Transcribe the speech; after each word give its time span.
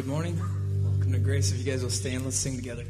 good 0.00 0.08
morning. 0.08 0.40
Welcome 0.82 1.12
to 1.12 1.18
Grace. 1.18 1.52
If 1.52 1.58
you 1.58 1.70
guys 1.70 1.82
will 1.82 1.90
stand, 1.90 2.24
let's 2.24 2.34
sing 2.34 2.56
together. 2.56 2.86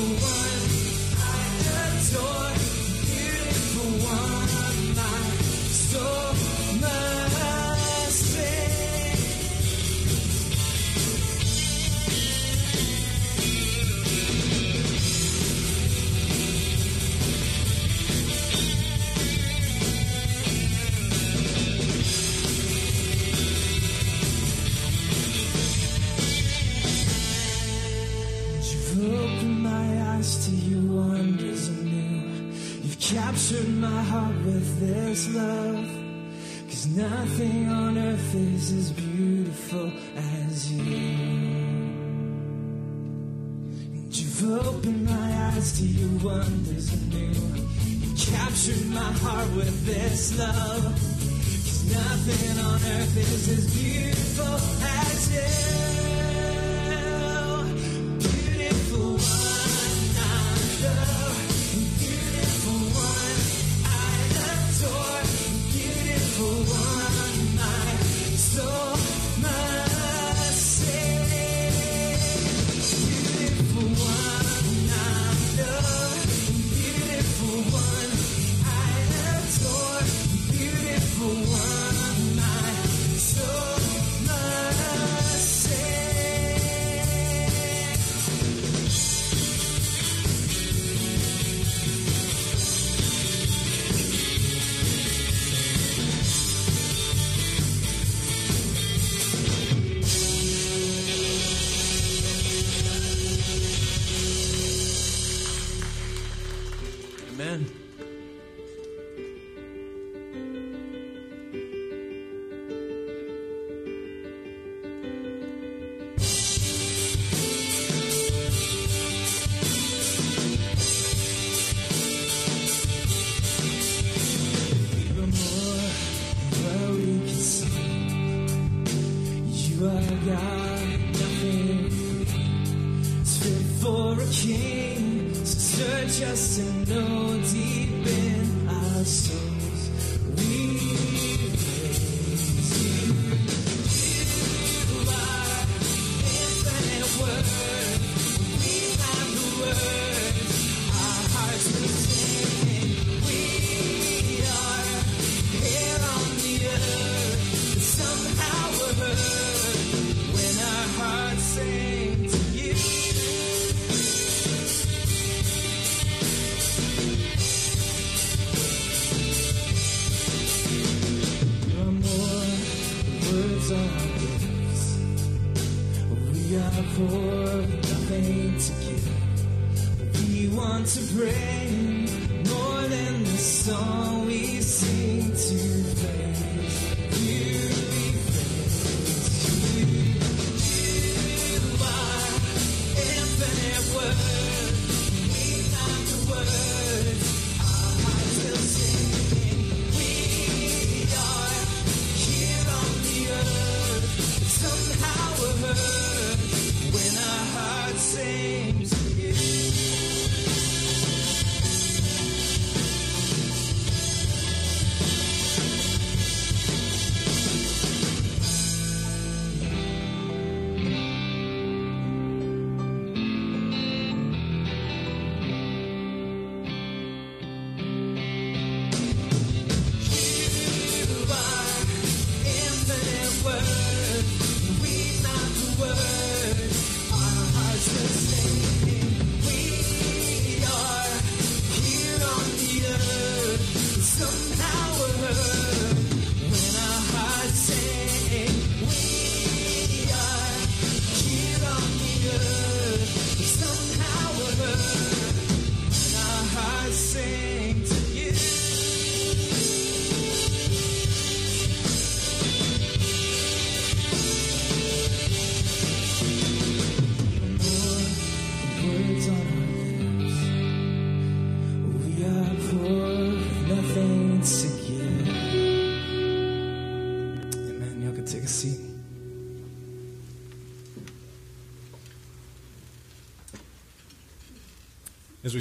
Oh. 0.00 0.57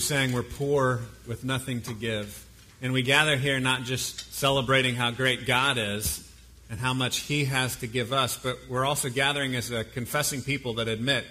Sang, 0.07 0.31
we're 0.31 0.41
poor 0.41 1.01
with 1.27 1.43
nothing 1.43 1.81
to 1.81 1.93
give. 1.93 2.45
And 2.81 2.93
we 2.93 3.01
gather 3.01 3.35
here 3.35 3.59
not 3.59 3.83
just 3.83 4.33
celebrating 4.33 4.95
how 4.95 5.11
great 5.11 5.45
God 5.45 5.77
is 5.77 6.25
and 6.69 6.79
how 6.79 6.93
much 6.93 7.17
He 7.17 7.43
has 7.43 7.75
to 7.77 7.87
give 7.87 8.13
us, 8.13 8.37
but 8.37 8.57
we're 8.69 8.85
also 8.85 9.09
gathering 9.09 9.53
as 9.53 9.69
a 9.69 9.83
confessing 9.83 10.41
people 10.41 10.75
that 10.75 10.87
admit 10.87 11.25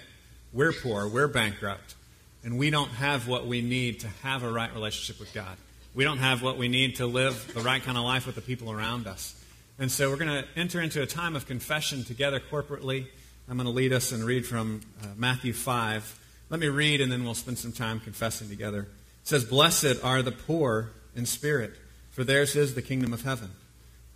we're 0.53 0.73
poor, 0.73 1.07
we're 1.07 1.27
bankrupt, 1.27 1.95
and 2.43 2.59
we 2.59 2.69
don't 2.69 2.91
have 2.91 3.27
what 3.27 3.47
we 3.47 3.63
need 3.63 4.01
to 4.01 4.09
have 4.21 4.43
a 4.43 4.51
right 4.51 4.71
relationship 4.71 5.19
with 5.19 5.33
God. 5.33 5.57
We 5.95 6.03
don't 6.03 6.19
have 6.19 6.43
what 6.43 6.59
we 6.59 6.67
need 6.67 6.97
to 6.97 7.07
live 7.07 7.51
the 7.55 7.61
right 7.61 7.81
kind 7.81 7.97
of 7.97 8.03
life 8.03 8.27
with 8.27 8.35
the 8.35 8.41
people 8.41 8.71
around 8.71 9.07
us. 9.07 9.43
And 9.79 9.91
so 9.91 10.11
we're 10.11 10.17
going 10.17 10.43
to 10.43 10.47
enter 10.55 10.81
into 10.81 11.01
a 11.01 11.07
time 11.07 11.35
of 11.35 11.47
confession 11.47 12.03
together 12.03 12.39
corporately. 12.39 13.07
I'm 13.49 13.57
going 13.57 13.65
to 13.65 13.73
lead 13.73 13.91
us 13.91 14.11
and 14.11 14.23
read 14.23 14.45
from 14.45 14.81
uh, 15.01 15.07
Matthew 15.15 15.53
5. 15.53 16.16
Let 16.49 16.59
me 16.59 16.67
read 16.67 17.01
and 17.01 17.11
then 17.11 17.23
we'll 17.23 17.33
spend 17.33 17.57
some 17.57 17.73
time 17.73 17.99
confessing 17.99 18.49
together. 18.49 18.81
It 18.81 19.27
says, 19.27 19.43
Blessed 19.43 20.03
are 20.03 20.21
the 20.21 20.31
poor 20.31 20.91
in 21.15 21.25
spirit, 21.25 21.73
for 22.11 22.23
theirs 22.23 22.55
is 22.55 22.75
the 22.75 22.81
kingdom 22.81 23.13
of 23.13 23.23
heaven. 23.23 23.51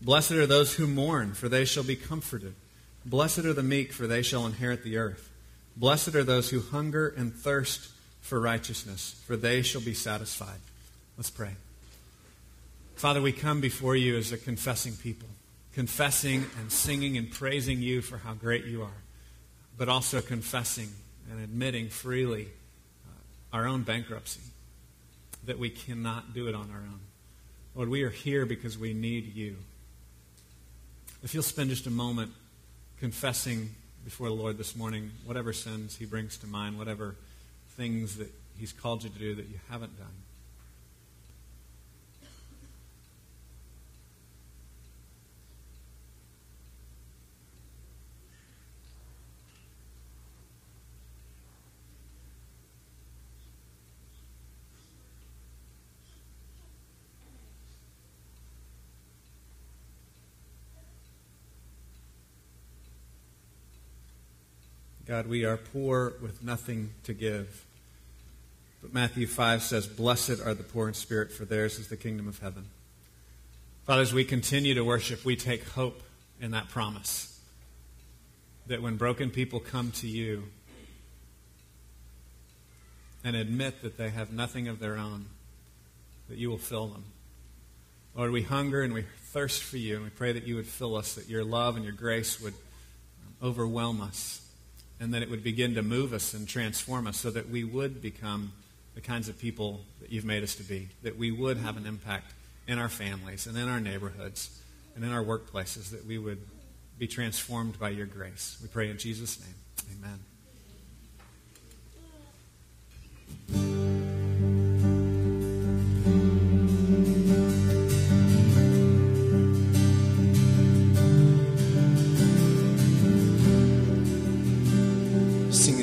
Blessed 0.02 0.32
are 0.32 0.48
those 0.48 0.76
who 0.76 0.88
mourn, 0.88 1.34
for 1.34 1.50
they 1.50 1.66
shall 1.66 1.84
be 1.84 1.96
comforted. 1.96 2.56
Blessed 3.06 3.40
are 3.40 3.54
the 3.54 3.64
meek, 3.64 3.92
for 3.92 4.08
they 4.08 4.22
shall 4.22 4.46
inherit 4.46 4.84
the 4.84 4.98
earth. 4.98 5.30
Blessed 5.76 6.16
are 6.16 6.24
those 6.24 6.50
who 6.50 6.62
hunger 6.62 7.14
and 7.16 7.34
thirst 7.34 7.90
for 8.22 8.40
righteousness, 8.40 9.22
for 9.26 9.36
they 9.36 9.62
shall 9.62 9.82
be 9.82 9.94
satisfied. 9.94 10.60
Let's 11.18 11.30
pray. 11.30 11.56
Father, 12.96 13.22
we 13.22 13.32
come 13.32 13.62
before 13.62 13.96
you 13.96 14.18
as 14.18 14.32
a 14.32 14.38
confessing 14.38 14.94
people, 14.94 15.28
confessing 15.74 16.46
and 16.60 16.72
singing 16.72 17.18
and 17.18 17.32
praising 17.32 17.82
you 17.82 18.02
for 18.02 18.18
how 18.18 18.34
great 18.34 18.66
you 18.66 18.84
are, 18.84 19.02
but 19.78 19.90
also 19.90 20.22
confessing 20.22 20.90
and 21.32 21.42
admitting 21.42 21.90
freely 21.90 22.48
uh, 23.08 23.56
our 23.56 23.66
own 23.66 23.84
bankruptcy, 23.84 24.42
that 25.46 25.58
we 25.58 25.70
cannot 25.70 26.34
do 26.34 26.48
it 26.48 26.56
on 26.56 26.70
our 26.72 26.78
own. 26.78 27.00
Lord, 27.74 27.90
we 27.90 28.04
are 28.04 28.10
here 28.10 28.46
because 28.46 28.78
we 28.78 28.94
need 28.94 29.34
you. 29.34 29.56
If 31.24 31.34
you'll 31.34 31.44
spend 31.44 31.70
just 31.70 31.88
a 31.88 31.92
moment 31.92 32.32
confessing 33.00 33.70
before 34.04 34.28
the 34.28 34.34
Lord 34.34 34.58
this 34.58 34.76
morning 34.76 35.12
whatever 35.26 35.54
sins 35.54 35.96
He 35.96 36.06
brings 36.06 36.38
to 36.38 36.48
mind, 36.48 36.78
whatever 36.78 37.16
things 37.78 38.18
that 38.18 38.30
He's 38.58 38.74
called 38.74 39.04
you 39.04 39.10
to 39.10 39.20
do 39.20 39.36
that 39.36 39.48
you 39.48 39.60
haven't 39.70 39.98
done. 39.98 40.08
God, 65.12 65.28
we 65.28 65.44
are 65.44 65.58
poor 65.58 66.14
with 66.22 66.42
nothing 66.42 66.92
to 67.04 67.14
give. 67.14 67.66
But 68.82 68.94
Matthew 68.94 69.28
5 69.28 69.62
says, 69.62 69.86
Blessed 69.86 70.40
are 70.40 70.54
the 70.54 70.64
poor 70.64 70.88
in 70.88 70.94
spirit, 70.94 71.34
for 71.34 71.44
theirs 71.44 71.80
is 71.80 71.90
the 71.90 71.98
kingdom 71.98 72.30
of 72.30 72.40
heaven. 72.40 72.68
Father, 73.84 74.04
as 74.04 74.14
we 74.14 74.24
continue 74.24 74.74
to 74.74 74.86
worship, 74.86 75.26
we 75.26 75.36
take 75.36 75.68
hope 75.68 76.02
in 76.40 76.52
that 76.52 76.70
promise 76.70 77.38
that 78.68 78.82
when 78.82 78.96
broken 78.96 79.32
people 79.32 79.60
come 79.60 79.92
to 79.92 80.08
you 80.08 80.44
and 83.26 83.36
admit 83.36 83.82
that 83.82 83.98
they 83.98 84.12
have 84.12 84.32
nothing 84.32 84.70
of 84.70 84.80
their 84.80 84.96
own, 84.96 85.26
that 86.30 86.38
you 86.38 86.50
will 86.50 86.58
fill 86.58 86.88
them. 86.88 87.04
Lord, 88.16 88.32
we 88.32 88.44
hunger 88.44 88.82
and 88.82 88.94
we 88.94 89.04
thirst 89.34 89.62
for 89.62 89.76
you, 89.76 89.96
and 89.96 90.06
we 90.06 90.10
pray 90.10 90.32
that 90.32 90.48
you 90.48 90.56
would 90.56 90.68
fill 90.68 90.96
us, 90.96 91.16
that 91.16 91.28
your 91.28 91.44
love 91.44 91.76
and 91.76 91.84
your 91.84 91.94
grace 91.94 92.40
would 92.40 92.54
overwhelm 93.44 94.00
us 94.00 94.41
and 95.02 95.14
that 95.16 95.24
it 95.24 95.30
would 95.32 95.44
begin 95.44 95.74
to 95.74 95.82
move 95.82 96.14
us 96.14 96.36
and 96.36 96.48
transform 96.48 97.08
us 97.08 97.18
so 97.18 97.32
that 97.32 97.50
we 97.50 97.64
would 97.64 98.04
become 98.04 98.54
the 98.94 99.02
kinds 99.02 99.28
of 99.28 99.40
people 99.40 99.82
that 100.00 100.12
you've 100.12 100.24
made 100.26 100.44
us 100.44 100.54
to 100.56 100.64
be, 100.64 100.90
that 101.02 101.18
we 101.18 101.32
would 101.32 101.58
have 101.58 101.76
an 101.76 101.88
impact 101.88 102.34
in 102.68 102.78
our 102.78 102.88
families 102.88 103.48
and 103.48 103.58
in 103.58 103.68
our 103.68 103.80
neighborhoods 103.80 104.62
and 104.96 105.04
in 105.04 105.12
our 105.12 105.24
workplaces, 105.24 105.90
that 105.90 106.06
we 106.06 106.20
would 106.20 106.38
be 107.00 107.08
transformed 107.08 107.80
by 107.80 107.90
your 107.90 108.06
grace. 108.06 108.60
We 108.62 108.68
pray 108.68 108.92
in 108.92 109.00
Jesus' 109.00 109.40
name. 109.40 109.56
Amen. 113.50 114.01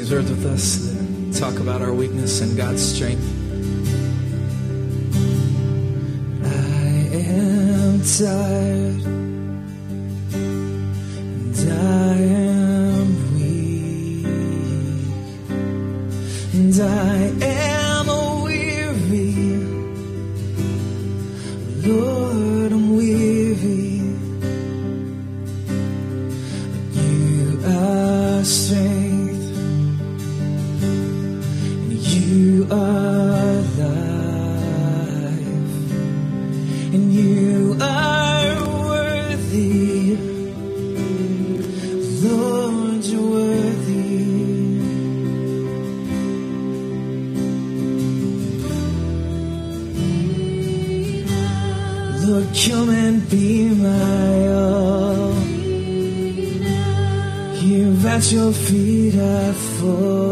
With 0.08 0.46
us 0.46 0.78
that 0.78 1.38
talk 1.38 1.60
about 1.60 1.82
our 1.82 1.92
weakness 1.92 2.40
and 2.40 2.56
God's 2.56 2.80
strength. 2.80 3.22
I 6.42 6.48
am 7.12 8.00
tired 8.00 9.04
and 11.44 11.72
I 11.72 12.16
am 12.16 13.34
weak 13.34 14.24
and 16.54 16.80
I 16.80 17.44
am 17.44 18.06
weary. 18.44 19.34
Lord, 21.86 22.17
at 58.18 58.32
your 58.32 58.52
feet 58.52 59.14
I 59.14 59.52
fall, 59.52 60.27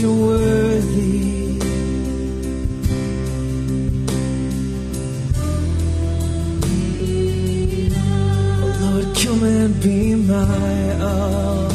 you're 0.00 0.12
worthy. 0.12 1.58
Oh 8.62 8.70
Lord, 8.80 9.06
come 9.16 9.42
and 9.44 9.82
be 9.82 10.14
my 10.14 11.00
own. 11.02 11.70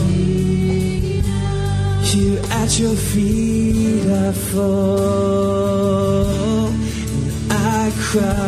Here 2.03 2.41
at 2.49 2.79
your 2.79 2.95
feet 2.95 4.09
I 4.09 4.31
fall 4.31 5.45
and 6.67 7.51
I 7.51 7.91
cry. 7.95 8.44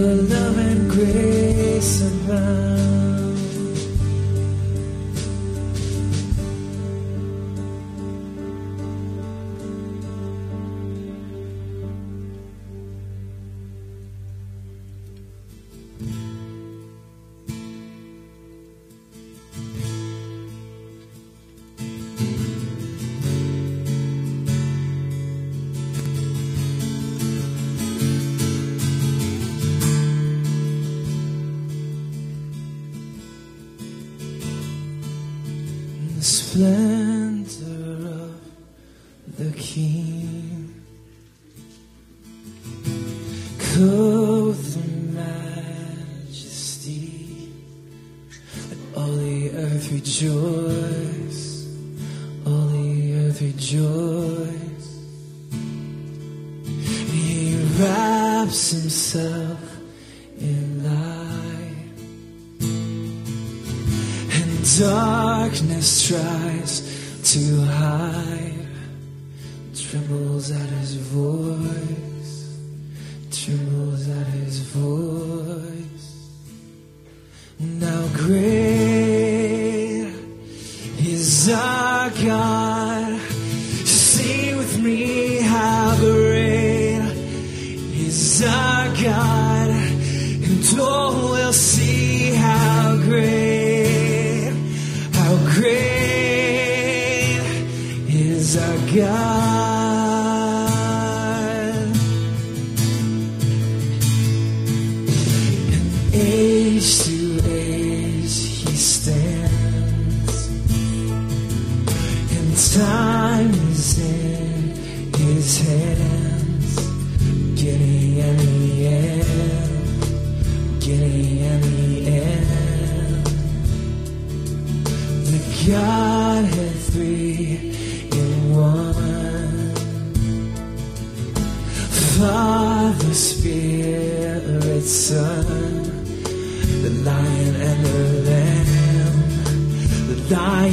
Your 0.00 0.14
love 0.14 0.58
and 0.58 0.90
grace 0.90 2.02
abound. 2.02 2.95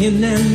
And 0.04 0.53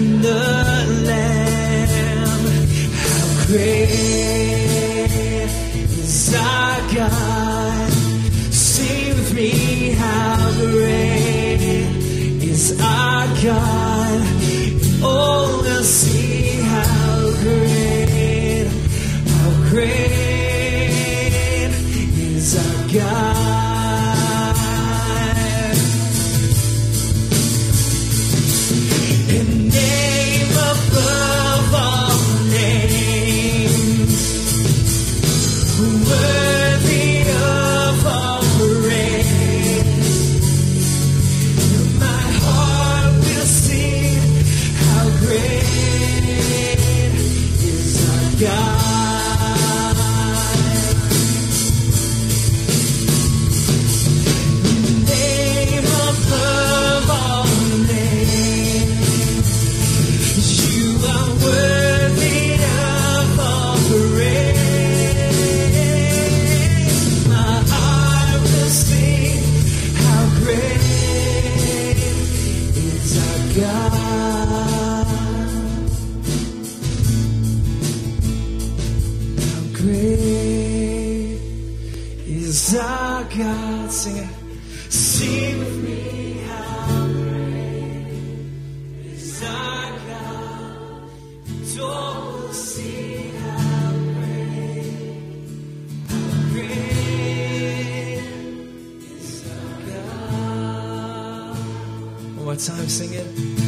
time, 102.59 102.89
sing 102.89 103.68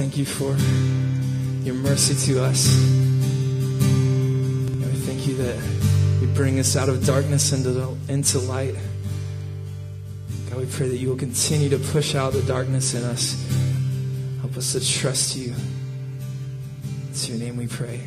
thank 0.00 0.16
you 0.16 0.24
for 0.24 0.56
your 1.62 1.74
mercy 1.74 2.14
to 2.14 2.42
us. 2.42 2.74
We 4.78 4.96
thank 5.04 5.26
you 5.26 5.36
that 5.36 6.22
you 6.22 6.26
bring 6.28 6.58
us 6.58 6.74
out 6.74 6.88
of 6.88 7.04
darkness 7.04 7.52
into, 7.52 7.72
the, 7.72 7.94
into 8.08 8.38
light. 8.38 8.74
God, 10.48 10.58
we 10.58 10.64
pray 10.64 10.88
that 10.88 10.96
you 10.96 11.10
will 11.10 11.18
continue 11.18 11.68
to 11.68 11.78
push 11.78 12.14
out 12.14 12.32
the 12.32 12.40
darkness 12.44 12.94
in 12.94 13.04
us. 13.04 13.36
Help 14.40 14.56
us 14.56 14.72
to 14.72 14.80
trust 14.80 15.36
you. 15.36 15.54
It's 17.10 17.28
your 17.28 17.38
name 17.38 17.58
we 17.58 17.66
pray. 17.66 18.00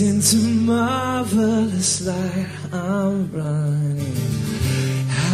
Into 0.00 0.36
marvelous 0.36 2.06
light 2.06 2.46
I'm 2.70 3.32
running 3.32 3.67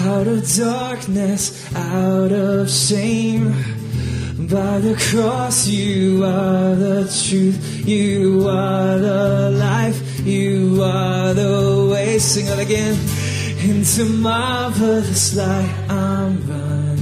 out 0.04 0.26
of 0.26 0.46
darkness, 0.56 1.74
out 1.74 2.30
of 2.30 2.70
shame. 2.70 3.52
By 4.48 4.78
the 4.80 4.94
cross, 5.10 5.66
you 5.66 6.22
are 6.24 6.74
the 6.74 7.04
truth, 7.04 7.86
you 7.86 8.46
are 8.46 8.98
the 8.98 9.50
life, 9.50 10.20
you 10.26 10.82
are 10.82 11.32
the 11.32 11.88
way. 11.90 12.18
Sing 12.18 12.46
it 12.46 12.58
again. 12.58 12.98
Into 13.64 14.04
marvelous 14.04 15.34
light, 15.36 15.74
I'm 15.88 16.46
running 16.46 16.93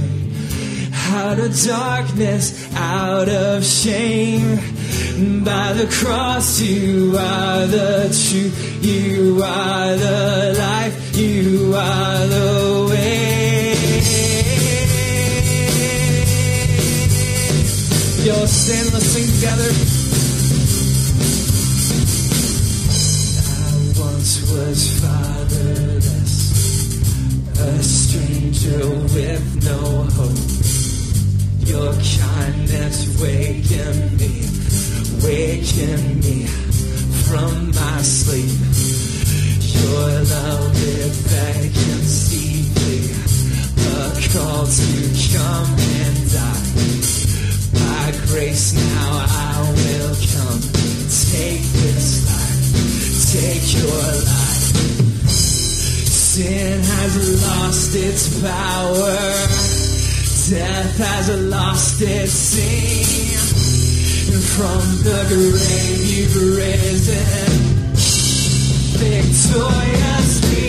out 1.13 1.37
of 1.37 1.53
darkness, 1.63 2.73
out 2.75 3.29
of 3.29 3.63
shame. 3.63 4.57
By 5.43 5.73
the 5.73 5.87
cross, 5.99 6.59
you 6.59 7.15
are 7.17 7.67
the 7.67 8.09
truth, 8.09 8.83
you 8.83 9.43
are 9.43 9.95
the 9.95 10.55
life, 10.57 11.15
you 11.15 11.73
are 11.75 12.27
the 12.35 12.87
way. 12.89 13.73
Yo, 18.25 18.45
stand, 18.45 18.93
let's 18.93 19.05
sing 19.05 19.27
together. 19.35 19.71
I 23.49 23.73
once 24.01 24.33
was 24.51 24.79
fatherless, 25.01 26.35
a 27.59 27.83
stranger 27.83 28.89
with 29.13 29.43
no 29.63 29.79
hope. 30.17 30.52
Your 31.65 31.93
kindness 31.93 33.21
waking 33.21 34.17
me, 34.17 34.33
waking 35.23 36.19
me 36.19 36.45
from 37.25 37.71
my 37.71 38.01
sleep. 38.01 38.51
Your 39.73 40.09
love 40.23 40.75
it 40.75 41.13
vacancy 41.31 42.67
me, 42.77 42.99
a 43.79 44.11
call 44.33 44.65
to 44.67 44.91
come 45.31 45.71
and 46.03 46.17
die. 46.31 46.73
By 47.79 48.11
grace 48.27 48.73
now 48.73 49.25
I 49.25 49.71
will 49.71 50.15
come. 50.35 50.61
Take 51.31 51.63
this 51.79 52.07
life, 52.27 52.67
take 53.31 53.65
your 53.79 54.03
life. 54.29 54.67
Sin 56.11 56.83
has 56.83 57.13
lost 57.45 57.95
its 57.95 58.41
power. 58.41 59.82
Death 60.49 60.97
has 60.97 61.29
lost 61.49 62.01
its 62.01 62.33
sting. 62.33 63.33
And 64.33 64.43
from 64.43 64.83
the 65.01 65.23
grave 65.29 66.03
you've 66.03 66.35
risen 66.57 67.73
victoriously. 68.99 70.67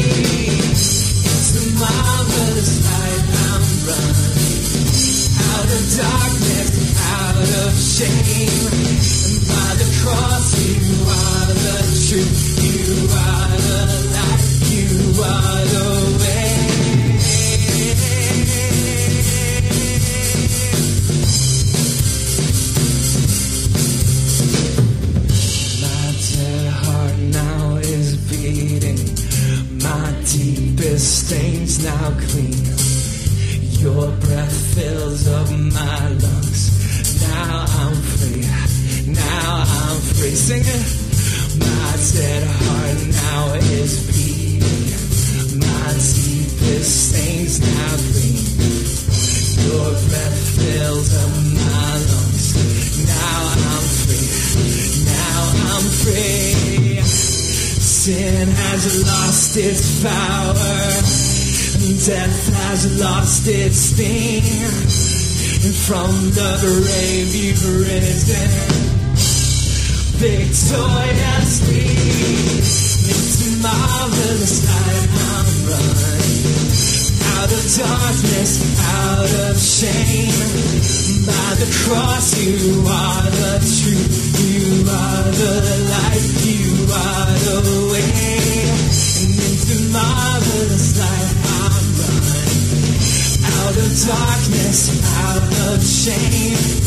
It's 0.63 1.59
a 1.59 1.65
marvelous 1.75 2.73
light 2.87 3.27
I'm 3.51 3.67
running 3.91 4.65
out 5.43 5.67
of 5.67 5.85
darkness, 5.99 6.71
out 7.19 7.51
of 7.67 7.75
shame. 7.75 8.71
And 8.71 9.43
by 9.51 9.71
the 9.75 9.91
cross, 10.01 10.55
you 10.63 10.87
are 11.03 11.51
the 11.51 11.83
truth, 12.07 12.63
you 12.63 13.11
are 13.11 13.59
the 13.69 13.83
light, 14.15 14.47
you 14.71 14.87
are 15.19 15.65
the 15.67 15.89
way. 16.23 16.44
Deepest 30.25 31.27
stains 31.27 31.85
now 31.85 32.11
clean. 32.29 32.65
Your 33.85 34.09
breath 34.25 34.57
fills 34.75 35.29
up 35.29 35.51
my 35.51 36.09
lungs. 36.09 37.21
Now 37.21 37.67
I'm 37.69 37.95
free. 38.17 38.41
Now 39.13 39.65
I'm 39.67 40.01
free. 40.17 40.35
Sing 40.35 40.63
it. 40.65 40.85
My 41.61 41.93
dead 42.17 42.43
heart 42.49 42.99
now 43.21 43.55
is 43.77 43.93
beating. 44.09 45.61
My 45.61 45.93
deepest 45.93 46.91
stains 47.09 47.61
now 47.61 47.95
clean. 48.09 48.45
Your 49.69 49.91
breath 50.09 50.39
fills 50.57 51.11
up 51.23 51.33
my 51.61 51.93
lungs. 52.09 52.47
Now 53.13 53.41
I'm 53.69 53.85
free. 54.01 54.29
Now 55.05 55.41
I'm 55.75 55.87
free. 56.03 56.84
Sin 58.05 58.49
has 58.49 58.85
lost 59.07 59.57
its 59.57 60.03
power. 60.05 60.53
And 61.89 61.97
death 62.05 62.53
has 62.53 63.01
lost 63.01 63.49
its 63.49 63.79
sting. 63.79 64.45
And 65.65 65.75
from 65.75 66.13
the 66.37 66.53
grave 66.61 67.35
you've 67.35 67.65
risen 67.81 68.51
victoriously. 70.21 71.97
It's 73.09 73.63
marvelous 73.63 74.57
light 74.69 75.09
I'm 75.33 75.49
running 75.71 76.24
out 77.37 77.51
of 77.51 77.65
darkness, 77.77 78.53
out 78.81 79.33
of 79.49 79.57
shame. 79.59 80.33
By 81.27 81.51
the 81.61 81.71
cross, 81.85 82.37
you 82.39 82.85
are 82.87 83.23
the 83.23 83.55
truth, 83.61 84.15
you 84.41 84.85
are 84.89 85.25
the 85.43 85.55
light, 85.93 86.27
you 86.45 86.87
are 86.93 87.33
the 87.47 87.59
way. 87.93 88.13
And 89.23 89.35
into 89.35 89.77
marvelous 89.93 90.89
light, 91.01 91.37
I'm 91.59 91.85
running 92.01 92.99
out 93.59 93.77
of 93.85 93.91
darkness, 94.07 94.81
out 95.25 95.53
of 95.73 95.83
shame. 95.83 96.85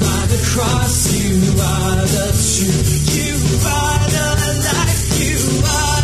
By 0.00 0.22
the 0.26 0.40
cross, 0.52 1.12
you 1.14 1.36
are 1.56 1.96
the 1.96 2.28
truth. 2.34 2.90
You 3.16 3.34
are 3.66 4.00
the 4.16 4.28
life. 4.66 5.00
You 5.20 5.40
are 5.64 5.99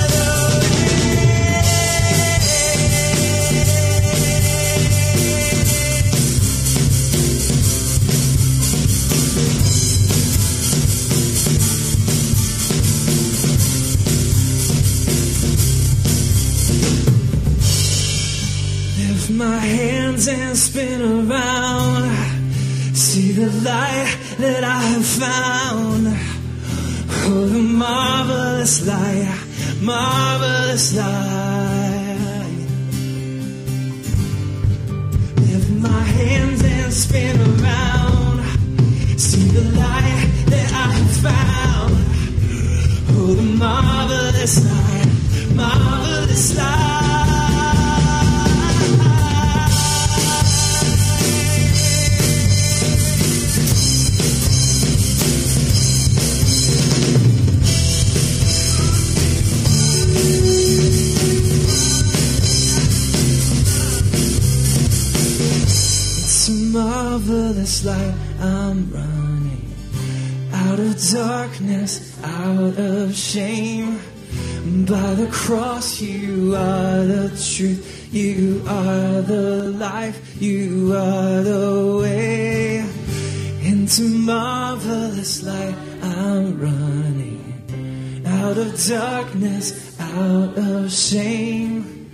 my 19.50 19.58
hands 19.58 20.26
and 20.26 20.56
spin 20.56 21.00
around. 21.00 22.10
See 22.94 23.30
the 23.30 23.50
light 23.70 24.12
that 24.38 24.62
I 24.64 24.80
have 24.92 25.06
found. 25.24 26.04
Oh, 27.28 27.46
the 27.54 27.64
marvelous 27.84 28.74
light, 28.90 29.38
marvelous 29.80 30.84
light. 30.96 32.66
Lift 35.46 35.70
my 35.88 36.04
hands 36.18 36.60
and 36.64 36.92
spin 36.92 37.36
around. 37.50 38.38
See 39.26 39.48
the 39.58 39.66
light 39.82 40.26
that 40.52 40.70
I 40.84 40.88
have 40.98 41.14
found. 41.26 41.94
Oh, 43.14 43.34
the 43.40 43.48
marvelous 43.64 44.54
light, 44.70 45.08
marvelous 45.54 46.56
light. 46.58 46.85
Darkness, 71.12 72.18
out 72.24 72.78
of 72.78 73.14
shame. 73.14 74.00
By 74.86 75.14
the 75.14 75.28
cross, 75.30 76.00
you 76.00 76.54
are 76.56 77.04
the 77.04 77.28
truth, 77.28 78.08
you 78.12 78.62
are 78.66 79.22
the 79.22 79.70
life, 79.78 80.40
you 80.40 80.92
are 80.94 81.42
the 81.42 81.98
way. 82.02 82.78
Into 83.62 84.02
marvelous 84.02 85.42
light 85.42 85.74
I'm 86.02 86.60
running 86.60 87.36
out 88.26 88.58
of 88.58 88.86
darkness, 88.86 89.98
out 90.00 90.56
of 90.56 90.92
shame. 90.92 92.10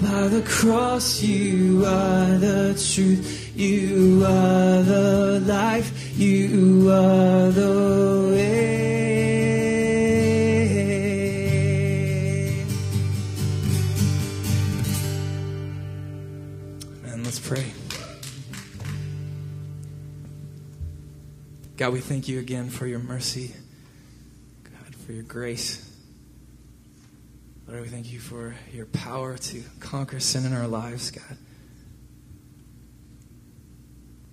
By 0.00 0.28
the 0.28 0.42
cross, 0.42 1.22
you 1.22 1.84
are 1.86 2.38
the 2.38 2.74
truth, 2.92 3.39
you 3.54 4.24
are 4.24 4.82
the 4.82 5.42
life, 5.46 6.18
you 6.18 6.90
are 6.90 7.50
the 7.50 8.30
way. 8.32 8.70
And 17.06 17.24
let's 17.24 17.38
pray. 17.40 17.72
God, 21.76 21.92
we 21.92 22.00
thank 22.00 22.28
you 22.28 22.38
again 22.38 22.68
for 22.68 22.86
your 22.86 22.98
mercy, 22.98 23.54
God, 24.64 24.94
for 24.94 25.12
your 25.12 25.22
grace. 25.22 25.86
Lord, 27.66 27.82
we 27.82 27.88
thank 27.88 28.12
you 28.12 28.18
for 28.18 28.54
your 28.72 28.86
power 28.86 29.36
to 29.38 29.62
conquer 29.78 30.20
sin 30.20 30.44
in 30.44 30.52
our 30.52 30.66
lives, 30.66 31.10
God. 31.10 31.38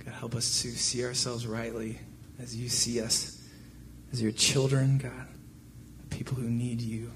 God, 0.08 0.15
help 0.15 0.36
us 0.36 0.62
to 0.62 0.70
see 0.70 1.04
ourselves 1.04 1.46
rightly 1.46 2.00
as 2.41 2.56
you 2.56 2.70
see 2.70 3.02
us, 3.02 3.41
as 4.13 4.22
your 4.22 4.32
children, 4.32 4.98
God, 4.98 5.28
people 6.10 6.38
who 6.38 6.50
need 6.50 6.80
you. 6.80 7.12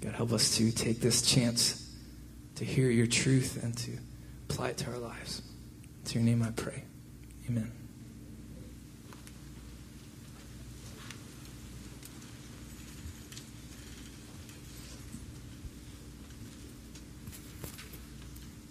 God, 0.00 0.12
help 0.12 0.30
us 0.30 0.56
to 0.58 0.70
take 0.70 1.00
this 1.00 1.22
chance 1.22 1.92
to 2.54 2.64
hear 2.64 2.88
your 2.88 3.08
truth 3.08 3.60
and 3.64 3.76
to 3.78 3.90
apply 4.48 4.68
it 4.68 4.76
to 4.78 4.92
our 4.92 4.98
lives. 4.98 5.42
To 6.04 6.14
your 6.14 6.22
name 6.22 6.40
I 6.40 6.52
pray. 6.52 6.84
Amen. 7.48 7.79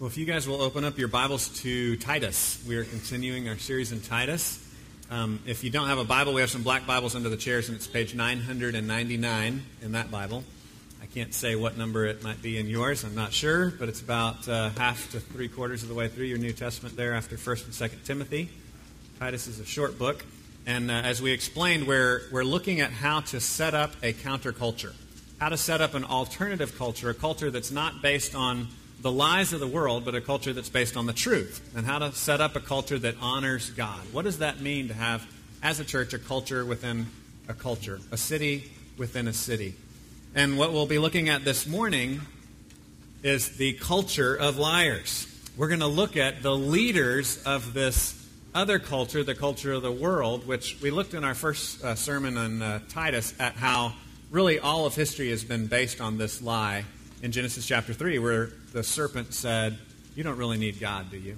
Well, 0.00 0.08
if 0.08 0.16
you 0.16 0.24
guys 0.24 0.48
will 0.48 0.62
open 0.62 0.82
up 0.86 0.96
your 0.96 1.08
Bibles 1.08 1.50
to 1.60 1.94
Titus, 1.96 2.64
we 2.66 2.76
are 2.76 2.84
continuing 2.84 3.50
our 3.50 3.58
series 3.58 3.92
in 3.92 4.00
Titus. 4.00 4.66
Um, 5.10 5.40
if 5.44 5.62
you 5.62 5.68
don't 5.68 5.88
have 5.88 5.98
a 5.98 6.04
Bible, 6.04 6.32
we 6.32 6.40
have 6.40 6.48
some 6.48 6.62
black 6.62 6.86
Bibles 6.86 7.14
under 7.14 7.28
the 7.28 7.36
chairs, 7.36 7.68
and 7.68 7.76
it's 7.76 7.86
page 7.86 8.14
999 8.14 9.62
in 9.82 9.92
that 9.92 10.10
Bible. 10.10 10.42
I 11.02 11.04
can't 11.04 11.34
say 11.34 11.54
what 11.54 11.76
number 11.76 12.06
it 12.06 12.22
might 12.22 12.40
be 12.40 12.56
in 12.56 12.66
yours. 12.66 13.04
I'm 13.04 13.14
not 13.14 13.34
sure, 13.34 13.72
but 13.72 13.90
it's 13.90 14.00
about 14.00 14.48
uh, 14.48 14.70
half 14.70 15.12
to 15.12 15.20
three 15.20 15.48
quarters 15.48 15.82
of 15.82 15.90
the 15.90 15.94
way 15.94 16.08
through 16.08 16.24
your 16.24 16.38
New 16.38 16.54
Testament 16.54 16.96
there 16.96 17.12
after 17.12 17.36
1st 17.36 17.64
and 17.66 17.90
2nd 17.90 18.02
Timothy. 18.06 18.48
Titus 19.18 19.48
is 19.48 19.60
a 19.60 19.66
short 19.66 19.98
book. 19.98 20.24
And 20.64 20.90
uh, 20.90 20.94
as 20.94 21.20
we 21.20 21.30
explained, 21.30 21.86
we're, 21.86 22.22
we're 22.32 22.42
looking 22.42 22.80
at 22.80 22.90
how 22.90 23.20
to 23.20 23.38
set 23.38 23.74
up 23.74 23.92
a 24.02 24.14
counterculture, 24.14 24.94
how 25.38 25.50
to 25.50 25.58
set 25.58 25.82
up 25.82 25.92
an 25.92 26.04
alternative 26.04 26.78
culture, 26.78 27.10
a 27.10 27.14
culture 27.14 27.50
that's 27.50 27.70
not 27.70 28.00
based 28.00 28.34
on 28.34 28.68
the 29.02 29.10
lies 29.10 29.52
of 29.52 29.60
the 29.60 29.66
world, 29.66 30.04
but 30.04 30.14
a 30.14 30.20
culture 30.20 30.52
that's 30.52 30.68
based 30.68 30.96
on 30.96 31.06
the 31.06 31.12
truth, 31.12 31.72
and 31.74 31.86
how 31.86 31.98
to 31.98 32.12
set 32.12 32.40
up 32.40 32.54
a 32.56 32.60
culture 32.60 32.98
that 32.98 33.14
honors 33.20 33.70
God. 33.70 34.00
What 34.12 34.24
does 34.24 34.38
that 34.38 34.60
mean 34.60 34.88
to 34.88 34.94
have, 34.94 35.26
as 35.62 35.80
a 35.80 35.84
church, 35.84 36.12
a 36.12 36.18
culture 36.18 36.64
within 36.64 37.06
a 37.48 37.54
culture, 37.54 38.00
a 38.10 38.16
city 38.16 38.70
within 38.98 39.26
a 39.26 39.32
city? 39.32 39.74
And 40.34 40.58
what 40.58 40.72
we'll 40.72 40.86
be 40.86 40.98
looking 40.98 41.28
at 41.28 41.44
this 41.44 41.66
morning 41.66 42.20
is 43.22 43.56
the 43.56 43.72
culture 43.74 44.34
of 44.34 44.58
liars. 44.58 45.26
We're 45.56 45.68
going 45.68 45.80
to 45.80 45.86
look 45.86 46.16
at 46.16 46.42
the 46.42 46.54
leaders 46.54 47.42
of 47.44 47.74
this 47.74 48.16
other 48.54 48.78
culture, 48.78 49.22
the 49.22 49.34
culture 49.34 49.72
of 49.72 49.82
the 49.82 49.92
world, 49.92 50.46
which 50.46 50.78
we 50.80 50.90
looked 50.90 51.14
in 51.14 51.24
our 51.24 51.34
first 51.34 51.82
uh, 51.82 51.94
sermon 51.94 52.36
on 52.36 52.62
uh, 52.62 52.80
Titus 52.88 53.34
at 53.38 53.54
how 53.54 53.94
really 54.30 54.58
all 54.58 54.86
of 54.86 54.94
history 54.94 55.30
has 55.30 55.42
been 55.42 55.66
based 55.66 56.00
on 56.00 56.18
this 56.18 56.42
lie 56.42 56.84
in 57.22 57.32
Genesis 57.32 57.66
chapter 57.66 57.92
3, 57.92 58.18
where 58.18 58.50
the 58.72 58.82
serpent 58.82 59.34
said, 59.34 59.78
You 60.14 60.22
don't 60.22 60.38
really 60.38 60.58
need 60.58 60.80
God, 60.80 61.10
do 61.10 61.18
you? 61.18 61.36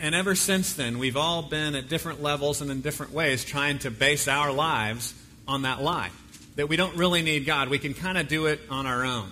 And 0.00 0.14
ever 0.14 0.34
since 0.34 0.74
then, 0.74 0.98
we've 0.98 1.16
all 1.16 1.42
been 1.42 1.74
at 1.74 1.88
different 1.88 2.22
levels 2.22 2.60
and 2.60 2.70
in 2.70 2.80
different 2.80 3.12
ways 3.12 3.44
trying 3.44 3.78
to 3.80 3.90
base 3.90 4.28
our 4.28 4.52
lives 4.52 5.14
on 5.48 5.62
that 5.62 5.82
lie 5.82 6.10
that 6.56 6.68
we 6.68 6.76
don't 6.76 6.96
really 6.96 7.22
need 7.22 7.46
God. 7.46 7.70
We 7.70 7.78
can 7.78 7.94
kind 7.94 8.18
of 8.18 8.28
do 8.28 8.44
it 8.44 8.60
on 8.68 8.86
our 8.86 9.02
own. 9.02 9.30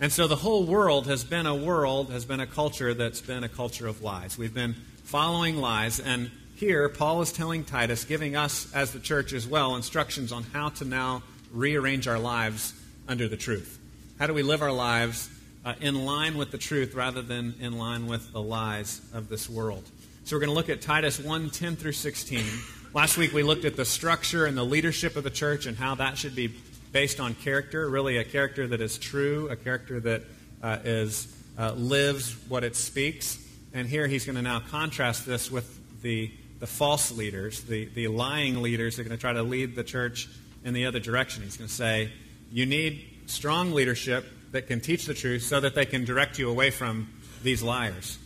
And 0.00 0.12
so 0.12 0.28
the 0.28 0.36
whole 0.36 0.64
world 0.64 1.08
has 1.08 1.24
been 1.24 1.44
a 1.44 1.54
world, 1.54 2.10
has 2.10 2.24
been 2.24 2.38
a 2.38 2.46
culture 2.46 2.94
that's 2.94 3.20
been 3.20 3.42
a 3.42 3.48
culture 3.48 3.88
of 3.88 4.02
lies. 4.02 4.38
We've 4.38 4.54
been 4.54 4.76
following 5.02 5.56
lies. 5.56 5.98
And 5.98 6.30
here, 6.54 6.88
Paul 6.88 7.22
is 7.22 7.32
telling 7.32 7.64
Titus, 7.64 8.04
giving 8.04 8.36
us 8.36 8.72
as 8.72 8.92
the 8.92 9.00
church 9.00 9.32
as 9.32 9.48
well, 9.48 9.74
instructions 9.74 10.30
on 10.30 10.44
how 10.44 10.68
to 10.68 10.84
now 10.84 11.24
rearrange 11.52 12.06
our 12.06 12.20
lives 12.20 12.72
under 13.08 13.26
the 13.26 13.36
truth. 13.36 13.79
How 14.20 14.26
do 14.26 14.34
we 14.34 14.42
live 14.42 14.60
our 14.60 14.70
lives 14.70 15.30
uh, 15.64 15.72
in 15.80 16.04
line 16.04 16.36
with 16.36 16.50
the 16.50 16.58
truth 16.58 16.94
rather 16.94 17.22
than 17.22 17.54
in 17.58 17.78
line 17.78 18.06
with 18.06 18.34
the 18.34 18.42
lies 18.42 19.00
of 19.14 19.30
this 19.30 19.48
world? 19.48 19.82
So 20.24 20.36
we're 20.36 20.40
going 20.40 20.50
to 20.50 20.54
look 20.54 20.68
at 20.68 20.82
Titus 20.82 21.18
1 21.18 21.48
10 21.48 21.76
through 21.76 21.92
16. 21.92 22.44
Last 22.92 23.16
week 23.16 23.32
we 23.32 23.42
looked 23.42 23.64
at 23.64 23.76
the 23.76 23.86
structure 23.86 24.44
and 24.44 24.58
the 24.58 24.62
leadership 24.62 25.16
of 25.16 25.24
the 25.24 25.30
church 25.30 25.64
and 25.64 25.74
how 25.74 25.94
that 25.94 26.18
should 26.18 26.36
be 26.36 26.48
based 26.92 27.18
on 27.18 27.32
character, 27.32 27.88
really 27.88 28.18
a 28.18 28.24
character 28.24 28.66
that 28.66 28.82
is 28.82 28.98
true, 28.98 29.48
a 29.48 29.56
character 29.56 30.00
that 30.00 30.24
uh, 30.62 30.76
is, 30.84 31.34
uh, 31.58 31.72
lives 31.72 32.36
what 32.46 32.62
it 32.62 32.76
speaks. 32.76 33.42
And 33.72 33.88
here 33.88 34.06
he's 34.06 34.26
going 34.26 34.36
to 34.36 34.42
now 34.42 34.60
contrast 34.60 35.24
this 35.24 35.50
with 35.50 35.80
the, 36.02 36.30
the 36.58 36.66
false 36.66 37.10
leaders, 37.10 37.62
the, 37.62 37.86
the 37.86 38.08
lying 38.08 38.60
leaders 38.60 38.96
that 38.96 39.00
are 39.00 39.08
going 39.08 39.16
to 39.16 39.20
try 39.20 39.32
to 39.32 39.42
lead 39.42 39.74
the 39.74 39.84
church 39.84 40.28
in 40.62 40.74
the 40.74 40.84
other 40.84 41.00
direction. 41.00 41.42
He's 41.42 41.56
going 41.56 41.68
to 41.68 41.74
say, 41.74 42.12
you 42.52 42.66
need 42.66 43.09
strong 43.30 43.72
leadership 43.72 44.26
that 44.52 44.66
can 44.66 44.80
teach 44.80 45.06
the 45.06 45.14
truth 45.14 45.42
so 45.42 45.60
that 45.60 45.74
they 45.74 45.86
can 45.86 46.04
direct 46.04 46.38
you 46.38 46.50
away 46.50 46.70
from 46.70 47.08
these 47.42 47.62
liars. 47.62 48.18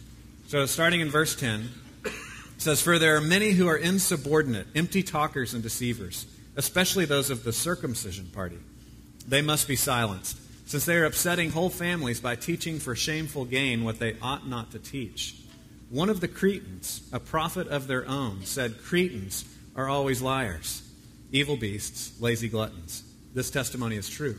So 0.48 0.66
starting 0.66 1.00
in 1.00 1.10
verse 1.10 1.34
10, 1.36 1.68
it 2.04 2.12
says, 2.58 2.80
For 2.80 2.98
there 2.98 3.16
are 3.16 3.20
many 3.20 3.50
who 3.50 3.68
are 3.68 3.76
insubordinate, 3.76 4.66
empty 4.74 5.02
talkers 5.02 5.54
and 5.54 5.62
deceivers, 5.62 6.26
especially 6.56 7.04
those 7.04 7.30
of 7.30 7.44
the 7.44 7.52
circumcision 7.52 8.26
party. 8.26 8.58
They 9.26 9.42
must 9.42 9.68
be 9.68 9.76
silenced, 9.76 10.38
since 10.66 10.84
they 10.84 10.96
are 10.96 11.04
upsetting 11.04 11.50
whole 11.50 11.70
families 11.70 12.20
by 12.20 12.36
teaching 12.36 12.78
for 12.78 12.94
shameful 12.94 13.44
gain 13.44 13.84
what 13.84 13.98
they 13.98 14.16
ought 14.20 14.48
not 14.48 14.72
to 14.72 14.78
teach. 14.78 15.36
One 15.90 16.08
of 16.08 16.20
the 16.20 16.28
Cretans, 16.28 17.08
a 17.12 17.20
prophet 17.20 17.68
of 17.68 17.86
their 17.86 18.06
own, 18.08 18.44
said, 18.44 18.82
Cretans 18.82 19.44
are 19.76 19.88
always 19.88 20.22
liars, 20.22 20.82
evil 21.32 21.56
beasts, 21.56 22.20
lazy 22.20 22.48
gluttons. 22.48 23.02
This 23.34 23.50
testimony 23.50 23.96
is 23.96 24.08
true. 24.08 24.38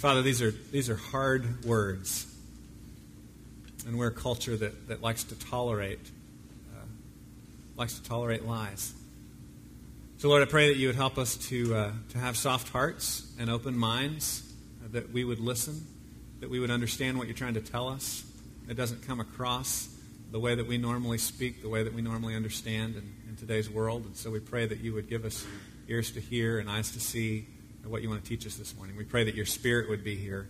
Father, 0.00 0.22
these 0.22 0.40
are, 0.40 0.50
these 0.50 0.88
are 0.88 0.96
hard 0.96 1.62
words. 1.66 2.26
And 3.86 3.98
we're 3.98 4.06
a 4.06 4.10
culture 4.10 4.56
that, 4.56 4.88
that 4.88 5.02
likes 5.02 5.24
to 5.24 5.38
tolerate 5.38 6.00
uh, 6.72 6.86
likes 7.76 7.98
to 7.98 8.08
tolerate 8.08 8.46
lies. 8.46 8.94
So, 10.16 10.30
Lord, 10.30 10.40
I 10.40 10.46
pray 10.46 10.68
that 10.68 10.78
you 10.78 10.86
would 10.86 10.96
help 10.96 11.18
us 11.18 11.36
to, 11.48 11.74
uh, 11.74 11.92
to 12.12 12.18
have 12.18 12.38
soft 12.38 12.70
hearts 12.70 13.30
and 13.38 13.50
open 13.50 13.76
minds, 13.76 14.50
uh, 14.82 14.88
that 14.92 15.12
we 15.12 15.22
would 15.22 15.38
listen, 15.38 15.86
that 16.40 16.48
we 16.48 16.60
would 16.60 16.70
understand 16.70 17.18
what 17.18 17.26
you're 17.26 17.36
trying 17.36 17.54
to 17.54 17.60
tell 17.60 17.86
us. 17.86 18.24
It 18.70 18.78
doesn't 18.78 19.06
come 19.06 19.20
across 19.20 19.94
the 20.30 20.40
way 20.40 20.54
that 20.54 20.66
we 20.66 20.78
normally 20.78 21.18
speak, 21.18 21.60
the 21.60 21.68
way 21.68 21.82
that 21.82 21.92
we 21.92 22.00
normally 22.00 22.34
understand 22.34 22.96
in, 22.96 23.02
in 23.28 23.36
today's 23.36 23.68
world. 23.68 24.06
And 24.06 24.16
so 24.16 24.30
we 24.30 24.40
pray 24.40 24.64
that 24.64 24.78
you 24.80 24.94
would 24.94 25.10
give 25.10 25.26
us 25.26 25.44
ears 25.88 26.10
to 26.12 26.20
hear 26.20 26.58
and 26.58 26.70
eyes 26.70 26.90
to 26.92 27.00
see 27.00 27.48
what 27.88 28.02
you 28.02 28.08
want 28.08 28.22
to 28.22 28.28
teach 28.28 28.46
us 28.46 28.56
this 28.56 28.76
morning. 28.76 28.96
We 28.96 29.04
pray 29.04 29.24
that 29.24 29.34
your 29.34 29.46
spirit 29.46 29.88
would 29.88 30.04
be 30.04 30.16
here 30.16 30.48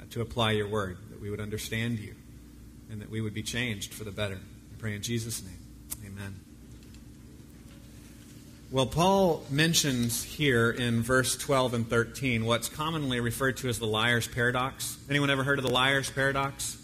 uh, 0.00 0.04
to 0.10 0.20
apply 0.20 0.52
your 0.52 0.68
word, 0.68 0.98
that 1.10 1.20
we 1.20 1.30
would 1.30 1.40
understand 1.40 1.98
you, 1.98 2.14
and 2.90 3.00
that 3.00 3.10
we 3.10 3.20
would 3.20 3.34
be 3.34 3.42
changed 3.42 3.94
for 3.94 4.04
the 4.04 4.10
better. 4.10 4.38
We 4.70 4.76
pray 4.78 4.94
in 4.94 5.02
Jesus' 5.02 5.42
name. 5.42 5.58
Amen. 6.06 6.40
Well, 8.72 8.86
Paul 8.86 9.44
mentions 9.50 10.22
here 10.22 10.70
in 10.70 11.02
verse 11.02 11.36
12 11.36 11.74
and 11.74 11.90
13 11.90 12.44
what's 12.44 12.68
commonly 12.68 13.18
referred 13.18 13.56
to 13.58 13.68
as 13.68 13.80
the 13.80 13.86
liar's 13.86 14.28
paradox. 14.28 14.96
Anyone 15.10 15.28
ever 15.28 15.42
heard 15.42 15.58
of 15.58 15.64
the 15.64 15.72
liar's 15.72 16.08
paradox? 16.08 16.76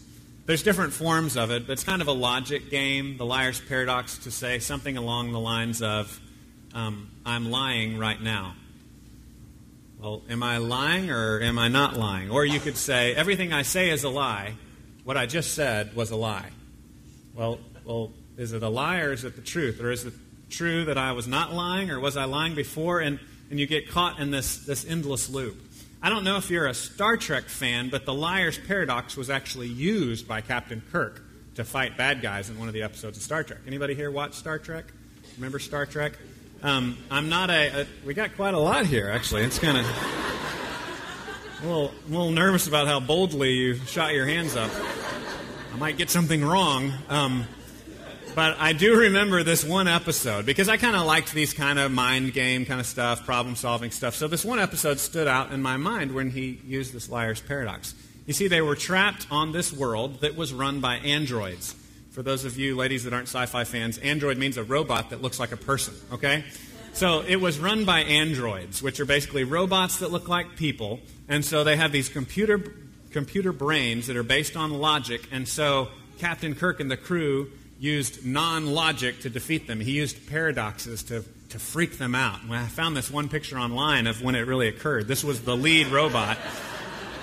There's 0.46 0.62
different 0.62 0.92
forms 0.92 1.36
of 1.36 1.50
it, 1.50 1.66
but 1.66 1.74
it's 1.74 1.84
kind 1.84 2.02
of 2.02 2.08
a 2.08 2.12
logic 2.12 2.70
game. 2.70 3.16
The 3.16 3.24
liar's 3.24 3.60
paradox 3.60 4.18
to 4.18 4.30
say 4.30 4.58
something 4.58 4.96
along 4.96 5.32
the 5.32 5.40
lines 5.40 5.80
of, 5.80 6.20
um, 6.74 7.08
I'm 7.24 7.50
lying 7.50 7.98
right 7.98 8.20
now. 8.20 8.54
Well, 10.00 10.22
am 10.28 10.42
I 10.42 10.58
lying 10.58 11.10
or 11.10 11.40
am 11.40 11.58
I 11.58 11.68
not 11.68 11.96
lying? 11.96 12.30
Or 12.30 12.44
you 12.44 12.60
could 12.60 12.76
say, 12.76 13.14
everything 13.14 13.52
I 13.52 13.62
say 13.62 13.90
is 13.90 14.04
a 14.04 14.08
lie. 14.08 14.54
What 15.04 15.16
I 15.16 15.26
just 15.26 15.54
said 15.54 15.96
was 15.96 16.10
a 16.10 16.16
lie. 16.16 16.50
Well, 17.34 17.58
well, 17.84 18.12
is 18.36 18.52
it 18.52 18.62
a 18.62 18.68
lie 18.68 18.98
or 18.98 19.12
is 19.12 19.24
it 19.24 19.36
the 19.36 19.42
truth? 19.42 19.80
Or 19.80 19.90
is 19.90 20.04
it 20.04 20.12
true 20.50 20.84
that 20.84 20.98
I 20.98 21.12
was 21.12 21.26
not 21.26 21.52
lying, 21.52 21.90
or 21.90 21.98
was 21.98 22.16
I 22.16 22.24
lying 22.24 22.54
before? 22.54 23.00
And, 23.00 23.18
and 23.50 23.58
you 23.58 23.66
get 23.66 23.88
caught 23.88 24.20
in 24.20 24.30
this, 24.30 24.58
this 24.58 24.84
endless 24.84 25.28
loop. 25.28 25.56
I 26.02 26.10
don't 26.10 26.24
know 26.24 26.36
if 26.36 26.50
you're 26.50 26.66
a 26.66 26.74
Star 26.74 27.16
Trek 27.16 27.44
fan, 27.44 27.88
but 27.88 28.04
the 28.04 28.14
liar's 28.14 28.58
paradox 28.58 29.16
was 29.16 29.30
actually 29.30 29.68
used 29.68 30.28
by 30.28 30.40
Captain 30.40 30.82
Kirk 30.92 31.22
to 31.54 31.64
fight 31.64 31.96
bad 31.96 32.20
guys 32.20 32.50
in 32.50 32.58
one 32.58 32.68
of 32.68 32.74
the 32.74 32.82
episodes 32.82 33.16
of 33.16 33.22
Star 33.22 33.42
Trek. 33.42 33.60
Anybody 33.66 33.94
here 33.94 34.10
watch 34.10 34.34
Star 34.34 34.58
Trek? 34.58 34.84
Remember 35.36 35.58
Star 35.58 35.86
Trek? 35.86 36.12
Um, 36.66 36.98
I'm 37.12 37.28
not 37.28 37.48
a, 37.48 37.82
a, 37.82 37.86
We 38.04 38.12
got 38.12 38.34
quite 38.34 38.52
a 38.52 38.58
lot 38.58 38.86
here, 38.86 39.08
actually. 39.08 39.44
It's 39.44 39.56
kind 39.56 39.78
of. 39.78 39.86
A 41.62 41.64
little, 41.64 41.90
a 41.90 42.10
little 42.10 42.32
nervous 42.32 42.66
about 42.66 42.88
how 42.88 42.98
boldly 42.98 43.52
you 43.52 43.76
shot 43.76 44.14
your 44.14 44.26
hands 44.26 44.56
up. 44.56 44.72
I 45.72 45.76
might 45.76 45.96
get 45.96 46.10
something 46.10 46.44
wrong. 46.44 46.92
Um, 47.08 47.44
but 48.34 48.56
I 48.58 48.72
do 48.72 48.98
remember 48.98 49.44
this 49.44 49.64
one 49.64 49.86
episode 49.86 50.44
because 50.44 50.68
I 50.68 50.76
kind 50.76 50.96
of 50.96 51.06
liked 51.06 51.32
these 51.32 51.54
kind 51.54 51.78
of 51.78 51.92
mind 51.92 52.32
game 52.32 52.66
kind 52.66 52.80
of 52.80 52.86
stuff, 52.86 53.24
problem 53.24 53.54
solving 53.54 53.92
stuff. 53.92 54.16
So 54.16 54.26
this 54.26 54.44
one 54.44 54.58
episode 54.58 54.98
stood 54.98 55.28
out 55.28 55.52
in 55.52 55.62
my 55.62 55.76
mind 55.76 56.10
when 56.10 56.30
he 56.30 56.60
used 56.66 56.92
this 56.92 57.08
liar's 57.08 57.40
paradox. 57.40 57.94
You 58.26 58.32
see, 58.32 58.48
they 58.48 58.60
were 58.60 58.74
trapped 58.74 59.28
on 59.30 59.52
this 59.52 59.72
world 59.72 60.20
that 60.22 60.34
was 60.34 60.52
run 60.52 60.80
by 60.80 60.96
androids. 60.96 61.76
For 62.16 62.22
those 62.22 62.46
of 62.46 62.58
you 62.58 62.76
ladies 62.76 63.04
that 63.04 63.12
aren't 63.12 63.28
sci 63.28 63.44
fi 63.44 63.64
fans, 63.64 63.98
android 63.98 64.38
means 64.38 64.56
a 64.56 64.64
robot 64.64 65.10
that 65.10 65.20
looks 65.20 65.38
like 65.38 65.52
a 65.52 65.56
person, 65.58 65.92
okay? 66.10 66.44
So 66.94 67.20
it 67.20 67.36
was 67.36 67.58
run 67.58 67.84
by 67.84 68.04
androids, 68.04 68.82
which 68.82 69.00
are 69.00 69.04
basically 69.04 69.44
robots 69.44 69.98
that 69.98 70.10
look 70.10 70.26
like 70.26 70.56
people. 70.56 71.00
And 71.28 71.44
so 71.44 71.62
they 71.62 71.76
have 71.76 71.92
these 71.92 72.08
computer, 72.08 72.72
computer 73.10 73.52
brains 73.52 74.06
that 74.06 74.16
are 74.16 74.22
based 74.22 74.56
on 74.56 74.72
logic. 74.72 75.28
And 75.30 75.46
so 75.46 75.88
Captain 76.18 76.54
Kirk 76.54 76.80
and 76.80 76.90
the 76.90 76.96
crew 76.96 77.50
used 77.78 78.24
non 78.24 78.64
logic 78.64 79.20
to 79.20 79.28
defeat 79.28 79.66
them. 79.66 79.78
He 79.78 79.92
used 79.92 80.26
paradoxes 80.26 81.02
to, 81.02 81.22
to 81.50 81.58
freak 81.58 81.98
them 81.98 82.14
out. 82.14 82.40
I 82.48 82.66
found 82.66 82.96
this 82.96 83.10
one 83.10 83.28
picture 83.28 83.58
online 83.58 84.06
of 84.06 84.22
when 84.22 84.36
it 84.36 84.46
really 84.46 84.68
occurred. 84.68 85.06
This 85.06 85.22
was 85.22 85.42
the 85.42 85.54
lead 85.54 85.88
robot. 85.88 86.38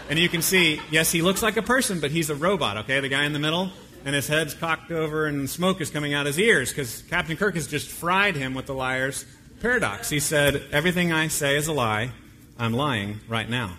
And 0.07 0.19
you 0.19 0.29
can 0.29 0.43
see, 0.43 0.79
yes, 0.91 1.11
he 1.11 1.23
looks 1.23 1.41
like 1.41 1.57
a 1.57 1.63
person, 1.63 1.99
but 1.99 2.11
he's 2.11 2.29
a 2.29 2.35
robot, 2.35 2.77
okay? 2.77 2.99
The 2.99 3.09
guy 3.09 3.23
in 3.25 3.33
the 3.33 3.39
middle, 3.39 3.71
and 4.05 4.15
his 4.15 4.27
head's 4.27 4.53
cocked 4.53 4.91
over, 4.91 5.25
and 5.25 5.49
smoke 5.49 5.81
is 5.81 5.89
coming 5.89 6.13
out 6.13 6.21
of 6.21 6.35
his 6.35 6.39
ears 6.39 6.69
because 6.69 7.03
Captain 7.03 7.37
Kirk 7.37 7.55
has 7.55 7.67
just 7.67 7.89
fried 7.89 8.35
him 8.35 8.53
with 8.53 8.65
the 8.65 8.73
liar's 8.73 9.25
paradox. 9.61 10.09
He 10.09 10.19
said, 10.19 10.61
Everything 10.71 11.11
I 11.11 11.27
say 11.27 11.55
is 11.55 11.67
a 11.67 11.73
lie. 11.73 12.11
I'm 12.57 12.73
lying 12.73 13.19
right 13.27 13.49
now. 13.49 13.77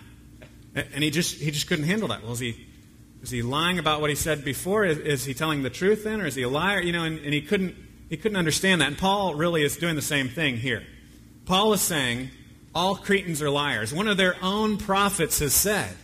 And 0.75 1.05
he 1.05 1.11
just, 1.11 1.37
he 1.37 1.51
just 1.51 1.69
couldn't 1.69 1.85
handle 1.85 2.09
that. 2.09 2.23
Well, 2.23 2.33
is 2.33 2.41
he 2.41 2.67
is 3.23 3.31
he 3.31 3.41
lying 3.41 3.79
about 3.79 4.03
what 4.03 4.11
he 4.11 4.17
said 4.17 4.45
before? 4.45 4.85
Is, 4.85 4.99
is 4.99 5.25
he 5.25 5.33
telling 5.33 5.63
the 5.63 5.71
truth 5.71 6.05
then, 6.05 6.21
or 6.21 6.27
is 6.27 6.35
he 6.35 6.43
a 6.43 6.49
liar? 6.49 6.83
You 6.83 6.93
know, 6.93 7.05
and, 7.05 7.19
and 7.21 7.33
he 7.33 7.41
couldn't 7.41 7.75
he 8.11 8.17
couldn't 8.17 8.37
understand 8.37 8.81
that. 8.81 8.89
And 8.89 8.99
Paul 8.99 9.35
really 9.35 9.63
is 9.63 9.77
doing 9.77 9.97
the 9.97 10.03
same 10.03 10.29
thing 10.29 10.59
here. 10.59 10.83
Paul 11.47 11.73
is 11.73 11.81
saying 11.81 12.31
all 12.75 12.97
Cretans 12.97 13.41
are 13.41 13.51
liars. 13.51 13.95
One 13.95 14.09
of 14.09 14.17
their 14.17 14.37
own 14.43 14.77
prophets 14.77 15.39
has 15.39 15.55
said, 15.55 15.97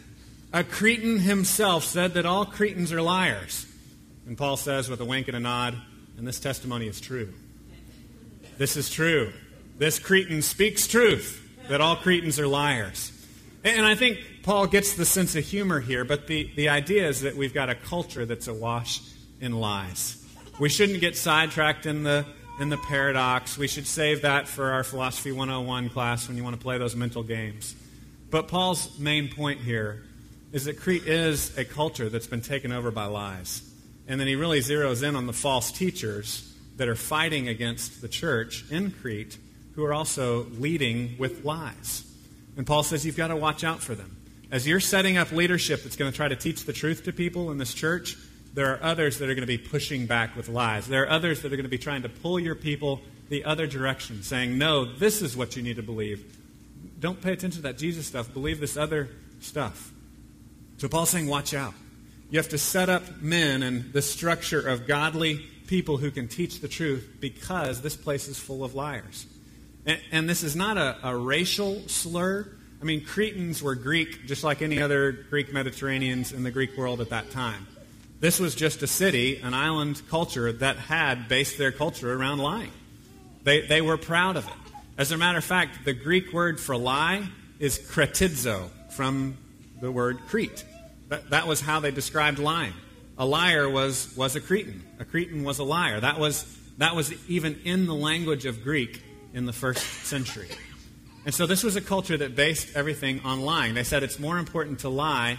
a 0.52 0.64
Cretan 0.64 1.18
himself 1.18 1.84
said 1.84 2.14
that 2.14 2.24
all 2.24 2.46
Cretans 2.46 2.92
are 2.92 3.02
liars. 3.02 3.66
And 4.30 4.38
Paul 4.38 4.56
says 4.56 4.88
with 4.88 5.00
a 5.00 5.04
wink 5.04 5.26
and 5.26 5.36
a 5.36 5.40
nod, 5.40 5.76
and 6.16 6.24
this 6.24 6.38
testimony 6.38 6.86
is 6.86 7.00
true. 7.00 7.34
This 8.58 8.76
is 8.76 8.88
true. 8.88 9.32
This 9.76 9.98
Cretan 9.98 10.42
speaks 10.42 10.86
truth 10.86 11.44
that 11.68 11.80
all 11.80 11.96
Cretans 11.96 12.38
are 12.38 12.46
liars. 12.46 13.10
And 13.64 13.84
I 13.84 13.96
think 13.96 14.20
Paul 14.44 14.68
gets 14.68 14.94
the 14.94 15.04
sense 15.04 15.34
of 15.34 15.44
humor 15.44 15.80
here, 15.80 16.04
but 16.04 16.28
the, 16.28 16.48
the 16.54 16.68
idea 16.68 17.08
is 17.08 17.22
that 17.22 17.34
we've 17.34 17.52
got 17.52 17.70
a 17.70 17.74
culture 17.74 18.24
that's 18.24 18.46
awash 18.46 19.00
in 19.40 19.58
lies. 19.58 20.24
We 20.60 20.68
shouldn't 20.68 21.00
get 21.00 21.16
sidetracked 21.16 21.84
in 21.84 22.04
the, 22.04 22.24
in 22.60 22.68
the 22.68 22.78
paradox. 22.78 23.58
We 23.58 23.66
should 23.66 23.88
save 23.88 24.22
that 24.22 24.46
for 24.46 24.70
our 24.70 24.84
Philosophy 24.84 25.32
101 25.32 25.88
class 25.88 26.28
when 26.28 26.36
you 26.36 26.44
want 26.44 26.54
to 26.54 26.62
play 26.62 26.78
those 26.78 26.94
mental 26.94 27.24
games. 27.24 27.74
But 28.30 28.46
Paul's 28.46 28.96
main 28.96 29.28
point 29.28 29.58
here 29.58 30.04
is 30.52 30.66
that 30.66 30.78
Crete 30.78 31.08
is 31.08 31.58
a 31.58 31.64
culture 31.64 32.08
that's 32.08 32.28
been 32.28 32.42
taken 32.42 32.70
over 32.70 32.92
by 32.92 33.06
lies. 33.06 33.66
And 34.06 34.20
then 34.20 34.26
he 34.26 34.34
really 34.34 34.60
zeroes 34.60 35.06
in 35.06 35.16
on 35.16 35.26
the 35.26 35.32
false 35.32 35.70
teachers 35.70 36.52
that 36.76 36.88
are 36.88 36.96
fighting 36.96 37.48
against 37.48 38.00
the 38.00 38.08
church 38.08 38.64
in 38.70 38.90
Crete 38.90 39.38
who 39.74 39.84
are 39.84 39.92
also 39.92 40.44
leading 40.58 41.16
with 41.18 41.44
lies. 41.44 42.04
And 42.56 42.66
Paul 42.66 42.82
says 42.82 43.06
you've 43.06 43.16
got 43.16 43.28
to 43.28 43.36
watch 43.36 43.64
out 43.64 43.80
for 43.80 43.94
them. 43.94 44.16
As 44.50 44.66
you're 44.66 44.80
setting 44.80 45.16
up 45.16 45.30
leadership 45.30 45.82
that's 45.82 45.96
going 45.96 46.10
to 46.10 46.16
try 46.16 46.28
to 46.28 46.36
teach 46.36 46.64
the 46.64 46.72
truth 46.72 47.04
to 47.04 47.12
people 47.12 47.50
in 47.52 47.58
this 47.58 47.72
church, 47.72 48.16
there 48.52 48.72
are 48.72 48.82
others 48.82 49.18
that 49.18 49.30
are 49.30 49.34
going 49.34 49.42
to 49.42 49.46
be 49.46 49.58
pushing 49.58 50.06
back 50.06 50.34
with 50.34 50.48
lies. 50.48 50.88
There 50.88 51.04
are 51.04 51.10
others 51.10 51.42
that 51.42 51.52
are 51.52 51.56
going 51.56 51.64
to 51.64 51.70
be 51.70 51.78
trying 51.78 52.02
to 52.02 52.08
pull 52.08 52.40
your 52.40 52.56
people 52.56 53.00
the 53.28 53.44
other 53.44 53.68
direction, 53.68 54.24
saying, 54.24 54.58
no, 54.58 54.84
this 54.84 55.22
is 55.22 55.36
what 55.36 55.54
you 55.54 55.62
need 55.62 55.76
to 55.76 55.84
believe. 55.84 56.36
Don't 56.98 57.20
pay 57.20 57.32
attention 57.32 57.62
to 57.62 57.68
that 57.68 57.78
Jesus 57.78 58.06
stuff. 58.06 58.32
Believe 58.34 58.58
this 58.58 58.76
other 58.76 59.08
stuff. 59.40 59.92
So 60.78 60.88
Paul's 60.88 61.10
saying, 61.10 61.28
watch 61.28 61.54
out. 61.54 61.74
You 62.30 62.38
have 62.38 62.48
to 62.50 62.58
set 62.58 62.88
up 62.88 63.20
men 63.20 63.64
and 63.64 63.92
the 63.92 64.02
structure 64.02 64.60
of 64.60 64.86
godly 64.86 65.38
people 65.66 65.96
who 65.96 66.12
can 66.12 66.28
teach 66.28 66.60
the 66.60 66.68
truth 66.68 67.16
because 67.20 67.82
this 67.82 67.96
place 67.96 68.28
is 68.28 68.38
full 68.38 68.62
of 68.62 68.74
liars. 68.74 69.26
And, 69.84 70.00
and 70.12 70.28
this 70.28 70.44
is 70.44 70.54
not 70.54 70.76
a, 70.76 70.96
a 71.02 71.16
racial 71.16 71.80
slur. 71.88 72.48
I 72.80 72.84
mean, 72.84 73.04
Cretans 73.04 73.62
were 73.62 73.74
Greek 73.74 74.26
just 74.26 74.44
like 74.44 74.62
any 74.62 74.80
other 74.80 75.10
Greek 75.10 75.52
Mediterraneans 75.52 76.32
in 76.32 76.44
the 76.44 76.52
Greek 76.52 76.76
world 76.76 77.00
at 77.00 77.10
that 77.10 77.32
time. 77.32 77.66
This 78.20 78.38
was 78.38 78.54
just 78.54 78.82
a 78.82 78.86
city, 78.86 79.38
an 79.38 79.52
island 79.52 80.00
culture 80.08 80.52
that 80.52 80.76
had 80.76 81.26
based 81.26 81.58
their 81.58 81.72
culture 81.72 82.12
around 82.12 82.38
lying. 82.38 82.70
They, 83.42 83.62
they 83.62 83.80
were 83.80 83.96
proud 83.96 84.36
of 84.36 84.46
it. 84.46 84.54
As 84.96 85.10
a 85.10 85.16
matter 85.16 85.38
of 85.38 85.44
fact, 85.44 85.84
the 85.84 85.94
Greek 85.94 86.32
word 86.32 86.60
for 86.60 86.76
lie 86.76 87.26
is 87.58 87.78
kretidzo 87.78 88.70
from 88.90 89.36
the 89.80 89.90
word 89.90 90.18
Crete. 90.28 90.64
That, 91.10 91.30
that 91.30 91.46
was 91.46 91.60
how 91.60 91.80
they 91.80 91.90
described 91.90 92.38
lying. 92.38 92.72
A 93.18 93.26
liar 93.26 93.68
was, 93.68 94.14
was 94.16 94.36
a 94.36 94.40
Cretan. 94.40 94.82
A 94.98 95.04
Cretan 95.04 95.44
was 95.44 95.58
a 95.58 95.64
liar. 95.64 96.00
That 96.00 96.18
was, 96.18 96.44
that 96.78 96.96
was 96.96 97.12
even 97.28 97.60
in 97.64 97.86
the 97.86 97.94
language 97.94 98.46
of 98.46 98.64
Greek 98.64 99.02
in 99.34 99.44
the 99.44 99.52
first 99.52 99.84
century. 100.06 100.48
And 101.26 101.34
so 101.34 101.46
this 101.46 101.62
was 101.62 101.76
a 101.76 101.80
culture 101.80 102.16
that 102.16 102.34
based 102.34 102.74
everything 102.74 103.20
on 103.24 103.42
lying. 103.42 103.74
They 103.74 103.84
said 103.84 104.02
it's 104.02 104.18
more 104.18 104.38
important 104.38 104.80
to 104.80 104.88
lie 104.88 105.38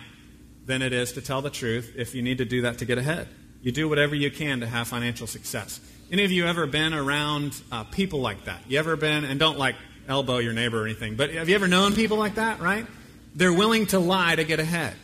than 0.66 0.82
it 0.82 0.94
is 0.94 1.14
to 1.14 1.22
tell 1.22 1.42
the 1.42 1.50
truth 1.50 1.94
if 1.98 2.14
you 2.14 2.22
need 2.22 2.38
to 2.38 2.46
do 2.46 2.62
that 2.62 2.78
to 2.80 2.86
get 2.86 2.98
ahead. 2.98 3.28
You 3.62 3.72
do 3.72 3.90
whatever 3.90 4.14
you 4.14 4.30
can 4.30 4.60
to 4.60 4.68
have 4.68 4.88
financial 4.88 5.26
success. 5.26 5.80
Any 6.12 6.26
of 6.26 6.32
you 6.32 6.46
ever 6.46 6.68
been 6.68 6.94
around 6.94 7.60
uh, 7.72 7.86
people 7.86 8.20
like 8.20 8.46
that? 8.46 8.60
You 8.68 8.78
ever 8.78 8.96
been, 8.96 9.24
and 9.24 9.40
don't 9.40 9.58
like 9.58 9.76
elbow 10.08 10.40
your 10.40 10.54
neighbor 10.54 10.82
or 10.82 10.86
anything, 10.86 11.16
but 11.16 11.32
have 11.34 11.48
you 11.48 11.56
ever 11.56 11.68
known 11.68 11.96
people 11.96 12.18
like 12.18 12.36
that, 12.36 12.60
right? 12.60 12.86
They're 13.34 13.54
willing 13.54 13.86
to 13.88 14.00
lie 14.00 14.36
to 14.36 14.44
get 14.44 14.60
ahead. 14.60 14.96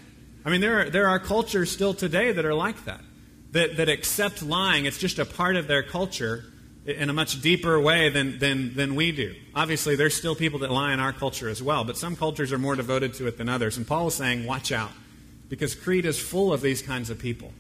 I 0.48 0.50
mean, 0.50 0.62
there 0.62 0.80
are, 0.80 0.90
there 0.90 1.10
are 1.10 1.20
cultures 1.20 1.70
still 1.70 1.94
today 1.94 2.32
that 2.32 2.46
are 2.46 2.54
like 2.54 2.86
that, 2.86 3.02
that, 3.52 3.76
that 3.76 3.90
accept 3.90 4.42
lying. 4.42 4.86
It's 4.86 4.98
just 4.98 5.20
a 5.20 5.26
part 5.26 5.58
of 5.58 5.68
their 5.68 5.84
culture 5.84 6.46
in 6.86 7.10
a 7.10 7.14
much 7.14 7.42
deeper 7.42 7.78
way 7.82 8.08
than, 8.08 8.40
than, 8.40 8.74
than 8.74 8.96
we 8.96 9.12
do. 9.12 9.36
Obviously, 9.54 9.98
there's 9.98 10.16
still 10.16 10.36
people 10.36 10.60
that 10.60 10.72
lie 10.72 10.94
in 10.94 11.02
our 11.02 11.12
culture 11.12 11.50
as 11.50 11.62
well, 11.62 11.84
but 11.84 11.98
some 11.98 12.16
cultures 12.16 12.54
are 12.54 12.58
more 12.58 12.78
devoted 12.78 13.14
to 13.16 13.28
it 13.28 13.38
than 13.38 13.50
others. 13.50 13.76
And 13.76 13.86
Paul 13.86 14.08
is 14.08 14.14
saying, 14.14 14.46
watch 14.46 14.72
out, 14.72 14.92
because 15.50 15.76
Crete 15.76 16.06
is 16.06 16.18
full 16.18 16.54
of 16.54 16.62
these 16.62 16.82
kinds 16.82 17.10
of 17.10 17.20
people. 17.20 17.52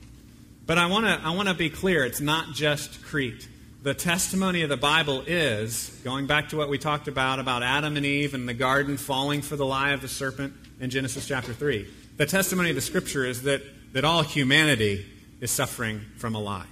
But 0.65 0.77
I 0.77 0.85
want 0.85 1.07
to 1.07 1.19
I 1.21 1.31
wanna 1.35 1.55
be 1.55 1.69
clear 1.69 2.05
it's 2.05 2.21
not 2.21 2.53
just 2.53 3.03
Crete. 3.03 3.49
The 3.83 3.95
testimony 3.95 4.61
of 4.61 4.69
the 4.69 4.77
Bible 4.77 5.25
is, 5.27 5.89
going 6.05 6.25
back 6.25 6.49
to 6.49 6.57
what 6.57 6.69
we 6.69 6.77
talked 6.77 7.09
about, 7.09 7.39
about 7.39 7.63
Adam 7.63 7.97
and 7.97 8.05
Eve 8.05 8.33
and 8.33 8.47
the 8.47 8.53
garden 8.53 8.95
falling 8.95 9.41
for 9.41 9.57
the 9.57 9.65
lie 9.65 9.91
of 9.91 9.99
the 9.99 10.07
serpent 10.07 10.53
in 10.79 10.89
Genesis 10.89 11.27
chapter 11.27 11.51
3. 11.51 11.85
The 12.17 12.25
testimony 12.25 12.69
of 12.69 12.75
the 12.75 12.81
Scripture 12.81 13.25
is 13.25 13.43
that, 13.43 13.61
that 13.93 14.03
all 14.03 14.23
humanity 14.23 15.05
is 15.39 15.51
suffering 15.51 16.01
from 16.17 16.33
a 16.33 16.39
lie. 16.39 16.65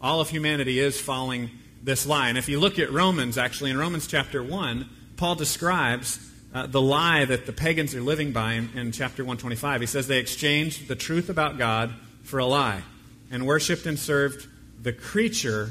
All 0.00 0.20
of 0.20 0.30
humanity 0.30 0.80
is 0.80 1.00
following 1.00 1.50
this 1.80 2.06
lie. 2.06 2.28
And 2.28 2.36
if 2.36 2.48
you 2.48 2.58
look 2.58 2.80
at 2.80 2.90
Romans, 2.90 3.38
actually, 3.38 3.70
in 3.70 3.78
Romans 3.78 4.08
chapter 4.08 4.42
1, 4.42 4.88
Paul 5.16 5.36
describes 5.36 6.18
uh, 6.52 6.66
the 6.66 6.80
lie 6.80 7.24
that 7.24 7.46
the 7.46 7.52
pagans 7.52 7.94
are 7.94 8.00
living 8.00 8.32
by 8.32 8.54
in, 8.54 8.70
in 8.76 8.90
chapter 8.90 9.22
125. 9.22 9.80
He 9.80 9.86
says 9.86 10.08
they 10.08 10.18
exchanged 10.18 10.88
the 10.88 10.96
truth 10.96 11.28
about 11.28 11.56
God 11.56 11.94
for 12.24 12.40
a 12.40 12.46
lie 12.46 12.82
and 13.30 13.46
worshiped 13.46 13.86
and 13.86 13.96
served 13.96 14.48
the 14.82 14.92
creature 14.92 15.70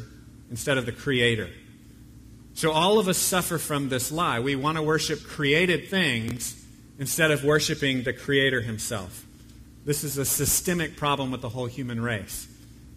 instead 0.49 0.77
of 0.77 0.85
the 0.85 0.93
creator. 0.93 1.49
So 2.53 2.71
all 2.71 2.99
of 2.99 3.09
us 3.09 3.17
suffer 3.17 3.57
from 3.57 3.89
this 3.89 4.13
lie. 4.13 4.39
We 4.39 4.55
want 4.55 4.77
to 4.77 4.81
worship 4.81 5.23
created 5.25 5.89
things 5.89 6.55
instead 6.99 7.31
of 7.31 7.43
worshiping 7.43 8.03
the 8.03 8.13
creator 8.13 8.61
himself. 8.61 9.25
This 9.85 10.03
is 10.03 10.17
a 10.17 10.25
systemic 10.25 10.97
problem 10.97 11.31
with 11.31 11.41
the 11.41 11.49
whole 11.49 11.65
human 11.65 12.01
race. 12.01 12.47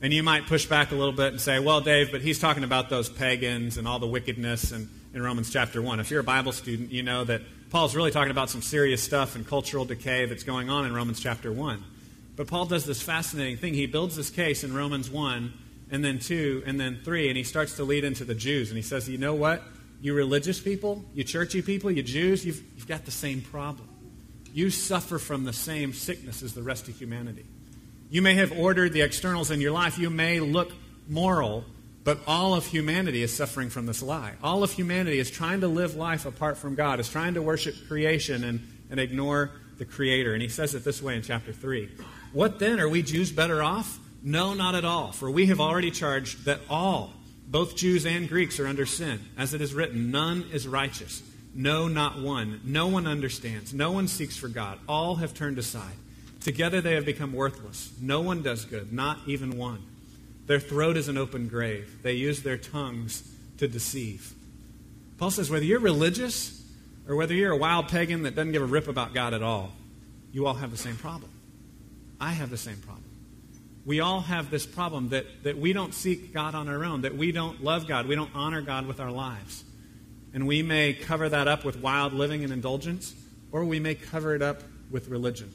And 0.02 0.12
you 0.12 0.24
might 0.24 0.48
push 0.48 0.66
back 0.66 0.90
a 0.90 0.96
little 0.96 1.12
bit 1.12 1.28
and 1.28 1.40
say, 1.40 1.60
well, 1.60 1.80
Dave, 1.80 2.10
but 2.10 2.20
he's 2.20 2.40
talking 2.40 2.64
about 2.64 2.90
those 2.90 3.08
pagans 3.08 3.78
and 3.78 3.86
all 3.86 4.00
the 4.00 4.06
wickedness 4.06 4.72
in, 4.72 4.90
in 5.14 5.22
Romans 5.22 5.48
chapter 5.50 5.80
1. 5.80 6.00
If 6.00 6.10
you're 6.10 6.20
a 6.20 6.24
Bible 6.24 6.50
student, 6.50 6.90
you 6.90 7.04
know 7.04 7.22
that 7.22 7.42
Paul's 7.70 7.94
really 7.94 8.10
talking 8.10 8.32
about 8.32 8.50
some 8.50 8.62
serious 8.62 9.00
stuff 9.00 9.36
and 9.36 9.46
cultural 9.46 9.84
decay 9.84 10.26
that's 10.26 10.42
going 10.42 10.68
on 10.68 10.84
in 10.84 10.92
Romans 10.92 11.20
chapter 11.20 11.52
1. 11.52 11.84
But 12.34 12.48
Paul 12.48 12.66
does 12.66 12.84
this 12.84 13.00
fascinating 13.00 13.58
thing. 13.58 13.74
He 13.74 13.86
builds 13.86 14.16
this 14.16 14.28
case 14.28 14.64
in 14.64 14.74
Romans 14.74 15.08
1, 15.08 15.52
and 15.92 16.04
then 16.04 16.18
2, 16.18 16.64
and 16.66 16.80
then 16.80 16.98
3, 17.04 17.28
and 17.28 17.36
he 17.36 17.44
starts 17.44 17.76
to 17.76 17.84
lead 17.84 18.02
into 18.02 18.24
the 18.24 18.34
Jews. 18.34 18.70
And 18.70 18.76
he 18.76 18.82
says, 18.82 19.08
You 19.08 19.18
know 19.18 19.34
what? 19.34 19.62
You 20.00 20.14
religious 20.14 20.58
people, 20.58 21.04
you 21.14 21.22
churchy 21.22 21.62
people, 21.62 21.90
you 21.90 22.02
Jews, 22.02 22.44
you've, 22.44 22.60
you've 22.74 22.88
got 22.88 23.04
the 23.04 23.12
same 23.12 23.40
problem. 23.40 23.88
You 24.52 24.70
suffer 24.70 25.18
from 25.18 25.44
the 25.44 25.52
same 25.52 25.92
sickness 25.92 26.42
as 26.42 26.54
the 26.54 26.62
rest 26.62 26.88
of 26.88 26.96
humanity. 26.96 27.44
You 28.10 28.20
may 28.20 28.34
have 28.34 28.52
ordered 28.52 28.92
the 28.92 29.00
externals 29.00 29.50
in 29.50 29.60
your 29.60 29.72
life. 29.72 29.98
You 29.98 30.10
may 30.10 30.40
look 30.40 30.70
moral, 31.08 31.64
but 32.04 32.18
all 32.26 32.54
of 32.54 32.66
humanity 32.66 33.22
is 33.22 33.34
suffering 33.34 33.70
from 33.70 33.86
this 33.86 34.02
lie. 34.02 34.34
All 34.42 34.62
of 34.62 34.72
humanity 34.72 35.18
is 35.18 35.30
trying 35.30 35.62
to 35.62 35.68
live 35.68 35.94
life 35.94 36.26
apart 36.26 36.58
from 36.58 36.74
God, 36.74 37.00
is 37.00 37.08
trying 37.08 37.34
to 37.34 37.42
worship 37.42 37.74
creation 37.88 38.44
and, 38.44 38.60
and 38.90 39.00
ignore 39.00 39.50
the 39.78 39.86
Creator. 39.86 40.34
And 40.34 40.42
he 40.42 40.48
says 40.48 40.74
it 40.74 40.84
this 40.84 41.02
way 41.02 41.16
in 41.16 41.22
chapter 41.22 41.52
3. 41.52 41.88
What 42.32 42.58
then? 42.58 42.78
Are 42.80 42.88
we 42.88 43.02
Jews 43.02 43.32
better 43.32 43.62
off? 43.62 43.98
No, 44.22 44.52
not 44.52 44.74
at 44.74 44.84
all. 44.84 45.12
For 45.12 45.30
we 45.30 45.46
have 45.46 45.60
already 45.60 45.90
charged 45.90 46.44
that 46.44 46.60
all, 46.68 47.12
both 47.46 47.76
Jews 47.76 48.06
and 48.06 48.28
Greeks, 48.28 48.60
are 48.60 48.66
under 48.66 48.86
sin. 48.86 49.20
As 49.38 49.54
it 49.54 49.60
is 49.60 49.74
written, 49.74 50.10
none 50.10 50.44
is 50.52 50.68
righteous. 50.68 51.22
No, 51.54 51.88
not 51.88 52.20
one. 52.20 52.60
No 52.64 52.86
one 52.86 53.06
understands. 53.06 53.74
No 53.74 53.92
one 53.92 54.08
seeks 54.08 54.36
for 54.36 54.48
God. 54.48 54.78
All 54.88 55.16
have 55.16 55.34
turned 55.34 55.58
aside. 55.58 55.94
Together 56.40 56.80
they 56.80 56.94
have 56.94 57.04
become 57.04 57.32
worthless. 57.32 57.92
No 58.00 58.20
one 58.20 58.42
does 58.42 58.64
good, 58.64 58.92
not 58.92 59.18
even 59.26 59.56
one. 59.56 59.82
Their 60.46 60.60
throat 60.60 60.96
is 60.96 61.08
an 61.08 61.16
open 61.16 61.48
grave. 61.48 62.02
They 62.02 62.14
use 62.14 62.42
their 62.42 62.56
tongues 62.56 63.30
to 63.58 63.68
deceive. 63.68 64.34
Paul 65.18 65.30
says 65.30 65.50
whether 65.50 65.64
you're 65.64 65.78
religious 65.78 66.60
or 67.06 67.14
whether 67.14 67.34
you're 67.34 67.52
a 67.52 67.56
wild 67.56 67.88
pagan 67.88 68.24
that 68.24 68.34
doesn't 68.34 68.52
give 68.52 68.62
a 68.62 68.66
rip 68.66 68.88
about 68.88 69.14
God 69.14 69.34
at 69.34 69.42
all, 69.42 69.72
you 70.32 70.46
all 70.46 70.54
have 70.54 70.70
the 70.70 70.76
same 70.76 70.96
problem. 70.96 71.30
I 72.20 72.32
have 72.32 72.50
the 72.50 72.56
same 72.56 72.78
problem. 72.78 73.04
We 73.84 74.00
all 74.00 74.20
have 74.20 74.50
this 74.50 74.64
problem 74.64 75.10
that, 75.10 75.26
that 75.42 75.58
we 75.58 75.72
don't 75.72 75.92
seek 75.92 76.32
God 76.32 76.54
on 76.54 76.68
our 76.68 76.84
own, 76.84 77.02
that 77.02 77.16
we 77.16 77.32
don't 77.32 77.62
love 77.62 77.86
God, 77.86 78.06
we 78.06 78.14
don't 78.14 78.30
honor 78.34 78.62
God 78.62 78.86
with 78.86 79.00
our 79.00 79.10
lives. 79.10 79.64
And 80.34 80.46
we 80.46 80.62
may 80.62 80.94
cover 80.94 81.28
that 81.28 81.48
up 81.48 81.64
with 81.64 81.76
wild 81.76 82.12
living 82.12 82.42
and 82.44 82.52
indulgence, 82.52 83.14
or 83.50 83.64
we 83.64 83.80
may 83.80 83.94
cover 83.94 84.34
it 84.34 84.42
up 84.42 84.62
with 84.90 85.08
religion. 85.08 85.52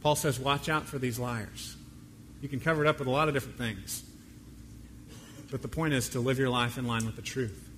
Paul 0.00 0.16
says, 0.16 0.38
watch 0.38 0.68
out 0.68 0.86
for 0.86 0.98
these 0.98 1.18
liars. 1.18 1.76
You 2.40 2.48
can 2.48 2.58
cover 2.58 2.84
it 2.84 2.88
up 2.88 2.98
with 2.98 3.08
a 3.08 3.10
lot 3.10 3.28
of 3.28 3.34
different 3.34 3.58
things. 3.58 4.02
But 5.50 5.62
the 5.62 5.68
point 5.68 5.94
is 5.94 6.08
to 6.10 6.20
live 6.20 6.38
your 6.38 6.48
life 6.48 6.78
in 6.78 6.86
line 6.86 7.04
with 7.04 7.16
the 7.16 7.22
truth. 7.22 7.68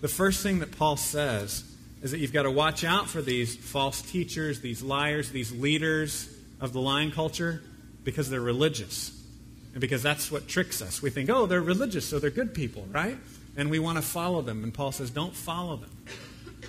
The 0.00 0.08
first 0.08 0.42
thing 0.42 0.58
that 0.58 0.76
Paul 0.76 0.96
says 0.96 1.64
is 2.02 2.10
that 2.10 2.18
you've 2.18 2.32
got 2.32 2.42
to 2.42 2.50
watch 2.50 2.84
out 2.84 3.08
for 3.08 3.22
these 3.22 3.56
false 3.56 4.02
teachers, 4.02 4.60
these 4.60 4.82
liars, 4.82 5.30
these 5.30 5.52
leaders 5.52 6.28
of 6.60 6.72
the 6.72 6.80
lying 6.80 7.10
culture 7.10 7.62
because 8.04 8.28
they're 8.28 8.40
religious. 8.40 9.18
And 9.72 9.80
because 9.80 10.02
that's 10.02 10.30
what 10.30 10.48
tricks 10.48 10.82
us. 10.82 11.00
We 11.00 11.10
think, 11.10 11.30
oh, 11.30 11.46
they're 11.46 11.62
religious, 11.62 12.06
so 12.06 12.18
they're 12.18 12.30
good 12.30 12.52
people, 12.54 12.86
right? 12.90 13.16
And 13.56 13.70
we 13.70 13.78
want 13.78 13.98
to 13.98 14.02
follow 14.02 14.42
them. 14.42 14.64
And 14.64 14.72
Paul 14.72 14.92
says, 14.92 15.10
don't 15.10 15.34
follow 15.34 15.76
them. 15.76 15.90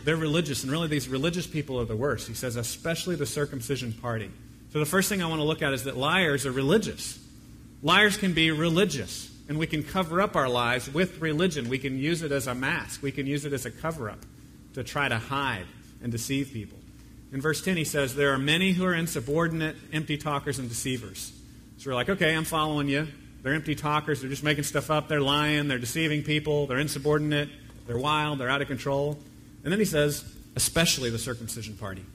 They're 0.04 0.18
religious, 0.18 0.64
and 0.64 0.72
really 0.72 0.90
these 0.90 1.08
religious 1.08 1.48
people 1.48 1.80
are 1.80 1.86
the 1.86 1.96
worst. 1.96 2.28
He 2.28 2.34
says, 2.34 2.56
especially 2.58 3.16
the 3.16 3.26
circumcision 3.26 3.94
party. 3.94 4.30
So 4.72 4.80
the 4.80 4.86
first 4.86 5.08
thing 5.08 5.22
I 5.22 5.28
want 5.28 5.40
to 5.40 5.46
look 5.46 5.62
at 5.62 5.74
is 5.74 5.86
that 5.86 5.96
liars 5.96 6.46
are 6.46 6.52
religious. 6.52 7.20
Liars 7.82 8.18
can 8.18 8.34
be 8.34 8.52
religious, 8.52 9.32
and 9.48 9.58
we 9.58 9.68
can 9.68 9.84
cover 9.84 10.20
up 10.20 10.36
our 10.36 10.50
lies 10.50 10.92
with 10.92 11.22
religion. 11.22 11.70
We 11.70 11.78
can 11.78 11.98
use 11.98 12.22
it 12.22 12.32
as 12.32 12.48
a 12.48 12.56
mask, 12.56 13.02
we 13.02 13.12
can 13.12 13.28
use 13.28 13.46
it 13.46 13.54
as 13.54 13.66
a 13.66 13.72
cover 13.72 14.10
up 14.10 14.20
to 14.74 14.84
try 14.84 15.08
to 15.08 15.18
hide 15.18 15.68
and 16.02 16.12
deceive 16.12 16.52
people. 16.52 16.80
In 17.32 17.40
verse 17.40 17.62
10, 17.62 17.78
he 17.78 17.84
says, 17.84 18.16
There 18.16 18.34
are 18.34 18.38
many 18.38 18.74
who 18.74 18.86
are 18.86 18.94
insubordinate, 18.94 19.76
empty 19.92 20.18
talkers, 20.18 20.60
and 20.60 20.70
deceivers. 20.70 21.32
So 21.78 21.90
we're 21.90 21.96
like, 21.96 22.10
okay, 22.10 22.36
I'm 22.36 22.46
following 22.46 22.88
you. 22.88 23.08
They're 23.44 23.54
empty 23.54 23.76
talkers. 23.76 24.22
They're 24.22 24.30
just 24.30 24.44
making 24.44 24.64
stuff 24.64 24.90
up. 24.90 25.08
They're 25.08 25.22
lying. 25.22 25.68
They're 25.68 25.78
deceiving 25.78 26.24
people. 26.24 26.66
They're 26.66 26.80
insubordinate. 26.80 27.50
They're 27.86 28.00
wild. 28.00 28.40
They're 28.40 28.50
out 28.50 28.62
of 28.62 28.68
control. 28.68 29.20
And 29.64 29.72
then 29.72 29.80
he 29.80 29.86
says, 29.86 30.24
especially 30.56 31.10
the 31.10 31.20
circumcision 31.20 31.76
party 31.76 32.06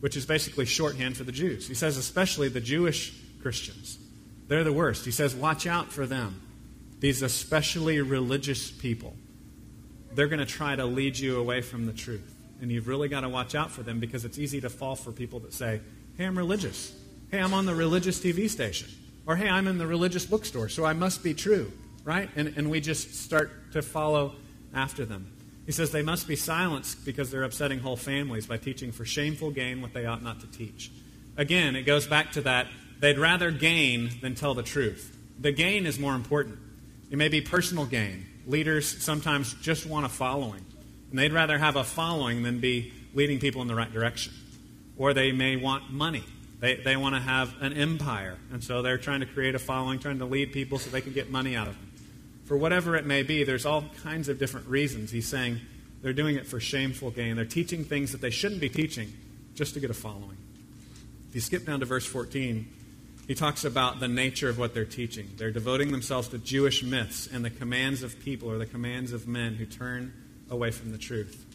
which 0.00 0.16
is 0.16 0.26
basically 0.26 0.64
shorthand 0.64 1.16
for 1.16 1.24
the 1.24 1.32
Jews. 1.32 1.66
He 1.66 1.74
says, 1.74 1.96
especially 1.96 2.48
the 2.48 2.60
Jewish 2.60 3.12
Christians. 3.42 3.98
They're 4.48 4.64
the 4.64 4.72
worst. 4.72 5.04
He 5.04 5.10
says, 5.10 5.34
watch 5.34 5.66
out 5.66 5.90
for 5.90 6.06
them. 6.06 6.40
These 7.00 7.22
especially 7.22 8.00
religious 8.00 8.70
people. 8.70 9.14
They're 10.12 10.28
going 10.28 10.40
to 10.40 10.46
try 10.46 10.76
to 10.76 10.84
lead 10.84 11.18
you 11.18 11.38
away 11.38 11.60
from 11.60 11.86
the 11.86 11.92
truth. 11.92 12.34
And 12.60 12.70
you've 12.70 12.88
really 12.88 13.08
got 13.08 13.20
to 13.20 13.28
watch 13.28 13.54
out 13.54 13.70
for 13.70 13.82
them 13.82 14.00
because 14.00 14.24
it's 14.24 14.38
easy 14.38 14.60
to 14.62 14.70
fall 14.70 14.96
for 14.96 15.12
people 15.12 15.40
that 15.40 15.52
say, 15.52 15.80
hey, 16.16 16.24
I'm 16.24 16.38
religious. 16.38 16.94
Hey, 17.30 17.40
I'm 17.40 17.52
on 17.52 17.66
the 17.66 17.74
religious 17.74 18.18
TV 18.18 18.48
station. 18.48 18.88
Or 19.26 19.36
hey, 19.36 19.48
I'm 19.48 19.66
in 19.66 19.78
the 19.78 19.86
religious 19.86 20.24
bookstore, 20.24 20.68
so 20.68 20.84
I 20.84 20.92
must 20.92 21.22
be 21.22 21.34
true. 21.34 21.72
Right? 22.04 22.30
And, 22.36 22.54
and 22.56 22.70
we 22.70 22.80
just 22.80 23.14
start 23.14 23.72
to 23.72 23.82
follow 23.82 24.36
after 24.72 25.04
them. 25.04 25.32
He 25.66 25.72
says 25.72 25.90
they 25.90 26.02
must 26.02 26.28
be 26.28 26.36
silenced 26.36 27.04
because 27.04 27.30
they're 27.32 27.42
upsetting 27.42 27.80
whole 27.80 27.96
families 27.96 28.46
by 28.46 28.56
teaching 28.56 28.92
for 28.92 29.04
shameful 29.04 29.50
gain 29.50 29.82
what 29.82 29.92
they 29.92 30.06
ought 30.06 30.22
not 30.22 30.40
to 30.40 30.46
teach. 30.46 30.92
Again, 31.36 31.74
it 31.74 31.82
goes 31.82 32.06
back 32.06 32.32
to 32.32 32.42
that 32.42 32.68
they'd 33.00 33.18
rather 33.18 33.50
gain 33.50 34.10
than 34.22 34.36
tell 34.36 34.54
the 34.54 34.62
truth. 34.62 35.18
The 35.40 35.50
gain 35.50 35.84
is 35.84 35.98
more 35.98 36.14
important. 36.14 36.58
It 37.10 37.18
may 37.18 37.28
be 37.28 37.40
personal 37.40 37.84
gain. 37.84 38.26
Leaders 38.46 39.02
sometimes 39.02 39.54
just 39.54 39.86
want 39.86 40.06
a 40.06 40.08
following, 40.08 40.64
and 41.10 41.18
they'd 41.18 41.32
rather 41.32 41.58
have 41.58 41.74
a 41.74 41.84
following 41.84 42.44
than 42.44 42.60
be 42.60 42.92
leading 43.12 43.40
people 43.40 43.60
in 43.60 43.68
the 43.68 43.74
right 43.74 43.92
direction. 43.92 44.32
Or 44.96 45.12
they 45.12 45.32
may 45.32 45.56
want 45.56 45.90
money. 45.90 46.24
They, 46.66 46.74
they 46.74 46.96
want 46.96 47.14
to 47.14 47.20
have 47.20 47.54
an 47.60 47.72
empire, 47.72 48.38
and 48.52 48.62
so 48.62 48.82
they're 48.82 48.98
trying 48.98 49.20
to 49.20 49.26
create 49.26 49.54
a 49.54 49.58
following, 49.58 49.98
trying 49.98 50.18
to 50.18 50.24
lead 50.24 50.52
people 50.52 50.78
so 50.78 50.90
they 50.90 51.00
can 51.00 51.12
get 51.12 51.30
money 51.30 51.54
out 51.54 51.68
of 51.68 51.74
them 51.74 51.86
for 52.46 52.56
whatever 52.56 52.96
it 52.96 53.04
may 53.04 53.22
be, 53.22 53.44
there's 53.44 53.66
all 53.66 53.84
kinds 54.02 54.28
of 54.28 54.38
different 54.38 54.68
reasons. 54.68 55.10
He's 55.10 55.26
saying 55.26 55.60
they're 56.00 56.12
doing 56.12 56.36
it 56.36 56.46
for 56.46 56.60
shameful 56.60 57.10
gain. 57.10 57.34
They're 57.34 57.44
teaching 57.44 57.84
things 57.84 58.12
that 58.12 58.20
they 58.20 58.30
shouldn't 58.30 58.60
be 58.60 58.68
teaching 58.68 59.12
just 59.54 59.74
to 59.74 59.80
get 59.80 59.90
a 59.90 59.94
following. 59.94 60.36
If 61.28 61.34
you 61.34 61.40
skip 61.40 61.66
down 61.66 61.80
to 61.80 61.86
verse 61.86 62.06
14, 62.06 62.68
he 63.26 63.34
talks 63.34 63.64
about 63.64 63.98
the 63.98 64.06
nature 64.06 64.48
of 64.48 64.58
what 64.58 64.74
they're 64.74 64.84
teaching. 64.84 65.32
They're 65.36 65.50
devoting 65.50 65.90
themselves 65.90 66.28
to 66.28 66.38
Jewish 66.38 66.84
myths 66.84 67.26
and 67.26 67.44
the 67.44 67.50
commands 67.50 68.04
of 68.04 68.20
people 68.20 68.48
or 68.48 68.58
the 68.58 68.66
commands 68.66 69.12
of 69.12 69.26
men 69.26 69.56
who 69.56 69.66
turn 69.66 70.12
away 70.48 70.70
from 70.70 70.92
the 70.92 70.98
truth. 70.98 71.45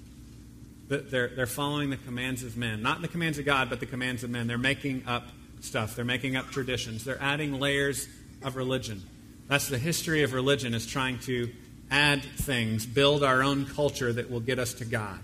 They're, 0.92 1.30
they're 1.30 1.46
following 1.46 1.90
the 1.90 1.96
commands 1.96 2.44
of 2.44 2.58
men. 2.58 2.82
Not 2.82 3.02
the 3.02 3.08
commands 3.08 3.40
of 3.40 3.46
God, 3.46 3.70
but 3.70 3.80
the 3.80 3.86
commands 3.86 4.26
of 4.26 4.30
men. 4.30 4.48
They're 4.48 4.58
making 4.58 5.04
up 5.08 5.24
stuff. 5.62 5.96
They're 5.96 6.04
making 6.04 6.36
up 6.36 6.50
traditions. 6.50 7.06
They're 7.06 7.22
adding 7.22 7.62
layers 7.62 8.10
of 8.44 8.58
religion. 8.58 9.02
That's 9.48 9.70
the 9.70 9.78
history 9.78 10.24
of 10.24 10.34
religion, 10.34 10.74
is 10.74 10.86
trying 10.86 11.20
to 11.20 11.50
add 11.90 12.24
things, 12.24 12.86
build 12.86 13.24
our 13.24 13.42
own 13.42 13.68
culture 13.68 14.12
that 14.12 14.30
will 14.30 14.42
get 14.42 14.60
us 14.60 14.74
to 14.76 14.86
God. 14.86 15.20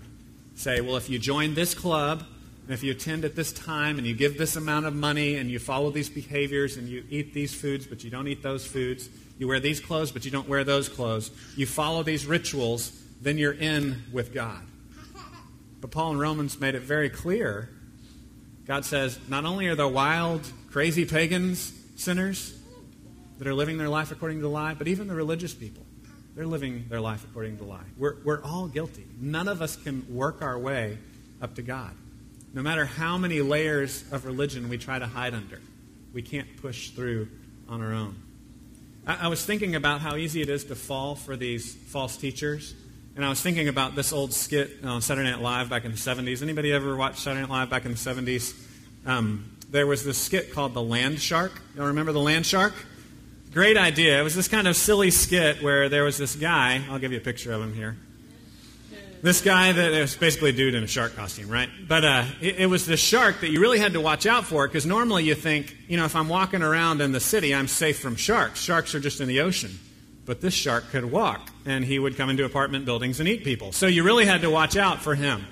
Say, 0.54 0.80
well, 0.80 0.96
if 0.96 1.10
you 1.10 1.18
join 1.18 1.52
this 1.52 1.74
club, 1.74 2.24
and 2.64 2.72
if 2.72 2.82
you 2.82 2.92
attend 2.92 3.26
at 3.26 3.36
this 3.36 3.52
time, 3.52 3.98
and 3.98 4.06
you 4.06 4.14
give 4.14 4.38
this 4.38 4.56
amount 4.56 4.86
of 4.86 4.94
money, 4.94 5.36
and 5.36 5.50
you 5.50 5.58
follow 5.58 5.90
these 5.90 6.08
behaviors, 6.08 6.78
and 6.78 6.88
you 6.88 7.04
eat 7.10 7.34
these 7.34 7.54
foods, 7.54 7.86
but 7.86 8.04
you 8.04 8.10
don't 8.10 8.26
eat 8.26 8.42
those 8.42 8.66
foods, 8.66 9.10
you 9.38 9.46
wear 9.46 9.60
these 9.60 9.80
clothes, 9.80 10.12
but 10.12 10.24
you 10.24 10.30
don't 10.30 10.48
wear 10.48 10.64
those 10.64 10.88
clothes, 10.88 11.30
you 11.56 11.66
follow 11.66 12.02
these 12.02 12.24
rituals, 12.24 12.98
then 13.20 13.36
you're 13.36 13.52
in 13.52 14.02
with 14.12 14.32
God. 14.32 14.62
But 15.88 15.94
Paul 15.94 16.12
in 16.12 16.18
Romans 16.18 16.60
made 16.60 16.74
it 16.74 16.82
very 16.82 17.08
clear. 17.08 17.70
God 18.66 18.84
says, 18.84 19.18
not 19.26 19.46
only 19.46 19.68
are 19.68 19.74
the 19.74 19.88
wild, 19.88 20.42
crazy 20.70 21.06
pagans 21.06 21.72
sinners 21.96 22.54
that 23.38 23.48
are 23.48 23.54
living 23.54 23.78
their 23.78 23.88
life 23.88 24.12
according 24.12 24.36
to 24.36 24.42
the 24.42 24.50
lie, 24.50 24.74
but 24.74 24.86
even 24.86 25.08
the 25.08 25.14
religious 25.14 25.54
people. 25.54 25.86
They're 26.36 26.44
living 26.44 26.84
their 26.90 27.00
life 27.00 27.24
according 27.24 27.56
to 27.56 27.64
the 27.64 27.70
lie. 27.70 27.86
We're, 27.96 28.16
we're 28.22 28.42
all 28.42 28.68
guilty. 28.68 29.06
None 29.18 29.48
of 29.48 29.62
us 29.62 29.76
can 29.76 30.04
work 30.14 30.42
our 30.42 30.58
way 30.58 30.98
up 31.40 31.54
to 31.54 31.62
God. 31.62 31.92
No 32.52 32.60
matter 32.60 32.84
how 32.84 33.16
many 33.16 33.40
layers 33.40 34.04
of 34.12 34.26
religion 34.26 34.68
we 34.68 34.76
try 34.76 34.98
to 34.98 35.06
hide 35.06 35.32
under, 35.32 35.58
we 36.12 36.20
can't 36.20 36.54
push 36.60 36.90
through 36.90 37.28
on 37.66 37.80
our 37.80 37.94
own. 37.94 38.14
I, 39.06 39.20
I 39.22 39.28
was 39.28 39.42
thinking 39.42 39.74
about 39.74 40.02
how 40.02 40.16
easy 40.16 40.42
it 40.42 40.50
is 40.50 40.64
to 40.64 40.74
fall 40.74 41.14
for 41.14 41.34
these 41.34 41.74
false 41.74 42.18
teachers. 42.18 42.74
And 43.18 43.24
I 43.24 43.30
was 43.30 43.42
thinking 43.42 43.66
about 43.66 43.96
this 43.96 44.12
old 44.12 44.32
skit 44.32 44.84
on 44.84 45.02
Saturday 45.02 45.28
Night 45.28 45.40
Live 45.40 45.68
back 45.68 45.84
in 45.84 45.90
the 45.90 45.96
70s. 45.96 46.40
Anybody 46.40 46.72
ever 46.72 46.94
watched 46.94 47.18
Saturday 47.18 47.40
Night 47.40 47.50
Live 47.50 47.68
back 47.68 47.84
in 47.84 47.90
the 47.90 47.96
70s? 47.96 48.54
Um, 49.06 49.56
there 49.68 49.88
was 49.88 50.04
this 50.04 50.16
skit 50.16 50.52
called 50.52 50.72
The 50.72 50.82
Land 50.82 51.20
Shark. 51.20 51.60
Y'all 51.74 51.86
remember 51.86 52.12
The 52.12 52.20
Land 52.20 52.46
Shark? 52.46 52.74
Great 53.52 53.76
idea. 53.76 54.20
It 54.20 54.22
was 54.22 54.36
this 54.36 54.46
kind 54.46 54.68
of 54.68 54.76
silly 54.76 55.10
skit 55.10 55.64
where 55.64 55.88
there 55.88 56.04
was 56.04 56.16
this 56.16 56.36
guy. 56.36 56.80
I'll 56.88 57.00
give 57.00 57.10
you 57.10 57.18
a 57.18 57.20
picture 57.20 57.52
of 57.52 57.60
him 57.60 57.74
here. 57.74 57.96
This 59.20 59.40
guy 59.40 59.72
that 59.72 60.00
was 60.00 60.14
basically 60.14 60.50
a 60.50 60.52
dude 60.52 60.76
in 60.76 60.84
a 60.84 60.86
shark 60.86 61.16
costume, 61.16 61.48
right? 61.48 61.70
But 61.88 62.04
uh, 62.04 62.24
it, 62.40 62.60
it 62.60 62.66
was 62.66 62.86
this 62.86 63.00
shark 63.00 63.40
that 63.40 63.50
you 63.50 63.60
really 63.60 63.80
had 63.80 63.94
to 63.94 64.00
watch 64.00 64.26
out 64.26 64.44
for 64.44 64.68
because 64.68 64.86
normally 64.86 65.24
you 65.24 65.34
think, 65.34 65.76
you 65.88 65.96
know, 65.96 66.04
if 66.04 66.14
I'm 66.14 66.28
walking 66.28 66.62
around 66.62 67.00
in 67.00 67.10
the 67.10 67.18
city, 67.18 67.52
I'm 67.52 67.66
safe 67.66 67.98
from 67.98 68.14
sharks. 68.14 68.60
Sharks 68.60 68.94
are 68.94 69.00
just 69.00 69.20
in 69.20 69.26
the 69.26 69.40
ocean. 69.40 69.76
But 70.28 70.42
this 70.42 70.52
shark 70.52 70.90
could 70.90 71.06
walk, 71.06 71.48
and 71.64 71.82
he 71.82 71.98
would 71.98 72.18
come 72.18 72.28
into 72.28 72.44
apartment 72.44 72.84
buildings 72.84 73.18
and 73.18 73.26
eat 73.26 73.44
people. 73.44 73.72
So 73.72 73.86
you 73.86 74.02
really 74.02 74.26
had 74.26 74.42
to 74.42 74.50
watch 74.50 74.76
out 74.76 75.00
for 75.00 75.14
him. 75.14 75.46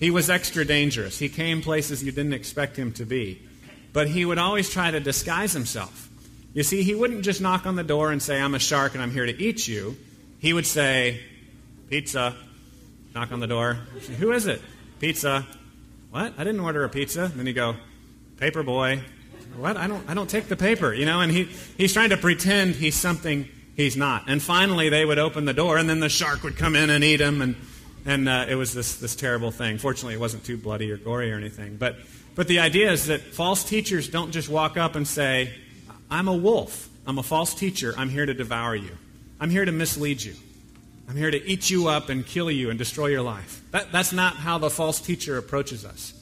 He 0.00 0.10
was 0.10 0.30
extra 0.30 0.64
dangerous. 0.64 1.18
He 1.18 1.28
came 1.28 1.60
places 1.60 2.02
you 2.02 2.12
didn't 2.12 2.32
expect 2.32 2.74
him 2.74 2.94
to 2.94 3.04
be. 3.04 3.42
But 3.92 4.08
he 4.08 4.24
would 4.24 4.38
always 4.38 4.70
try 4.70 4.90
to 4.90 5.00
disguise 5.00 5.52
himself. 5.52 6.08
You 6.54 6.62
see, 6.62 6.82
he 6.82 6.94
wouldn't 6.94 7.24
just 7.24 7.42
knock 7.42 7.66
on 7.66 7.76
the 7.76 7.84
door 7.84 8.10
and 8.10 8.22
say, 8.22 8.40
I'm 8.40 8.54
a 8.54 8.58
shark 8.58 8.94
and 8.94 9.02
I'm 9.02 9.10
here 9.10 9.26
to 9.26 9.38
eat 9.38 9.68
you. 9.68 9.98
He 10.38 10.54
would 10.54 10.66
say, 10.66 11.20
Pizza. 11.90 12.34
Knock 13.14 13.32
on 13.32 13.40
the 13.40 13.46
door. 13.46 13.80
Say, 14.00 14.14
Who 14.18 14.32
is 14.32 14.46
it? 14.46 14.62
Pizza. 14.98 15.46
What? 16.10 16.32
I 16.38 16.44
didn't 16.44 16.60
order 16.60 16.84
a 16.84 16.88
pizza. 16.88 17.24
And 17.24 17.34
then 17.34 17.46
he'd 17.46 17.52
go, 17.52 17.76
Paper 18.38 18.62
boy. 18.62 19.02
What? 19.58 19.76
I 19.76 19.88
don't, 19.88 20.08
I 20.08 20.14
don't 20.14 20.30
take 20.30 20.48
the 20.48 20.56
paper, 20.56 20.94
you 20.94 21.04
know? 21.04 21.20
And 21.20 21.30
he, 21.30 21.50
he's 21.76 21.92
trying 21.92 22.10
to 22.10 22.16
pretend 22.16 22.76
he's 22.76 22.94
something 22.94 23.46
he's 23.76 23.96
not. 23.96 24.24
And 24.28 24.42
finally, 24.42 24.88
they 24.88 25.04
would 25.04 25.18
open 25.18 25.44
the 25.44 25.54
door, 25.54 25.78
and 25.78 25.88
then 25.88 26.00
the 26.00 26.08
shark 26.08 26.42
would 26.42 26.56
come 26.56 26.76
in 26.76 26.90
and 26.90 27.02
eat 27.02 27.20
him. 27.20 27.42
And, 27.42 27.56
and 28.04 28.28
uh, 28.28 28.46
it 28.48 28.54
was 28.54 28.74
this, 28.74 28.96
this 28.96 29.16
terrible 29.16 29.50
thing. 29.50 29.78
Fortunately, 29.78 30.14
it 30.14 30.20
wasn't 30.20 30.44
too 30.44 30.56
bloody 30.56 30.90
or 30.90 30.96
gory 30.96 31.32
or 31.32 31.36
anything. 31.36 31.76
But, 31.76 31.96
but 32.34 32.48
the 32.48 32.60
idea 32.60 32.90
is 32.90 33.06
that 33.06 33.20
false 33.20 33.64
teachers 33.64 34.08
don't 34.08 34.30
just 34.32 34.48
walk 34.48 34.76
up 34.76 34.94
and 34.94 35.06
say, 35.06 35.52
I'm 36.10 36.28
a 36.28 36.36
wolf. 36.36 36.88
I'm 37.06 37.18
a 37.18 37.22
false 37.22 37.54
teacher. 37.54 37.94
I'm 37.96 38.08
here 38.08 38.26
to 38.26 38.34
devour 38.34 38.76
you. 38.76 38.96
I'm 39.40 39.50
here 39.50 39.64
to 39.64 39.72
mislead 39.72 40.22
you. 40.22 40.34
I'm 41.08 41.16
here 41.16 41.30
to 41.30 41.46
eat 41.46 41.68
you 41.68 41.88
up 41.88 42.08
and 42.08 42.24
kill 42.24 42.50
you 42.50 42.70
and 42.70 42.78
destroy 42.78 43.08
your 43.08 43.22
life. 43.22 43.60
That, 43.72 43.90
that's 43.90 44.12
not 44.12 44.36
how 44.36 44.58
the 44.58 44.70
false 44.70 45.00
teacher 45.00 45.36
approaches 45.36 45.84
us. 45.84 46.12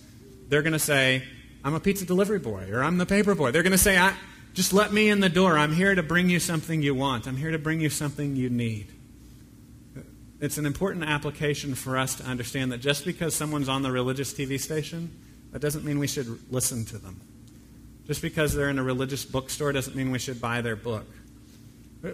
They're 0.48 0.62
going 0.62 0.72
to 0.72 0.78
say, 0.78 1.22
I'm 1.62 1.74
a 1.74 1.80
pizza 1.80 2.07
delivery 2.07 2.38
boy, 2.38 2.68
or 2.72 2.82
I'm 2.82 2.98
the 2.98 3.07
paper 3.07 3.34
boy. 3.34 3.51
They're 3.51 3.62
going 3.62 3.72
to 3.72 3.78
say, 3.78 3.98
I, 3.98 4.14
just 4.55 4.72
let 4.72 4.92
me 4.92 5.09
in 5.09 5.20
the 5.20 5.28
door. 5.28 5.57
I'm 5.57 5.72
here 5.72 5.94
to 5.94 6.03
bring 6.03 6.28
you 6.28 6.40
something 6.40 6.82
you 6.82 6.94
want. 6.94 7.26
I'm 7.26 7.36
here 7.36 7.51
to 7.51 7.59
bring 7.59 7.80
you 7.80 7.90
something 7.90 8.36
you 8.36 8.51
need. 8.51 8.88
It's 10.40 10.57
an 10.59 10.66
important 10.66 11.05
application 11.05 11.74
for 11.74 11.98
us 11.98 12.14
to 12.16 12.24
understand 12.24 12.72
that 12.72 12.78
just 12.78 13.05
because 13.05 13.34
someone's 13.34 13.68
on 13.68 13.82
the 13.82 13.92
religious 13.92 14.32
TV 14.32 14.59
station, 14.59 15.11
that 15.53 15.61
doesn't 15.61 15.84
mean 15.84 15.98
we 15.98 16.07
should 16.07 16.51
listen 16.51 16.84
to 16.86 16.98
them. 16.98 17.20
Just 18.07 18.22
because 18.22 18.55
they're 18.55 18.70
in 18.70 18.78
a 18.78 18.82
religious 18.82 19.24
bookstore 19.24 19.72
doesn't 19.72 19.94
mean 19.94 20.11
we 20.11 20.18
should 20.18 20.40
buy 20.40 20.62
their 20.62 20.76
book. 20.76 21.07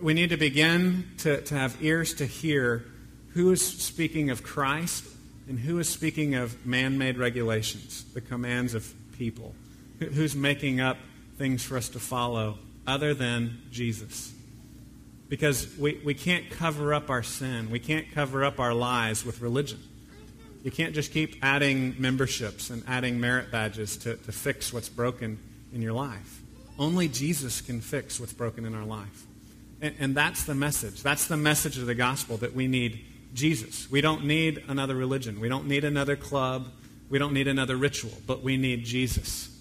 We 0.03 0.15
need 0.15 0.31
to 0.31 0.37
begin 0.37 1.09
to, 1.19 1.41
to 1.43 1.55
have 1.55 1.77
ears 1.81 2.15
to 2.15 2.27
hear 2.27 2.85
who 3.31 3.53
is 3.53 3.65
speaking 3.65 4.31
of 4.31 4.43
Christ 4.43 5.05
and 5.49 5.59
who 5.59 5.79
is 5.79 5.89
speaking 5.89 6.35
of 6.35 6.67
man 6.67 6.99
made 6.99 7.19
regulations, 7.19 8.05
the 8.13 8.21
commands 8.21 8.75
of 8.75 8.93
people. 9.17 9.55
Who's 10.01 10.35
making 10.35 10.81
up 10.81 10.99
things 11.37 11.63
for 11.63 11.77
us 11.77 11.89
to 11.91 11.99
follow 11.99 12.59
other 12.87 13.15
than 13.15 13.63
Jesus? 13.71 14.33
Because 15.29 15.77
we, 15.77 16.01
we 16.05 16.15
can't 16.15 16.51
cover 16.51 16.95
up 16.95 17.11
our 17.11 17.23
sin, 17.23 17.71
we 17.71 17.81
can't 17.81 18.11
cover 18.13 18.45
up 18.45 18.61
our 18.61 18.75
lies 18.75 19.25
with 19.25 19.41
religion. 19.41 19.81
You 20.63 20.73
can't 20.73 20.95
just 20.95 21.13
keep 21.13 21.37
adding 21.43 21.95
memberships 21.99 22.71
and 22.71 22.83
adding 22.89 23.21
merit 23.21 23.53
badges 23.53 23.97
to, 23.99 24.17
to 24.17 24.33
fix 24.33 24.73
what's 24.73 24.89
broken 24.89 25.39
in 25.73 25.81
your 25.81 25.93
life. 25.93 26.43
Only 26.79 27.07
Jesus 27.09 27.61
can 27.61 27.81
fix 27.81 28.19
what's 28.19 28.33
broken 28.33 28.65
in 28.65 28.75
our 28.75 28.85
life. 28.85 29.27
And, 29.81 29.95
and, 30.01 30.15
that's 30.15 30.45
the 30.45 30.55
message. 30.55 31.03
That's 31.03 31.27
the 31.27 31.37
message 31.37 31.79
of 31.79 31.87
the 31.87 31.95
gospel 31.95 32.39
that 32.39 32.55
we 32.55 32.67
need 32.67 33.05
Jesus. 33.33 33.91
We 33.91 34.01
don't 34.01 34.25
need 34.25 34.65
another 34.69 34.95
religion. 34.95 35.39
We 35.39 35.49
don't 35.49 35.69
need 35.69 35.85
another 35.85 36.17
club. 36.17 36.69
We 37.11 37.19
don't 37.19 37.33
need 37.33 37.47
another 37.47 37.77
ritual, 37.77 38.13
but 38.27 38.43
we 38.43 38.57
need 38.57 38.85
Jesus. 38.85 39.56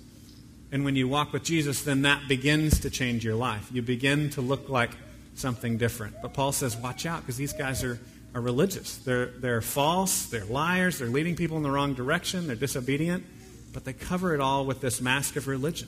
And 0.72 0.84
when 0.84 0.96
you 0.96 1.08
walk 1.08 1.32
with 1.32 1.44
Jesus, 1.44 1.84
then 1.84 2.02
that 2.02 2.28
begins 2.28 2.80
to 2.82 2.90
change 2.90 3.24
your 3.24 3.36
life. 3.36 3.70
You 3.72 3.82
begin 3.82 4.30
to 4.32 4.42
look 4.42 4.68
like 4.68 4.92
something 5.36 5.78
different. 5.78 6.16
But 6.22 6.34
Paul 6.34 6.52
says, 6.52 6.76
watch 6.76 7.06
out, 7.06 7.22
because 7.22 7.38
these 7.38 7.54
guys 7.54 7.84
are, 7.84 8.00
are 8.34 8.42
religious. 8.42 8.98
They're, 8.98 9.28
they're 9.28 9.62
false, 9.62 10.26
they're 10.28 10.46
liars, 10.46 11.00
they're 11.00 11.08
leading 11.08 11.36
people 11.36 11.58
in 11.58 11.64
the 11.64 11.72
wrong 11.72 11.94
direction, 11.94 12.48
they're 12.48 12.56
disobedient, 12.56 13.26
but 13.74 13.86
they 13.86 13.94
cover 13.94 14.34
it 14.34 14.42
all 14.42 14.66
with 14.66 14.82
this 14.82 15.02
mask 15.02 15.36
of 15.36 15.48
religion. 15.48 15.88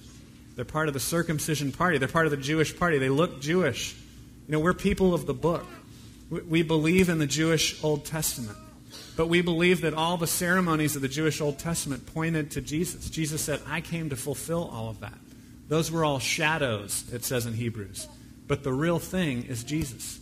They're 0.56 0.66
part 0.66 0.88
of 0.88 0.94
the 0.94 1.00
circumcision 1.00 1.72
party, 1.72 1.98
they're 1.98 2.08
part 2.08 2.26
of 2.26 2.32
the 2.32 2.38
Jewish 2.38 2.78
party, 2.78 2.98
they 2.98 3.10
look 3.10 3.42
Jewish. 3.42 3.96
You 4.48 4.54
know, 4.54 4.60
we're 4.60 4.74
people 4.74 5.14
of 5.14 5.26
the 5.26 5.34
book. 5.34 5.66
We 6.30 6.62
believe 6.62 7.10
in 7.10 7.20
the 7.20 7.28
Jewish 7.28 7.82
Old 7.84 8.06
Testament. 8.06 8.58
But 9.18 9.28
we 9.28 9.42
believe 9.42 9.82
that 9.82 9.96
all 9.96 10.16
the 10.16 10.28
ceremonies 10.28 10.96
of 10.96 11.02
the 11.02 11.08
Jewish 11.08 11.42
Old 11.42 11.60
Testament 11.60 12.06
pointed 12.06 12.52
to 12.52 12.62
Jesus. 12.62 13.10
Jesus 13.10 13.42
said, 13.42 13.60
I 13.68 13.82
came 13.82 14.12
to 14.12 14.16
fulfill 14.16 14.70
all 14.72 14.90
of 14.90 15.00
that. 15.02 15.18
Those 15.68 15.92
were 15.92 16.06
all 16.06 16.20
shadows, 16.20 17.04
it 17.12 17.26
says 17.26 17.46
in 17.46 17.54
Hebrews. 17.54 18.08
But 18.48 18.64
the 18.64 18.72
real 18.72 19.00
thing 19.00 19.44
is 19.48 19.64
Jesus. 19.64 20.20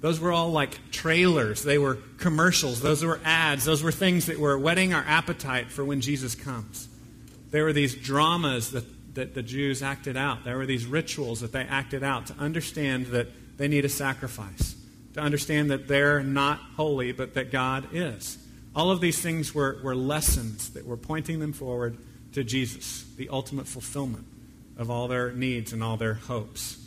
Those 0.00 0.20
were 0.20 0.32
all 0.32 0.50
like 0.50 0.90
trailers. 0.90 1.62
They 1.62 1.78
were 1.78 1.96
commercials. 2.18 2.82
Those 2.82 3.02
were 3.04 3.20
ads. 3.24 3.64
Those 3.64 3.82
were 3.82 3.92
things 3.92 4.26
that 4.26 4.38
were 4.38 4.58
whetting 4.58 4.92
our 4.92 5.04
appetite 5.06 5.70
for 5.70 5.84
when 5.84 6.02
Jesus 6.02 6.34
comes. 6.34 6.88
There 7.52 7.64
were 7.64 7.72
these 7.72 7.94
dramas 7.94 8.72
that, 8.72 9.14
that 9.14 9.34
the 9.34 9.42
Jews 9.42 9.82
acted 9.82 10.16
out. 10.16 10.44
There 10.44 10.58
were 10.58 10.66
these 10.66 10.84
rituals 10.86 11.40
that 11.40 11.52
they 11.52 11.62
acted 11.62 12.02
out 12.02 12.26
to 12.26 12.34
understand 12.34 13.06
that 13.06 13.28
they 13.56 13.68
need 13.68 13.84
a 13.84 13.88
sacrifice, 13.88 14.74
to 15.14 15.20
understand 15.20 15.70
that 15.70 15.88
they're 15.88 16.22
not 16.22 16.58
holy, 16.76 17.12
but 17.12 17.34
that 17.34 17.50
God 17.50 17.88
is. 17.92 18.38
All 18.76 18.90
of 18.90 19.00
these 19.00 19.20
things 19.20 19.54
were, 19.54 19.78
were 19.82 19.94
lessons 19.94 20.70
that 20.70 20.86
were 20.86 20.96
pointing 20.96 21.38
them 21.38 21.52
forward 21.52 21.96
to 22.32 22.42
Jesus, 22.42 23.04
the 23.16 23.28
ultimate 23.28 23.68
fulfillment 23.68 24.26
of 24.76 24.90
all 24.90 25.06
their 25.06 25.32
needs 25.32 25.72
and 25.72 25.82
all 25.82 25.96
their 25.96 26.14
hopes. 26.14 26.84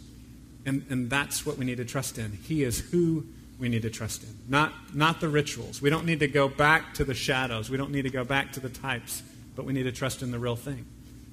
And, 0.66 0.86
and 0.90 1.10
that's 1.10 1.46
what 1.46 1.58
we 1.58 1.64
need 1.64 1.78
to 1.78 1.86
trust 1.86 2.18
in. 2.18 2.34
He 2.44 2.64
is 2.64 2.80
who 2.80 3.26
we 3.58 3.70
need 3.70 3.84
to 3.84 3.90
trust 3.90 4.24
in, 4.24 4.38
not, 4.48 4.74
not 4.94 5.22
the 5.22 5.30
rituals. 5.30 5.82
We 5.82 5.90
don't 5.90 6.06
need 6.06 6.20
to 6.20 6.28
go 6.28 6.50
back 6.50 6.94
to 6.96 7.06
the 7.06 7.14
shadows. 7.14 7.70
We 7.70 7.78
don't 7.78 7.92
need 7.92 8.04
to 8.04 8.10
go 8.10 8.26
back 8.26 8.52
to 8.54 8.60
the 8.60 8.70
types, 8.70 9.24
but 9.56 9.66
we 9.66 9.74
need 9.74 9.84
to 9.84 9.92
trust 9.92 10.22
in 10.22 10.32
the 10.32 10.40
real 10.40 10.58
thing 10.58 10.86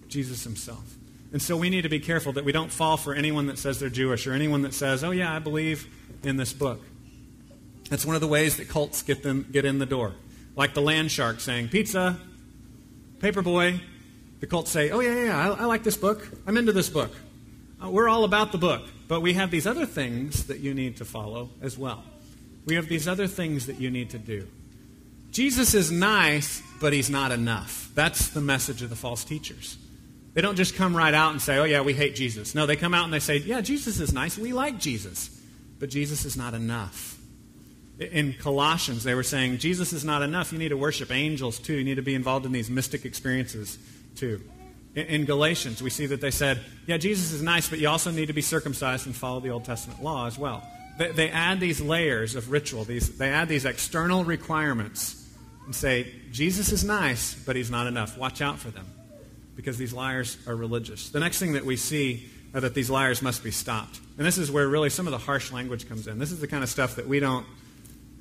Jesus 0.08 0.44
himself. 0.44 0.94
And 1.32 1.42
so 1.42 1.56
we 1.56 1.68
need 1.68 1.82
to 1.82 1.88
be 1.88 1.98
careful 1.98 2.32
that 2.34 2.44
we 2.44 2.52
don't 2.52 2.70
fall 2.70 2.96
for 2.96 3.12
anyone 3.12 3.48
that 3.48 3.58
says 3.58 3.80
they're 3.80 3.88
Jewish 3.88 4.28
or 4.28 4.32
anyone 4.32 4.62
that 4.62 4.72
says, 4.72 5.02
oh, 5.02 5.10
yeah, 5.10 5.34
I 5.34 5.40
believe 5.40 5.88
in 6.26 6.36
this 6.36 6.52
book. 6.52 6.80
That's 7.90 8.06
one 8.06 8.14
of 8.14 8.20
the 8.20 8.28
ways 8.28 8.56
that 8.56 8.68
cults 8.68 9.02
get, 9.02 9.22
them, 9.22 9.46
get 9.52 9.64
in 9.64 9.78
the 9.78 9.86
door. 9.86 10.14
Like 10.56 10.74
the 10.74 10.80
land 10.80 11.10
shark 11.10 11.40
saying, 11.40 11.68
pizza, 11.68 12.18
paper 13.20 13.42
boy. 13.42 13.80
The 14.40 14.46
cults 14.46 14.70
say, 14.70 14.90
oh, 14.90 15.00
yeah, 15.00 15.24
yeah, 15.24 15.52
I, 15.52 15.62
I 15.62 15.64
like 15.64 15.84
this 15.84 15.96
book. 15.96 16.28
I'm 16.46 16.56
into 16.56 16.72
this 16.72 16.90
book. 16.90 17.10
Uh, 17.82 17.90
we're 17.90 18.08
all 18.08 18.24
about 18.24 18.52
the 18.52 18.58
book, 18.58 18.82
but 19.08 19.20
we 19.20 19.34
have 19.34 19.50
these 19.50 19.66
other 19.66 19.86
things 19.86 20.44
that 20.48 20.60
you 20.60 20.74
need 20.74 20.98
to 20.98 21.04
follow 21.04 21.50
as 21.62 21.78
well. 21.78 22.04
We 22.66 22.74
have 22.74 22.88
these 22.88 23.08
other 23.08 23.26
things 23.26 23.66
that 23.66 23.80
you 23.80 23.90
need 23.90 24.10
to 24.10 24.18
do. 24.18 24.46
Jesus 25.30 25.74
is 25.74 25.90
nice, 25.90 26.62
but 26.80 26.92
he's 26.92 27.10
not 27.10 27.32
enough. 27.32 27.90
That's 27.94 28.28
the 28.28 28.40
message 28.40 28.82
of 28.82 28.90
the 28.90 28.96
false 28.96 29.24
teachers. 29.24 29.76
They 30.34 30.40
don't 30.40 30.56
just 30.56 30.74
come 30.74 30.96
right 30.96 31.14
out 31.14 31.32
and 31.32 31.40
say, 31.40 31.58
oh, 31.58 31.64
yeah, 31.64 31.80
we 31.80 31.92
hate 31.92 32.14
Jesus. 32.14 32.54
No, 32.54 32.66
they 32.66 32.76
come 32.76 32.94
out 32.94 33.04
and 33.04 33.12
they 33.12 33.20
say, 33.20 33.38
yeah, 33.38 33.60
Jesus 33.60 34.00
is 34.00 34.12
nice. 34.12 34.36
We 34.38 34.52
like 34.52 34.78
Jesus. 34.78 35.33
But 35.84 35.90
Jesus 35.90 36.24
is 36.24 36.34
not 36.34 36.54
enough. 36.54 37.18
In 37.98 38.32
Colossians, 38.32 39.04
they 39.04 39.14
were 39.14 39.22
saying, 39.22 39.58
Jesus 39.58 39.92
is 39.92 40.02
not 40.02 40.22
enough. 40.22 40.50
You 40.50 40.58
need 40.58 40.70
to 40.70 40.78
worship 40.78 41.12
angels 41.12 41.58
too. 41.58 41.74
You 41.74 41.84
need 41.84 41.96
to 41.96 42.02
be 42.02 42.14
involved 42.14 42.46
in 42.46 42.52
these 42.52 42.70
mystic 42.70 43.04
experiences 43.04 43.76
too. 44.16 44.40
In 44.94 45.26
Galatians, 45.26 45.82
we 45.82 45.90
see 45.90 46.06
that 46.06 46.22
they 46.22 46.30
said, 46.30 46.62
yeah, 46.86 46.96
Jesus 46.96 47.32
is 47.32 47.42
nice, 47.42 47.68
but 47.68 47.80
you 47.80 47.90
also 47.90 48.10
need 48.10 48.28
to 48.28 48.32
be 48.32 48.40
circumcised 48.40 49.04
and 49.04 49.14
follow 49.14 49.40
the 49.40 49.50
Old 49.50 49.66
Testament 49.66 50.02
law 50.02 50.26
as 50.26 50.38
well. 50.38 50.66
They, 50.96 51.10
they 51.12 51.28
add 51.28 51.60
these 51.60 51.82
layers 51.82 52.34
of 52.34 52.50
ritual, 52.50 52.84
these, 52.84 53.18
they 53.18 53.28
add 53.28 53.50
these 53.50 53.66
external 53.66 54.24
requirements 54.24 55.22
and 55.66 55.74
say, 55.74 56.10
Jesus 56.32 56.72
is 56.72 56.82
nice, 56.82 57.34
but 57.34 57.56
he's 57.56 57.70
not 57.70 57.86
enough. 57.88 58.16
Watch 58.16 58.40
out 58.40 58.58
for 58.58 58.70
them 58.70 58.86
because 59.54 59.76
these 59.76 59.92
liars 59.92 60.38
are 60.46 60.56
religious. 60.56 61.10
The 61.10 61.20
next 61.20 61.40
thing 61.40 61.52
that 61.52 61.66
we 61.66 61.76
see 61.76 62.30
Uh, 62.54 62.60
that 62.60 62.72
these 62.72 62.88
liars 62.88 63.20
must 63.20 63.42
be 63.42 63.50
stopped. 63.50 63.98
And 64.16 64.24
this 64.24 64.38
is 64.38 64.48
where 64.48 64.68
really 64.68 64.88
some 64.88 65.08
of 65.08 65.10
the 65.10 65.18
harsh 65.18 65.50
language 65.50 65.88
comes 65.88 66.06
in. 66.06 66.20
This 66.20 66.30
is 66.30 66.40
the 66.40 66.46
kind 66.46 66.62
of 66.62 66.68
stuff 66.68 66.96
that 66.96 67.08
we 67.08 67.18
don't 67.18 67.44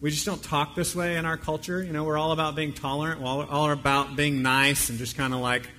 we 0.01 0.09
just 0.09 0.25
don't 0.25 0.43
talk 0.43 0.75
this 0.75 0.95
way 0.95 1.15
in 1.15 1.25
our 1.25 1.37
culture. 1.37 1.81
You 1.81 1.93
know, 1.93 2.03
we're 2.03 2.17
all 2.17 2.33
about 2.33 2.55
being 2.55 2.73
tolerant. 2.73 3.21
We're 3.21 3.27
all, 3.27 3.45
all 3.45 3.71
about 3.71 4.17
being 4.17 4.41
nice 4.41 4.89
and 4.89 4.97
just 4.97 5.15
kind 5.15 5.33
of 5.33 5.39
like, 5.39 5.69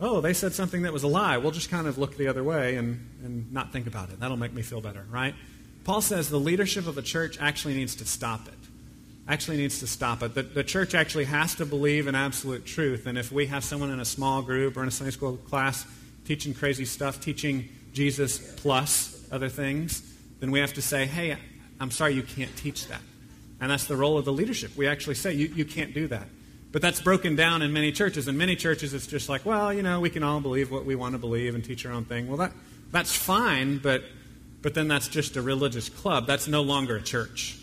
oh, 0.00 0.20
they 0.20 0.32
said 0.32 0.52
something 0.52 0.82
that 0.82 0.92
was 0.92 1.04
a 1.04 1.06
lie. 1.06 1.36
We'll 1.36 1.52
just 1.52 1.70
kind 1.70 1.86
of 1.86 1.96
look 1.96 2.16
the 2.16 2.26
other 2.26 2.42
way 2.42 2.74
and, 2.74 3.08
and 3.22 3.52
not 3.52 3.72
think 3.72 3.86
about 3.86 4.10
it. 4.10 4.18
That'll 4.18 4.36
make 4.36 4.52
me 4.52 4.62
feel 4.62 4.80
better, 4.80 5.06
right? 5.10 5.34
Paul 5.84 6.00
says 6.00 6.28
the 6.28 6.40
leadership 6.40 6.88
of 6.88 6.98
a 6.98 7.02
church 7.02 7.38
actually 7.40 7.74
needs 7.74 7.94
to 7.96 8.04
stop 8.04 8.48
it 8.48 8.54
actually 9.28 9.58
needs 9.58 9.80
to 9.80 9.86
stop 9.86 10.22
it. 10.22 10.34
The, 10.34 10.42
the 10.42 10.64
church 10.64 10.94
actually 10.94 11.26
has 11.26 11.54
to 11.56 11.66
believe 11.66 12.06
in 12.06 12.14
absolute 12.14 12.64
truth. 12.64 13.06
And 13.06 13.18
if 13.18 13.30
we 13.30 13.46
have 13.46 13.62
someone 13.62 13.90
in 13.90 14.00
a 14.00 14.04
small 14.04 14.40
group 14.40 14.76
or 14.76 14.82
in 14.82 14.88
a 14.88 14.90
Sunday 14.90 15.10
school 15.10 15.36
class 15.36 15.86
teaching 16.24 16.54
crazy 16.54 16.86
stuff, 16.86 17.20
teaching 17.20 17.68
Jesus 17.92 18.38
plus 18.56 19.26
other 19.30 19.48
things, 19.48 20.02
then 20.40 20.50
we 20.50 20.60
have 20.60 20.72
to 20.74 20.82
say, 20.82 21.06
hey, 21.06 21.36
I'm 21.80 21.90
sorry, 21.90 22.14
you 22.14 22.22
can't 22.22 22.54
teach 22.56 22.86
that. 22.88 23.00
And 23.60 23.70
that's 23.70 23.86
the 23.86 23.96
role 23.96 24.18
of 24.18 24.24
the 24.24 24.32
leadership. 24.32 24.76
We 24.76 24.86
actually 24.86 25.16
say, 25.16 25.32
you, 25.32 25.48
you 25.48 25.64
can't 25.64 25.92
do 25.94 26.06
that. 26.08 26.28
But 26.70 26.82
that's 26.82 27.00
broken 27.00 27.34
down 27.34 27.62
in 27.62 27.72
many 27.72 27.92
churches. 27.92 28.28
In 28.28 28.36
many 28.36 28.54
churches, 28.54 28.92
it's 28.92 29.06
just 29.06 29.28
like, 29.28 29.44
well, 29.46 29.72
you 29.72 29.82
know, 29.82 30.00
we 30.00 30.10
can 30.10 30.22
all 30.22 30.40
believe 30.40 30.70
what 30.70 30.84
we 30.84 30.94
want 30.94 31.12
to 31.12 31.18
believe 31.18 31.54
and 31.54 31.64
teach 31.64 31.86
our 31.86 31.92
own 31.92 32.04
thing. 32.04 32.28
Well, 32.28 32.36
that, 32.38 32.52
that's 32.92 33.14
fine, 33.14 33.78
but, 33.78 34.02
but 34.60 34.74
then 34.74 34.86
that's 34.86 35.08
just 35.08 35.36
a 35.36 35.42
religious 35.42 35.88
club. 35.88 36.26
That's 36.26 36.46
no 36.46 36.62
longer 36.62 36.96
a 36.96 37.02
church. 37.02 37.58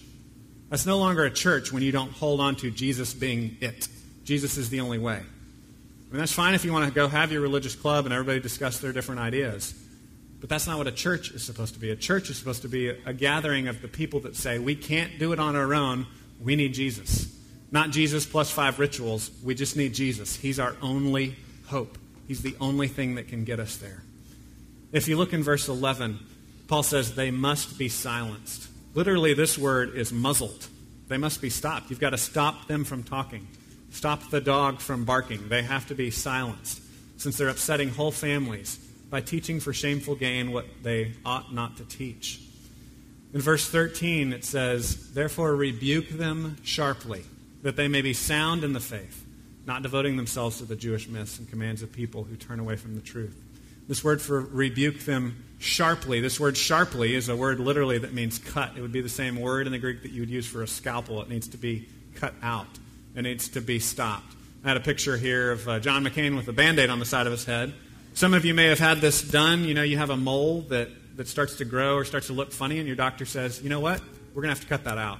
That's 0.69 0.85
no 0.85 0.97
longer 0.97 1.23
a 1.23 1.31
church 1.31 1.71
when 1.71 1.83
you 1.83 1.91
don't 1.91 2.11
hold 2.11 2.41
on 2.41 2.55
to 2.57 2.71
Jesus 2.71 3.13
being 3.13 3.57
it. 3.61 3.87
Jesus 4.23 4.57
is 4.57 4.69
the 4.69 4.79
only 4.79 4.97
way. 4.97 5.17
I 5.17 6.11
mean, 6.11 6.19
that's 6.19 6.33
fine 6.33 6.55
if 6.55 6.65
you 6.65 6.73
want 6.73 6.85
to 6.85 6.93
go 6.93 7.07
have 7.07 7.31
your 7.31 7.41
religious 7.41 7.75
club 7.75 8.05
and 8.05 8.13
everybody 8.13 8.39
discuss 8.39 8.79
their 8.79 8.91
different 8.91 9.21
ideas. 9.21 9.75
But 10.45 10.51
that's 10.51 10.67
not 10.67 10.77
what 10.77 10.85
a 10.85 10.91
church 10.91 11.31
is 11.31 11.41
supposed 11.41 11.73
to 11.73 11.79
be. 11.79 11.89
A 11.89 11.95
church 11.95 12.29
is 12.29 12.37
supposed 12.37 12.61
to 12.61 12.67
be 12.67 12.89
a, 12.89 13.13
gathering 13.13 13.67
of 13.67 13.81
the 13.81 13.87
people 13.87 14.19
that 14.19 14.35
say, 14.35 14.59
we 14.59 14.75
can't 14.75 15.17
do 15.17 15.33
it 15.33 15.39
on 15.39 15.55
our 15.55 15.73
own. 15.73 16.05
We 16.39 16.55
need 16.55 16.75
Jesus. 16.75 17.35
Not 17.71 17.89
Jesus 17.89 18.27
plus 18.27 18.51
five 18.51 18.77
rituals. 18.77 19.31
We 19.43 19.55
just 19.55 19.75
need 19.75 19.95
Jesus. 19.95 20.35
He's 20.35 20.59
our 20.59 20.75
only 20.83 21.35
hope. 21.65 21.97
He's 22.27 22.43
the 22.43 22.55
only 22.61 22.87
thing 22.87 23.15
that 23.15 23.27
can 23.27 23.43
get 23.43 23.59
us 23.59 23.77
there. 23.77 24.03
If 24.91 25.07
you 25.07 25.17
look 25.17 25.33
in 25.33 25.41
verse 25.41 25.67
11, 25.67 26.19
Paul 26.67 26.83
says, 26.83 27.15
they 27.15 27.31
must 27.31 27.79
be 27.79 27.89
silenced. 27.89 28.67
Literally, 28.93 29.33
this 29.33 29.57
word 29.57 29.95
is 29.95 30.13
muzzled. 30.13 30.67
They 31.07 31.17
must 31.17 31.41
be 31.41 31.49
stopped. 31.49 31.89
You've 31.89 31.99
got 31.99 32.11
to 32.11 32.19
stop 32.19 32.67
them 32.67 32.83
from 32.83 33.01
talking, 33.01 33.47
stop 33.89 34.29
the 34.29 34.41
dog 34.41 34.79
from 34.79 35.05
barking. 35.05 35.49
They 35.49 35.63
have 35.63 35.87
to 35.87 35.95
be 35.95 36.11
silenced 36.11 36.83
since 37.17 37.35
they're 37.35 37.49
upsetting 37.49 37.89
whole 37.89 38.11
families 38.11 38.84
by 39.15 39.21
teaching 39.21 39.61
for 39.61 39.71
shameful 39.71 40.13
gain 40.13 40.51
what 40.51 40.65
they 40.83 41.13
ought 41.25 41.53
not 41.53 41.77
to 41.77 41.85
teach. 41.85 42.41
In 43.33 43.39
verse 43.39 43.65
13, 43.69 44.33
it 44.33 44.43
says, 44.43 45.13
Therefore 45.13 45.55
rebuke 45.55 46.09
them 46.09 46.57
sharply, 46.63 47.23
that 47.61 47.77
they 47.77 47.87
may 47.87 48.01
be 48.01 48.11
sound 48.11 48.65
in 48.65 48.73
the 48.73 48.81
faith, 48.81 49.25
not 49.65 49.83
devoting 49.83 50.17
themselves 50.17 50.57
to 50.57 50.65
the 50.65 50.75
Jewish 50.75 51.07
myths 51.07 51.39
and 51.39 51.49
commands 51.49 51.81
of 51.81 51.93
people 51.93 52.25
who 52.25 52.35
turn 52.35 52.59
away 52.59 52.75
from 52.75 52.95
the 52.95 53.01
truth. 53.01 53.41
This 53.87 54.03
word 54.03 54.21
for 54.21 54.41
rebuke 54.41 54.99
them 55.05 55.45
sharply, 55.59 56.19
this 56.19 56.37
word 56.37 56.57
sharply 56.57 57.15
is 57.15 57.29
a 57.29 57.37
word 57.37 57.61
literally 57.61 57.99
that 57.99 58.13
means 58.13 58.37
cut. 58.37 58.73
It 58.75 58.81
would 58.81 58.91
be 58.91 58.99
the 58.99 59.07
same 59.07 59.39
word 59.39 59.65
in 59.65 59.71
the 59.71 59.79
Greek 59.79 60.01
that 60.01 60.11
you 60.11 60.23
would 60.23 60.29
use 60.29 60.45
for 60.45 60.61
a 60.61 60.67
scalpel. 60.67 61.21
It 61.21 61.29
needs 61.29 61.47
to 61.47 61.57
be 61.57 61.87
cut 62.15 62.33
out, 62.43 62.67
it 63.15 63.21
needs 63.21 63.47
to 63.47 63.61
be 63.61 63.79
stopped. 63.79 64.35
I 64.65 64.67
had 64.67 64.75
a 64.75 64.81
picture 64.81 65.15
here 65.15 65.53
of 65.53 65.69
uh, 65.69 65.79
John 65.79 66.03
McCain 66.03 66.35
with 66.35 66.49
a 66.49 66.53
band 66.53 66.79
aid 66.79 66.89
on 66.89 66.99
the 66.99 67.05
side 67.05 67.27
of 67.27 67.31
his 67.31 67.45
head. 67.45 67.73
Some 68.15 68.33
of 68.33 68.45
you 68.45 68.53
may 68.53 68.67
have 68.67 68.79
had 68.79 69.01
this 69.01 69.21
done. 69.21 69.65
You 69.65 69.73
know, 69.73 69.83
you 69.83 69.97
have 69.97 70.09
a 70.09 70.15
mole 70.15 70.61
that, 70.69 70.87
that 71.17 71.27
starts 71.27 71.55
to 71.55 71.65
grow 71.65 71.95
or 71.95 72.05
starts 72.05 72.27
to 72.27 72.33
look 72.33 72.53
funny, 72.53 72.79
and 72.79 72.87
your 72.87 72.95
doctor 72.95 73.25
says, 73.25 73.61
you 73.61 73.69
know 73.69 73.81
what? 73.81 74.01
We're 74.33 74.41
going 74.41 74.55
to 74.55 74.57
have 74.57 74.61
to 74.61 74.69
cut 74.69 74.85
that 74.85 74.97
out. 74.97 75.19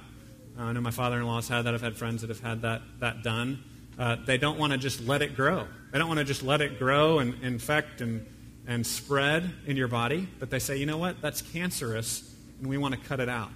Uh, 0.58 0.62
I 0.62 0.72
know 0.72 0.80
my 0.80 0.90
father 0.90 1.18
in 1.18 1.26
law 1.26 1.36
has 1.36 1.46
had 1.46 1.66
that. 1.66 1.74
I've 1.74 1.82
had 1.82 1.98
friends 1.98 2.22
that 2.22 2.30
have 2.30 2.40
had 2.40 2.62
that, 2.62 2.80
that 3.00 3.22
done. 3.22 3.62
Uh, 3.98 4.16
they 4.24 4.38
don't 4.38 4.58
want 4.58 4.72
to 4.72 4.78
just 4.78 5.02
let 5.02 5.20
it 5.20 5.36
grow. 5.36 5.68
They 5.92 5.98
don't 5.98 6.08
want 6.08 6.18
to 6.18 6.24
just 6.24 6.42
let 6.42 6.62
it 6.62 6.78
grow 6.78 7.18
and 7.18 7.34
infect 7.42 8.00
and 8.00 8.26
and 8.66 8.86
spread 8.86 9.48
in 9.66 9.76
your 9.76 9.88
body, 9.88 10.28
but 10.38 10.50
they 10.50 10.58
say, 10.58 10.76
you 10.76 10.86
know 10.86 10.98
what, 10.98 11.20
that's 11.22 11.40
cancerous, 11.40 12.34
and 12.58 12.68
we 12.68 12.76
want 12.76 12.94
to 12.94 13.00
cut 13.08 13.20
it 13.20 13.28
out. 13.28 13.50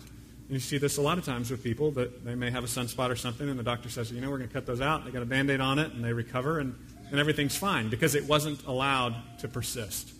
And 0.47 0.51
you 0.51 0.61
see 0.61 0.78
this 0.78 0.99
a 0.99 1.03
lot 1.03 1.18
of 1.18 1.24
times 1.24 1.51
with 1.51 1.64
people 1.64 1.91
that 1.93 2.24
they 2.24 2.34
may 2.34 2.51
have 2.51 2.62
a 2.62 2.68
sunspot 2.68 3.11
or 3.11 3.16
something, 3.16 3.49
and 3.49 3.59
the 3.59 3.64
doctor 3.64 3.88
says, 3.88 4.12
you 4.12 4.20
know, 4.20 4.30
we're 4.30 4.38
going 4.38 4.49
to 4.49 4.55
cut 4.55 4.66
those 4.66 4.80
out. 4.80 5.05
They 5.05 5.11
got 5.11 5.22
a 5.22 5.26
band 5.26 5.51
aid 5.51 5.61
on 5.61 5.78
it, 5.78 5.93
and 5.93 6.05
they 6.05 6.12
recover, 6.12 6.61
and, 6.61 6.76
and 7.11 7.18
everything's 7.18 7.56
fine 7.56 7.88
because 7.88 8.14
it 8.14 8.24
wasn't 8.24 8.64
allowed 8.66 9.14
to 9.40 9.48
persist. 9.48 10.12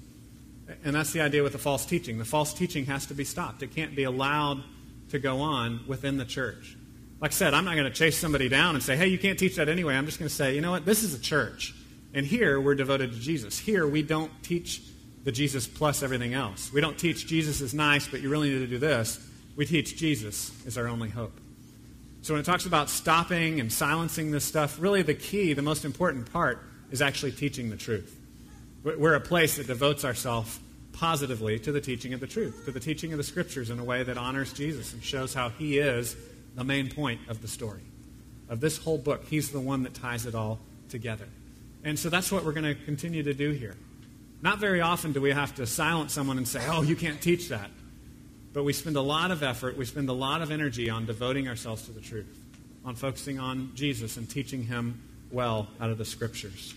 And 0.85 0.95
that's 0.95 1.13
the 1.13 1.21
idea 1.21 1.43
with 1.43 1.53
the 1.53 1.59
false 1.59 1.85
teaching. 1.85 2.19
The 2.19 2.25
false 2.25 2.55
teaching 2.55 2.87
has 2.87 3.07
to 3.07 3.15
be 3.15 3.25
stopped, 3.25 3.63
it 3.63 3.75
can't 3.75 3.95
be 3.95 4.05
allowed 4.05 4.63
to 5.11 5.19
go 5.19 5.41
on 5.41 5.81
within 5.87 6.17
the 6.17 6.25
church. 6.25 6.77
Like 7.21 7.33
I 7.33 7.35
said, 7.35 7.53
I'm 7.53 7.65
not 7.65 7.75
going 7.75 7.85
to 7.85 7.93
chase 7.93 8.17
somebody 8.17 8.49
down 8.49 8.75
and 8.75 8.83
say, 8.83 8.97
hey, 8.97 9.09
you 9.09 9.19
can't 9.19 9.39
teach 9.39 9.57
that 9.57 9.69
anyway. 9.69 9.95
I'm 9.95 10.07
just 10.07 10.19
going 10.19 10.29
to 10.29 10.35
say, 10.35 10.55
you 10.55 10.61
know 10.63 10.71
what, 10.71 10.87
this 10.87 11.03
is 11.03 11.13
a 11.13 11.21
church. 11.21 11.75
And 12.15 12.25
here, 12.25 12.61
we're 12.61 12.75
devoted 12.75 13.13
to 13.13 13.19
Jesus. 13.19 13.59
Here, 13.59 13.87
we 13.87 14.03
don't 14.03 14.31
teach 14.43 14.83
the 15.25 15.33
Jesus 15.33 15.67
plus 15.67 16.03
everything 16.03 16.33
else. 16.33 16.73
We 16.73 16.81
don't 16.81 16.99
teach 16.99 17.27
Jesus 17.27 17.61
is 17.61 17.75
nice, 17.75 18.09
but 18.09 18.21
you 18.21 18.31
really 18.31 18.49
need 18.49 18.61
to 18.61 18.67
do 18.67 18.79
this. 18.79 19.21
We 19.55 19.67
teach 19.67 19.97
Jesus 19.97 20.51
is 20.65 20.79
our 20.79 20.89
only 20.89 21.11
hope. 21.11 21.39
So 22.23 22.35
when 22.35 22.41
it 22.41 22.45
talks 22.45 22.67
about 22.67 22.89
stopping 22.89 23.61
and 23.61 23.73
silencing 23.73 24.31
this 24.31 24.45
stuff, 24.45 24.81
really 24.81 25.03
the 25.03 25.15
key, 25.15 25.53
the 25.53 25.63
most 25.63 25.85
important 25.85 26.33
part, 26.33 26.63
is 26.91 27.03
actually 27.03 27.33
teaching 27.33 27.71
the 27.71 27.77
truth. 27.77 28.17
We're 28.83 29.15
a 29.15 29.21
place 29.21 29.57
that 29.57 29.67
devotes 29.67 30.05
ourselves 30.05 30.59
positively 30.93 31.59
to 31.61 31.73
the 31.73 31.81
teaching 31.81 32.15
of 32.15 32.21
the 32.21 32.27
truth, 32.27 32.65
to 32.65 32.73
the 32.73 32.81
teaching 32.81 33.13
of 33.13 33.19
the 33.19 33.25
scriptures 33.25 33.71
in 33.71 33.79
a 33.79 33.85
way 33.85 34.03
that 34.03 34.19
honors 34.19 34.53
Jesus 34.53 34.93
and 34.93 35.03
shows 35.03 35.35
how 35.35 35.51
he 35.51 35.79
is 35.79 36.17
the 36.55 36.65
main 36.65 36.91
point 36.91 37.21
of 37.29 37.43
the 37.43 37.49
story. 37.49 37.83
Of 38.49 38.61
this 38.61 38.79
whole 38.79 38.99
book, 38.99 39.25
he's 39.27 39.51
the 39.51 39.61
one 39.61 39.85
that 39.85 39.95
ties 39.95 40.27
it 40.27 40.35
all 40.35 40.59
together. 40.89 41.27
And 41.85 41.99
so 41.99 42.11
that's 42.11 42.33
what 42.33 42.45
we're 42.45 42.53
going 42.53 42.65
to 42.65 42.75
continue 42.75 43.23
to 43.23 43.35
do 43.35 43.51
here. 43.51 43.77
Not 44.43 44.59
very 44.59 44.81
often 44.81 45.13
do 45.13 45.21
we 45.21 45.31
have 45.31 45.55
to 45.57 45.67
silence 45.67 46.13
someone 46.13 46.39
and 46.39 46.49
say, 46.49 46.61
oh, 46.69 46.83
you 46.83 46.97
can't 46.97 47.21
teach 47.21 47.49
that. 47.49 47.71
But 48.53 48.65
we 48.65 48.73
spend 48.73 48.97
a 48.97 49.03
lot 49.03 49.31
of 49.31 49.43
effort, 49.43 49.77
we 49.77 49.85
spend 49.85 50.09
a 50.09 50.15
lot 50.15 50.43
of 50.43 50.51
energy 50.51 50.91
on 50.91 51.07
devoting 51.07 51.47
ourselves 51.47 51.83
to 51.83 51.93
the 51.93 52.01
truth, 52.01 52.39
on 52.85 52.97
focusing 52.97 53.39
on 53.39 53.71
Jesus 53.75 54.17
and 54.17 54.29
teaching 54.29 54.65
him 54.65 55.01
well 55.31 55.69
out 55.81 55.91
of 55.91 55.99
the 55.99 56.05
scriptures. 56.05 56.75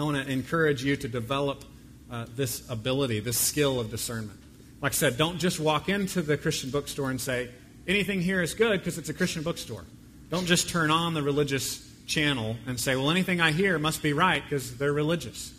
I 0.00 0.04
want 0.04 0.16
to 0.16 0.32
encourage 0.32 0.82
you 0.82 0.96
to 0.96 1.08
develop 1.08 1.62
uh, 2.10 2.24
this 2.34 2.68
ability, 2.70 3.20
this 3.20 3.36
skill 3.36 3.78
of 3.78 3.90
discernment. 3.90 4.40
Like 4.80 4.92
I 4.92 4.94
said, 4.94 5.18
don't 5.18 5.38
just 5.38 5.60
walk 5.60 5.90
into 5.90 6.22
the 6.22 6.38
Christian 6.38 6.70
bookstore 6.70 7.10
and 7.10 7.20
say, 7.20 7.50
anything 7.86 8.22
here 8.22 8.40
is 8.40 8.54
good 8.54 8.78
because 8.78 8.96
it's 8.96 9.10
a 9.10 9.14
Christian 9.14 9.42
bookstore. 9.42 9.84
Don't 10.30 10.46
just 10.46 10.70
turn 10.70 10.90
on 10.90 11.12
the 11.12 11.22
religious 11.22 11.86
channel 12.06 12.56
and 12.66 12.80
say, 12.80 12.96
well, 12.96 13.10
anything 13.10 13.42
I 13.42 13.52
hear 13.52 13.78
must 13.78 14.02
be 14.02 14.14
right 14.14 14.42
because 14.42 14.76
they're 14.78 14.92
religious. 14.92 15.52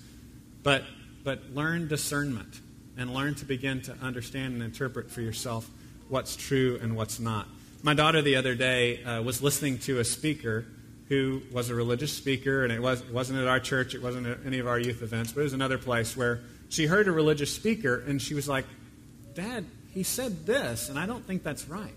But, 0.63 0.85
but 1.23 1.51
learn 1.53 1.87
discernment 1.87 2.59
and 2.97 3.13
learn 3.13 3.35
to 3.35 3.45
begin 3.45 3.83
to 3.83 3.95
understand 4.01 4.55
and 4.55 4.63
interpret 4.63 5.11
for 5.11 5.21
yourself 5.21 5.69
what's 6.09 6.35
true 6.35 6.79
and 6.81 6.95
what's 6.95 7.19
not. 7.19 7.47
My 7.83 7.93
daughter 7.93 8.23
the 8.23 8.37
other 8.37 8.55
day 8.55 9.03
uh, 9.03 9.21
was 9.21 9.43
listening 9.43 9.77
to 9.79 9.99
a 9.99 10.03
speaker 10.03 10.65
who 11.11 11.41
was 11.51 11.69
a 11.69 11.75
religious 11.75 12.13
speaker, 12.13 12.63
and 12.63 12.71
it, 12.71 12.81
was, 12.81 13.01
it 13.01 13.11
wasn't 13.11 13.37
at 13.37 13.47
our 13.47 13.59
church, 13.59 13.93
it 13.93 14.01
wasn't 14.01 14.25
at 14.25 14.39
any 14.45 14.59
of 14.59 14.67
our 14.67 14.79
youth 14.79 15.01
events, 15.01 15.33
but 15.33 15.41
it 15.41 15.43
was 15.43 15.53
another 15.53 15.77
place 15.77 16.15
where 16.15 16.39
she 16.69 16.85
heard 16.85 17.07
a 17.09 17.11
religious 17.11 17.53
speaker, 17.53 18.01
and 18.07 18.21
she 18.21 18.33
was 18.33 18.47
like, 18.47 18.65
Dad, 19.33 19.65
he 19.93 20.03
said 20.03 20.45
this, 20.45 20.87
and 20.87 20.97
I 20.97 21.05
don't 21.05 21.25
think 21.25 21.43
that's 21.43 21.67
right. 21.67 21.91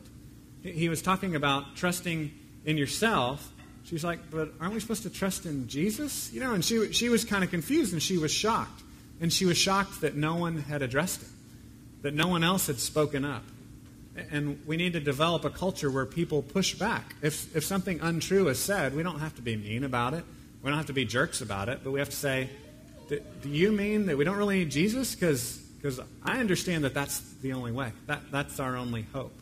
He 0.62 0.88
was 0.88 1.00
talking 1.00 1.36
about 1.36 1.76
trusting 1.76 2.32
in 2.64 2.76
yourself 2.76 3.52
She's 3.84 4.02
like, 4.02 4.30
but 4.30 4.54
aren't 4.60 4.72
we 4.72 4.80
supposed 4.80 5.02
to 5.02 5.10
trust 5.10 5.44
in 5.44 5.68
Jesus? 5.68 6.32
You 6.32 6.40
know, 6.40 6.54
and 6.54 6.64
she, 6.64 6.92
she 6.92 7.10
was 7.10 7.24
kind 7.24 7.44
of 7.44 7.50
confused 7.50 7.92
and 7.92 8.02
she 8.02 8.16
was 8.16 8.32
shocked 8.32 8.82
And 9.20 9.32
she 9.32 9.44
was 9.44 9.58
shocked 9.58 10.00
that 10.00 10.16
no 10.16 10.36
one 10.36 10.56
had 10.56 10.82
addressed 10.82 11.22
it, 11.22 11.28
that 12.02 12.14
no 12.14 12.28
one 12.28 12.42
else 12.42 12.66
had 12.66 12.78
spoken 12.78 13.24
up. 13.24 13.44
And 14.30 14.60
we 14.66 14.76
need 14.76 14.92
to 14.92 15.00
develop 15.00 15.44
a 15.44 15.50
culture 15.50 15.90
where 15.90 16.06
people 16.06 16.42
push 16.42 16.74
back. 16.74 17.16
If, 17.20 17.54
if 17.56 17.64
something 17.64 18.00
untrue 18.00 18.48
is 18.48 18.58
said, 18.58 18.94
we 18.94 19.02
don't 19.02 19.18
have 19.18 19.34
to 19.36 19.42
be 19.42 19.56
mean 19.56 19.84
about 19.84 20.14
it. 20.14 20.24
We 20.62 20.70
don't 20.70 20.78
have 20.78 20.86
to 20.86 20.92
be 20.92 21.04
jerks 21.04 21.40
about 21.40 21.68
it, 21.68 21.80
but 21.82 21.90
we 21.90 21.98
have 21.98 22.10
to 22.10 22.16
say, 22.16 22.48
do 23.08 23.48
you 23.48 23.72
mean 23.72 24.06
that 24.06 24.16
we 24.16 24.24
don't 24.24 24.36
really 24.36 24.60
need 24.60 24.70
Jesus? 24.70 25.14
Because 25.14 26.00
I 26.22 26.38
understand 26.38 26.84
that 26.84 26.94
that's 26.94 27.20
the 27.42 27.52
only 27.52 27.72
way. 27.72 27.92
That, 28.06 28.30
that's 28.30 28.60
our 28.60 28.76
only 28.76 29.06
hope. 29.12 29.34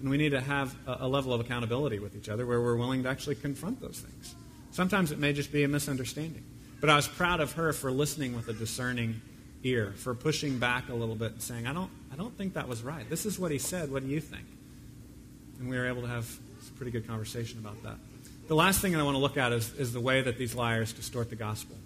And 0.00 0.08
we 0.08 0.16
need 0.16 0.30
to 0.30 0.40
have 0.40 0.74
a, 0.86 0.98
a 1.00 1.08
level 1.08 1.32
of 1.32 1.40
accountability 1.40 1.98
with 1.98 2.16
each 2.16 2.28
other 2.28 2.46
where 2.46 2.60
we're 2.60 2.76
willing 2.76 3.02
to 3.02 3.08
actually 3.08 3.34
confront 3.34 3.80
those 3.80 4.00
things. 4.00 4.34
Sometimes 4.70 5.10
it 5.10 5.18
may 5.18 5.32
just 5.32 5.52
be 5.52 5.64
a 5.64 5.68
misunderstanding. 5.68 6.44
But 6.80 6.90
I 6.90 6.96
was 6.96 7.08
proud 7.08 7.40
of 7.40 7.52
her 7.52 7.72
for 7.72 7.90
listening 7.90 8.36
with 8.36 8.48
a 8.48 8.52
discerning 8.52 9.20
ear, 9.66 9.92
for 9.96 10.14
pushing 10.14 10.58
back 10.58 10.88
a 10.88 10.94
little 10.94 11.14
bit 11.14 11.32
and 11.32 11.42
saying, 11.42 11.66
I 11.66 11.72
don't, 11.72 11.90
I 12.12 12.16
don't 12.16 12.36
think 12.36 12.54
that 12.54 12.68
was 12.68 12.82
right. 12.82 13.08
This 13.08 13.26
is 13.26 13.38
what 13.38 13.50
he 13.50 13.58
said. 13.58 13.90
What 13.90 14.02
do 14.02 14.08
you 14.08 14.20
think? 14.20 14.46
And 15.58 15.68
we 15.68 15.76
were 15.76 15.86
able 15.86 16.02
to 16.02 16.08
have 16.08 16.28
a 16.68 16.72
pretty 16.76 16.92
good 16.92 17.06
conversation 17.06 17.58
about 17.58 17.82
that. 17.82 17.96
The 18.48 18.54
last 18.54 18.80
thing 18.80 18.92
that 18.92 19.00
I 19.00 19.02
want 19.02 19.16
to 19.16 19.20
look 19.20 19.36
at 19.36 19.52
is, 19.52 19.72
is 19.74 19.92
the 19.92 20.00
way 20.00 20.22
that 20.22 20.38
these 20.38 20.54
liars 20.54 20.92
distort 20.92 21.30
the 21.30 21.36
gospel. 21.36 21.76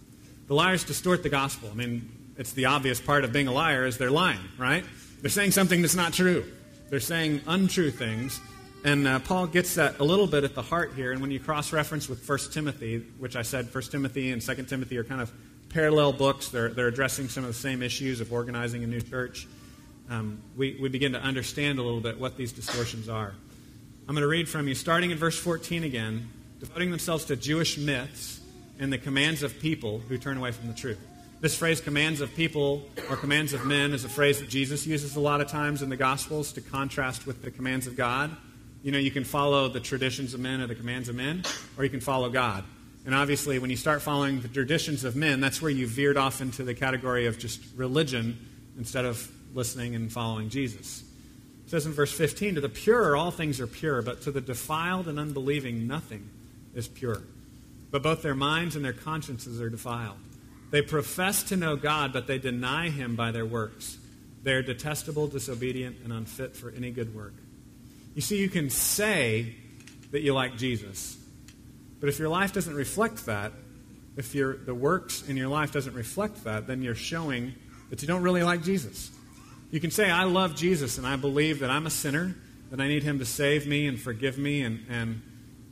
The 0.47 0.55
liars 0.55 0.85
distort 0.85 1.23
the 1.23 1.29
gospel. 1.29 1.71
I 1.73 1.75
mean, 1.75 2.11
it's 2.37 2.53
the 2.53 2.67
obvious 2.67 3.01
part 3.01 3.25
of 3.25 3.33
being 3.33 3.49
a 3.49 3.53
liar 3.53 3.87
is 3.87 3.99
they're 3.99 4.11
lying, 4.11 4.41
right? 4.59 4.85
They're 5.21 5.31
saying 5.31 5.53
something 5.53 5.81
that's 5.81 5.95
not 5.95 6.13
true. 6.13 6.45
They're 6.91 7.01
saying 7.01 7.43
untrue 7.47 7.91
things. 7.91 8.41
And 8.83 9.07
uh, 9.07 9.19
Paul 9.21 9.47
gets 9.47 9.75
that 9.75 10.01
a 10.01 10.05
little 10.05 10.27
bit 10.27 10.45
at 10.45 10.55
the 10.55 10.63
heart 10.63 10.93
here. 10.97 11.13
And 11.13 11.21
when 11.21 11.31
you 11.31 11.39
cross 11.39 11.73
reference 11.73 12.09
with 12.09 12.27
1 12.27 12.39
Timothy, 12.51 12.99
which 13.19 13.37
I 13.37 13.43
said 13.43 13.73
1 13.73 13.85
Timothy 13.85 14.33
and 14.33 14.41
2 14.41 14.55
Timothy 14.65 14.97
are 14.97 15.05
kind 15.05 15.21
of 15.21 15.31
parallel 15.71 16.13
books, 16.13 16.49
they're, 16.49 16.69
they're 16.69 16.89
addressing 16.89 17.29
some 17.29 17.45
of 17.45 17.49
the 17.49 17.59
same 17.59 17.83
issues 17.83 18.21
of 18.21 18.33
organizing 18.33 18.85
a 18.85 18.87
new 18.87 19.01
church. 19.01 19.47
Um, 20.11 20.43
we, 20.57 20.77
we 20.81 20.89
begin 20.89 21.13
to 21.13 21.21
understand 21.21 21.79
a 21.79 21.83
little 21.83 22.01
bit 22.01 22.19
what 22.19 22.37
these 22.37 22.53
distortions 22.53 23.09
are. 23.09 23.33
I'm 24.09 24.15
going 24.15 24.23
to 24.23 24.29
read 24.29 24.49
from 24.49 24.67
you, 24.67 24.75
starting 24.75 25.13
in 25.13 25.19
verse 25.19 25.39
14 25.39 25.85
again, 25.85 26.29
devoting 26.59 26.91
themselves 26.91 27.27
to 27.27 27.37
Jewish 27.37 27.79
myths 27.79 28.41
and 28.81 28.93
the 28.93 28.99
commands 28.99 29.45
of 29.45 29.59
people 29.61 30.01
who 30.01 30.19
turn 30.19 30.37
away 30.37 30.51
from 30.51 30.67
the 30.67 30.75
truth. 30.75 30.99
This 31.41 31.57
phrase, 31.57 31.81
commands 31.81 32.21
of 32.21 32.35
people 32.35 32.89
or 33.09 33.17
commands 33.17 33.53
of 33.55 33.65
men, 33.65 33.93
is 33.93 34.05
a 34.05 34.09
phrase 34.09 34.41
that 34.41 34.49
Jesus 34.49 34.87
uses 34.87 35.17
a 35.17 35.21
lot 35.21 35.41
of 35.41 35.49
times 35.49 35.81
in 35.81 35.89
the 35.89 35.97
Gospels 35.97 36.53
to 36.53 36.61
contrast 36.61 37.27
with 37.27 37.43
the 37.43 37.51
commands 37.51 37.87
of 37.87 37.97
God. 37.97 38.37
You 38.83 38.93
know, 38.93 38.99
you 38.99 39.11
can 39.11 39.25
follow 39.25 39.69
the 39.69 39.81
traditions 39.81 40.35
of 40.35 40.41
men 40.41 40.61
or 40.61 40.67
the 40.67 40.75
commands 40.75 41.09
of 41.09 41.15
men, 41.15 41.45
or 41.79 41.85
you 41.85 41.91
can 41.91 42.01
follow 42.01 42.29
God. 42.29 42.65
And 43.07 43.15
obviously, 43.15 43.59
when 43.59 43.71
you 43.71 43.77
start 43.77 44.03
following 44.03 44.41
the 44.41 44.49
traditions 44.49 45.05
of 45.05 45.17
men, 45.17 45.41
that's 45.41 45.63
where 45.63 45.71
you 45.71 45.87
veered 45.87 46.17
off 46.17 46.41
into 46.41 46.63
the 46.63 46.75
category 46.75 47.27
of 47.27 47.39
just 47.39 47.61
religion 47.77 48.39
instead 48.77 49.05
of 49.05 49.31
listening 49.55 49.95
and 49.95 50.13
following 50.13 50.51
Jesus. 50.51 51.03
It 51.65 51.71
says 51.71 51.87
in 51.87 51.93
verse 51.93 52.13
15, 52.13 52.57
To 52.57 52.61
the 52.61 52.69
pure, 52.69 53.17
all 53.17 53.31
things 53.31 53.61
are 53.61 53.67
pure, 53.67 54.03
but 54.03 54.23
to 54.23 54.31
the 54.31 54.41
defiled 54.41 55.09
and 55.09 55.19
unbelieving, 55.19 55.87
nothing 55.87 56.29
is 56.75 56.89
pure. 56.89 57.23
But 57.91 58.03
both 58.03 58.23
their 58.23 58.35
minds 58.35 58.77
and 58.77 58.85
their 58.85 58.93
consciences 58.93 59.61
are 59.61 59.71
defiled. 59.71 60.19
They 60.71 60.83
profess 60.83 61.43
to 61.45 61.57
know 61.57 61.77
God, 61.77 62.13
but 62.13 62.27
they 62.27 62.39
deny 62.39 62.91
him 62.91 63.17
by 63.17 63.33
their 63.33 63.47
works. 63.47 63.99
They 64.43 64.53
are 64.53 64.63
detestable, 64.63 65.27
disobedient, 65.27 65.97
and 66.05 66.13
unfit 66.13 66.57
for 66.57 66.71
any 66.71 66.91
good 66.91 67.15
work. 67.15 67.35
You 68.15 68.23
see, 68.23 68.39
you 68.39 68.49
can 68.49 68.71
say 68.71 69.55
that 70.13 70.21
you 70.21 70.35
like 70.35 70.57
Jesus, 70.57 71.17
but 72.01 72.09
if 72.09 72.19
your 72.19 72.29
life 72.29 72.53
doesn't 72.53 72.75
reflect 72.75 73.27
that, 73.27 73.53
if 74.17 74.35
your, 74.35 74.57
the 74.57 74.75
works 74.75 75.23
in 75.29 75.37
your 75.37 75.49
life 75.49 75.73
doesn't 75.73 75.95
reflect 75.95 76.45
that, 76.45 76.67
then 76.67 76.83
you're 76.83 76.95
showing 76.95 77.55
that 77.91 78.03
you 78.03 78.09
don't 78.09 78.23
really 78.23 78.43
like 78.43 78.63
Jesus. 78.63 79.11
You 79.71 79.81
can 79.81 79.91
say, 79.91 80.11
I 80.11 80.25
love 80.25 80.57
Jesus 80.57 80.99
and 80.99 81.07
I 81.07 81.17
believe 81.17 81.61
that 81.61 81.71
I'm 81.71 81.87
a 81.87 81.91
sinner, 81.91 82.35
that 82.71 82.81
I 82.81 82.89
need 82.89 83.03
him 83.03 83.19
to 83.19 83.25
save 83.25 83.67
me 83.67 83.87
and 83.87 84.01
forgive 84.01 84.39
me 84.39 84.63
and, 84.63 84.85
and 84.89 85.23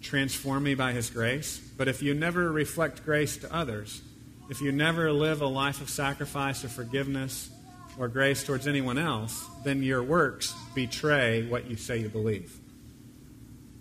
transform 0.01 0.63
me 0.63 0.75
by 0.75 0.93
his 0.93 1.11
grace. 1.11 1.59
But 1.77 1.89
if 1.89 2.03
you 2.03 2.15
never 2.15 2.53
reflect 2.53 3.05
grace 3.05 3.37
to 3.39 3.53
others, 3.55 4.03
if 4.51 4.61
you 4.61 4.73
never 4.73 5.13
live 5.13 5.43
a 5.43 5.47
life 5.47 5.81
of 5.81 5.91
sacrifice 5.91 6.65
or 6.65 6.69
forgiveness 6.69 7.51
or 7.99 8.09
grace 8.09 8.45
towards 8.45 8.67
anyone 8.67 8.99
else, 8.99 9.45
then 9.65 9.83
your 9.83 10.03
works 10.03 10.55
betray 10.75 11.47
what 11.49 11.69
you 11.69 11.77
say 11.77 11.99
you 11.99 12.09
believe. 12.09 12.59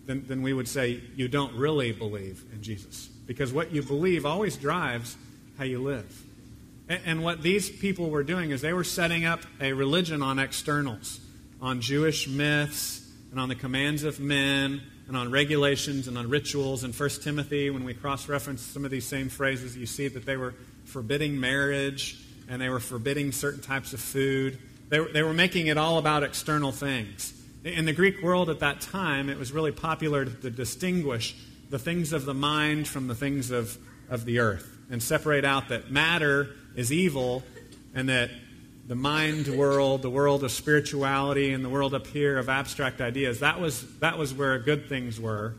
Then, 0.07 0.25
then 0.27 0.41
we 0.41 0.53
would 0.53 0.67
say 0.67 1.01
you 1.15 1.27
don't 1.27 1.53
really 1.55 1.91
believe 1.91 2.43
in 2.53 2.63
Jesus. 2.63 3.07
Because 3.27 3.53
what 3.53 3.73
you 3.73 3.83
believe 3.83 4.25
always 4.25 4.55
drives 4.55 5.15
how 5.57 5.65
you 5.65 5.83
live. 5.83 6.23
And, 6.89 7.01
and 7.05 7.23
what 7.23 7.43
these 7.43 7.69
people 7.69 8.09
were 8.09 8.23
doing 8.23 8.51
is 8.51 8.61
they 8.61 8.73
were 8.73 8.85
setting 8.85 9.25
up 9.25 9.41
a 9.59 9.73
religion 9.73 10.23
on 10.23 10.39
externals, 10.39 11.19
on 11.61 11.81
Jewish 11.81 12.27
myths, 12.27 13.05
and 13.31 13.39
on 13.39 13.49
the 13.49 13.55
commands 13.55 14.03
of 14.03 14.19
men, 14.19 14.81
and 15.07 15.15
on 15.15 15.31
regulations 15.31 16.07
and 16.07 16.17
on 16.17 16.29
rituals. 16.29 16.83
In 16.83 16.93
1 16.93 17.09
Timothy, 17.21 17.69
when 17.69 17.83
we 17.83 17.93
cross 17.93 18.27
reference 18.27 18.61
some 18.61 18.85
of 18.85 18.91
these 18.91 19.05
same 19.05 19.29
phrases, 19.29 19.75
you 19.75 19.85
see 19.85 20.07
that 20.07 20.25
they 20.25 20.37
were 20.37 20.53
forbidding 20.85 21.39
marriage 21.39 22.17
and 22.49 22.61
they 22.61 22.69
were 22.69 22.79
forbidding 22.79 23.31
certain 23.31 23.61
types 23.61 23.93
of 23.93 23.99
food. 23.99 24.57
They 24.89 24.99
were, 24.99 25.09
they 25.09 25.23
were 25.23 25.33
making 25.33 25.67
it 25.67 25.77
all 25.77 25.97
about 25.97 26.23
external 26.23 26.71
things. 26.71 27.33
In 27.67 27.83
the 27.83 27.93
Greek 27.93 28.21
world 28.23 28.49
at 28.49 28.61
that 28.61 28.79
time, 28.79 29.29
it 29.29 29.37
was 29.37 29.51
really 29.51 29.73
popular 29.73 30.23
to 30.23 30.49
distinguish 30.49 31.35
the 31.69 31.77
things 31.77 32.13
of 32.13 32.23
the 32.23 32.33
mind 32.33 32.87
from 32.87 33.07
the 33.07 33.15
things 33.15 33.51
of, 33.51 33.77
of 34.09 34.23
the 34.23 34.39
earth 34.39 34.77
and 34.89 35.03
separate 35.03 35.43
out 35.43 35.67
that 35.67 35.91
matter 35.91 36.49
is 36.77 36.93
evil 36.93 37.43
and 37.93 38.07
that 38.07 38.29
the 38.87 38.95
mind 38.95 39.47
world, 39.47 40.01
the 40.01 40.09
world 40.09 40.45
of 40.45 40.51
spirituality, 40.51 41.51
and 41.51 41.65
the 41.65 41.67
world 41.69 41.93
up 41.93 42.07
here 42.07 42.37
of 42.37 42.47
abstract 42.47 43.01
ideas, 43.01 43.41
that 43.41 43.59
was, 43.59 43.97
that 43.99 44.17
was 44.17 44.33
where 44.33 44.57
good 44.59 44.87
things 44.87 45.19
were. 45.19 45.53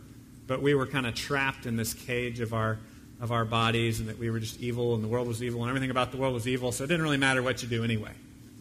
But 0.46 0.62
we 0.62 0.74
were 0.74 0.86
kind 0.86 1.06
of 1.06 1.14
trapped 1.14 1.66
in 1.66 1.76
this 1.76 1.92
cage 1.92 2.40
of 2.40 2.54
our, 2.54 2.78
of 3.20 3.32
our 3.32 3.44
bodies 3.44 4.00
and 4.00 4.09
that 4.09 4.18
we 4.18 4.30
were 4.30 4.40
just 4.40 4.61
evil 4.61 4.94
and 4.94 5.04
the 5.04 5.09
world 5.09 5.28
was 5.28 5.42
evil 5.42 5.61
and 5.61 5.68
everything 5.68 5.90
about 5.90 6.11
the 6.11 6.16
world 6.16 6.32
was 6.32 6.48
evil. 6.48 6.72
So 6.72 6.84
it 6.84 6.86
didn't 6.86 7.02
really 7.02 7.18
matter 7.18 7.42
what 7.42 7.62
you 7.62 7.68
do 7.68 7.84
anyway. 7.84 8.12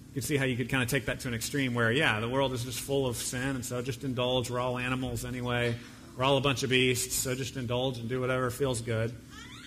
You 0.09 0.13
can 0.13 0.21
see 0.23 0.37
how 0.37 0.45
you 0.45 0.57
could 0.57 0.69
kind 0.69 0.81
of 0.81 0.89
take 0.89 1.05
that 1.05 1.19
to 1.21 1.27
an 1.27 1.33
extreme 1.33 1.73
where, 1.73 1.91
yeah, 1.91 2.19
the 2.19 2.29
world 2.29 2.53
is 2.53 2.63
just 2.63 2.79
full 2.79 3.05
of 3.05 3.17
sin, 3.17 3.55
and 3.55 3.63
so 3.63 3.81
just 3.81 4.03
indulge. 4.03 4.49
We're 4.49 4.59
all 4.59 4.77
animals 4.77 5.25
anyway. 5.25 5.75
We're 6.17 6.23
all 6.23 6.37
a 6.37 6.41
bunch 6.41 6.63
of 6.63 6.69
beasts, 6.69 7.15
so 7.15 7.35
just 7.35 7.57
indulge 7.57 7.99
and 7.99 8.09
do 8.09 8.19
whatever 8.19 8.49
feels 8.49 8.81
good 8.81 9.13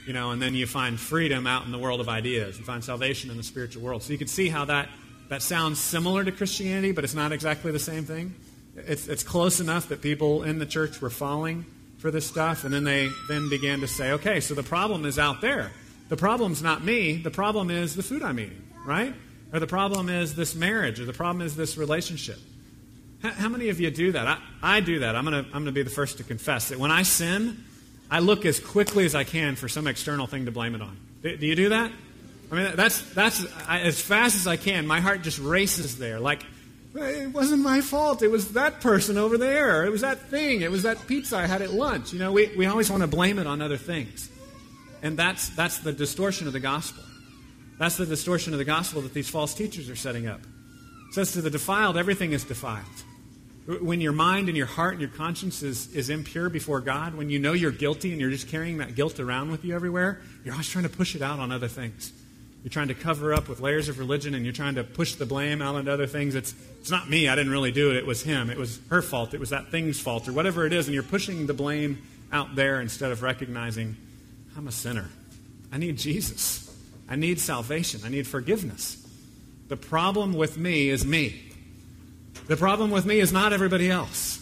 you 0.06 0.12
know, 0.12 0.30
and 0.30 0.40
then 0.40 0.54
you 0.54 0.66
find 0.66 0.98
freedom 0.98 1.46
out 1.46 1.66
in 1.66 1.72
the 1.72 1.78
world 1.78 2.00
of 2.00 2.08
ideas. 2.08 2.58
You 2.58 2.64
find 2.64 2.82
salvation 2.82 3.30
in 3.30 3.36
the 3.36 3.42
spiritual 3.42 3.82
world. 3.82 4.02
So 4.02 4.12
you 4.12 4.18
can 4.18 4.28
see 4.28 4.48
how 4.48 4.64
that, 4.66 4.88
that 5.28 5.42
sounds 5.42 5.78
similar 5.78 6.24
to 6.24 6.32
Christianity, 6.32 6.92
but 6.92 7.04
it's 7.04 7.14
not 7.14 7.32
exactly 7.32 7.72
the 7.72 7.78
same 7.78 8.04
thing. 8.04 8.34
It's, 8.76 9.08
it's 9.08 9.22
close 9.22 9.60
enough 9.60 9.88
that 9.88 10.00
people 10.00 10.42
in 10.42 10.58
the 10.58 10.66
church 10.66 11.00
were 11.00 11.10
falling 11.10 11.66
for 11.98 12.10
this 12.10 12.26
stuff, 12.26 12.64
and 12.64 12.72
then 12.72 12.84
they 12.84 13.10
then 13.28 13.48
began 13.50 13.80
to 13.80 13.88
say, 13.88 14.12
okay, 14.12 14.40
so 14.40 14.54
the 14.54 14.62
problem 14.62 15.04
is 15.04 15.18
out 15.18 15.40
there. 15.40 15.70
The 16.08 16.16
problem's 16.16 16.62
not 16.62 16.82
me. 16.82 17.16
The 17.16 17.30
problem 17.30 17.70
is 17.70 17.94
the 17.94 18.02
food 18.02 18.22
I'm 18.22 18.40
eating, 18.40 18.66
right? 18.84 19.14
Or 19.52 19.60
the 19.60 19.66
problem 19.66 20.08
is 20.08 20.34
this 20.34 20.54
marriage, 20.54 21.00
or 21.00 21.04
the 21.04 21.12
problem 21.12 21.44
is 21.44 21.56
this 21.56 21.76
relationship. 21.76 22.38
How, 23.22 23.30
how 23.30 23.48
many 23.48 23.68
of 23.68 23.80
you 23.80 23.90
do 23.90 24.12
that? 24.12 24.26
I, 24.26 24.38
I 24.62 24.80
do 24.80 25.00
that. 25.00 25.16
I'm 25.16 25.24
going 25.24 25.44
to 25.44 25.50
I'm 25.50 25.64
going 25.64 25.66
to 25.66 25.72
be 25.72 25.82
the 25.82 25.90
first 25.90 26.18
to 26.18 26.24
confess 26.24 26.68
that 26.68 26.78
when 26.78 26.90
I 26.90 27.02
sin, 27.02 27.64
I 28.10 28.20
look 28.20 28.44
as 28.44 28.58
quickly 28.58 29.04
as 29.04 29.14
I 29.14 29.24
can 29.24 29.56
for 29.56 29.68
some 29.68 29.86
external 29.86 30.26
thing 30.26 30.46
to 30.46 30.50
blame 30.50 30.74
it 30.74 30.82
on. 30.82 30.96
Do, 31.22 31.36
do 31.36 31.46
you 31.46 31.54
do 31.54 31.68
that? 31.70 31.92
I 32.50 32.54
mean, 32.54 32.72
that's, 32.74 33.02
that's 33.14 33.44
I, 33.68 33.80
as 33.80 34.00
fast 34.00 34.34
as 34.34 34.46
I 34.46 34.56
can. 34.56 34.86
My 34.86 35.00
heart 35.00 35.22
just 35.22 35.38
races 35.38 35.98
there. 35.98 36.18
Like, 36.18 36.44
it 36.94 37.32
wasn't 37.32 37.62
my 37.62 37.80
fault. 37.80 38.22
It 38.22 38.30
was 38.30 38.54
that 38.54 38.80
person 38.80 39.16
over 39.16 39.38
there. 39.38 39.84
It 39.84 39.90
was 39.90 40.00
that 40.00 40.18
thing. 40.22 40.62
It 40.62 40.70
was 40.70 40.82
that 40.82 41.06
pizza 41.06 41.36
I 41.36 41.46
had 41.46 41.62
at 41.62 41.72
lunch. 41.72 42.12
You 42.12 42.18
know, 42.18 42.32
we, 42.32 42.50
we 42.56 42.66
always 42.66 42.90
want 42.90 43.02
to 43.02 43.06
blame 43.06 43.38
it 43.38 43.46
on 43.46 43.62
other 43.62 43.76
things. 43.76 44.28
And 45.00 45.16
that's, 45.16 45.50
that's 45.50 45.78
the 45.78 45.92
distortion 45.92 46.48
of 46.48 46.52
the 46.52 46.58
gospel. 46.58 47.04
That's 47.80 47.96
the 47.96 48.04
distortion 48.04 48.52
of 48.52 48.58
the 48.58 48.66
gospel 48.66 49.00
that 49.00 49.14
these 49.14 49.30
false 49.30 49.54
teachers 49.54 49.88
are 49.88 49.96
setting 49.96 50.26
up. 50.26 50.40
It 51.08 51.14
says 51.14 51.32
to 51.32 51.40
the 51.40 51.48
defiled, 51.48 51.96
everything 51.96 52.32
is 52.32 52.44
defiled. 52.44 52.84
When 53.80 54.02
your 54.02 54.12
mind 54.12 54.48
and 54.48 54.56
your 54.56 54.66
heart 54.66 54.92
and 54.92 55.00
your 55.00 55.08
conscience 55.08 55.62
is, 55.62 55.90
is 55.94 56.10
impure 56.10 56.50
before 56.50 56.82
God, 56.82 57.14
when 57.14 57.30
you 57.30 57.38
know 57.38 57.54
you're 57.54 57.70
guilty 57.70 58.12
and 58.12 58.20
you're 58.20 58.30
just 58.30 58.48
carrying 58.48 58.76
that 58.78 58.96
guilt 58.96 59.18
around 59.18 59.50
with 59.50 59.64
you 59.64 59.74
everywhere, 59.74 60.20
you're 60.44 60.52
always 60.52 60.68
trying 60.68 60.84
to 60.84 60.90
push 60.90 61.14
it 61.14 61.22
out 61.22 61.38
on 61.38 61.50
other 61.50 61.68
things. 61.68 62.12
You're 62.62 62.70
trying 62.70 62.88
to 62.88 62.94
cover 62.94 63.32
up 63.32 63.48
with 63.48 63.60
layers 63.60 63.88
of 63.88 63.98
religion 63.98 64.34
and 64.34 64.44
you're 64.44 64.52
trying 64.52 64.74
to 64.74 64.84
push 64.84 65.14
the 65.14 65.24
blame 65.24 65.62
out 65.62 65.74
onto 65.74 65.90
other 65.90 66.06
things. 66.06 66.34
It's, 66.34 66.54
it's 66.80 66.90
not 66.90 67.08
me. 67.08 67.28
I 67.28 67.34
didn't 67.34 67.50
really 67.50 67.72
do 67.72 67.92
it. 67.92 67.96
It 67.96 68.04
was 68.04 68.22
him. 68.22 68.50
It 68.50 68.58
was 68.58 68.78
her 68.90 69.00
fault. 69.00 69.32
It 69.32 69.40
was 69.40 69.48
that 69.50 69.70
thing's 69.70 69.98
fault 69.98 70.28
or 70.28 70.34
whatever 70.34 70.66
it 70.66 70.74
is. 70.74 70.86
And 70.86 70.92
you're 70.92 71.02
pushing 71.02 71.46
the 71.46 71.54
blame 71.54 72.02
out 72.30 72.56
there 72.56 72.78
instead 72.78 73.10
of 73.10 73.22
recognizing, 73.22 73.96
I'm 74.54 74.68
a 74.68 74.72
sinner. 74.72 75.08
I 75.72 75.78
need 75.78 75.96
Jesus. 75.96 76.69
I 77.10 77.16
need 77.16 77.40
salvation. 77.40 78.00
I 78.04 78.08
need 78.08 78.26
forgiveness. 78.26 78.96
The 79.68 79.76
problem 79.76 80.32
with 80.32 80.56
me 80.56 80.88
is 80.88 81.04
me. 81.04 81.52
The 82.46 82.56
problem 82.56 82.90
with 82.90 83.04
me 83.04 83.18
is 83.18 83.32
not 83.32 83.52
everybody 83.52 83.90
else. 83.90 84.38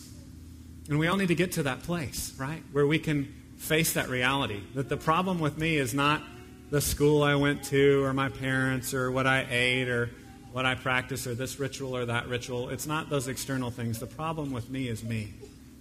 And 0.89 0.99
we 0.99 1.07
all 1.07 1.17
need 1.17 1.29
to 1.29 1.35
get 1.35 1.53
to 1.53 1.65
that 1.65 1.83
place, 1.83 2.35
right? 2.39 2.63
Where 2.73 2.87
we 2.87 2.99
can 2.99 3.35
face 3.57 3.95
that 3.95 4.09
reality. 4.09 4.63
That 4.75 4.89
the 4.89 4.97
problem 4.97 5.41
with 5.41 5.59
me 5.59 5.77
is 5.77 5.95
not 5.95 6.23
the 6.71 6.81
school 6.81 7.23
I 7.23 7.35
went 7.35 7.65
to 7.65 8.05
or 8.05 8.13
my 8.13 8.29
parents 8.29 8.95
or 8.95 9.11
what 9.11 9.27
I 9.27 9.47
ate 9.51 9.89
or 9.89 10.11
what 10.53 10.67
I 10.67 10.75
practice 10.75 11.27
or 11.27 11.35
this 11.35 11.59
ritual 11.59 11.97
or 11.97 12.07
that 12.07 12.29
ritual. 12.29 12.69
It's 12.69 12.87
not 12.87 13.11
those 13.11 13.29
external 13.29 13.71
things. 13.71 13.99
The 13.99 14.07
problem 14.07 14.53
with 14.53 14.71
me 14.71 14.89
is 14.89 15.03
me. 15.03 15.33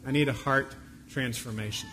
I 0.05 0.11
need 0.11 0.29
a 0.29 0.33
heart 0.33 0.73
transformation. 1.09 1.89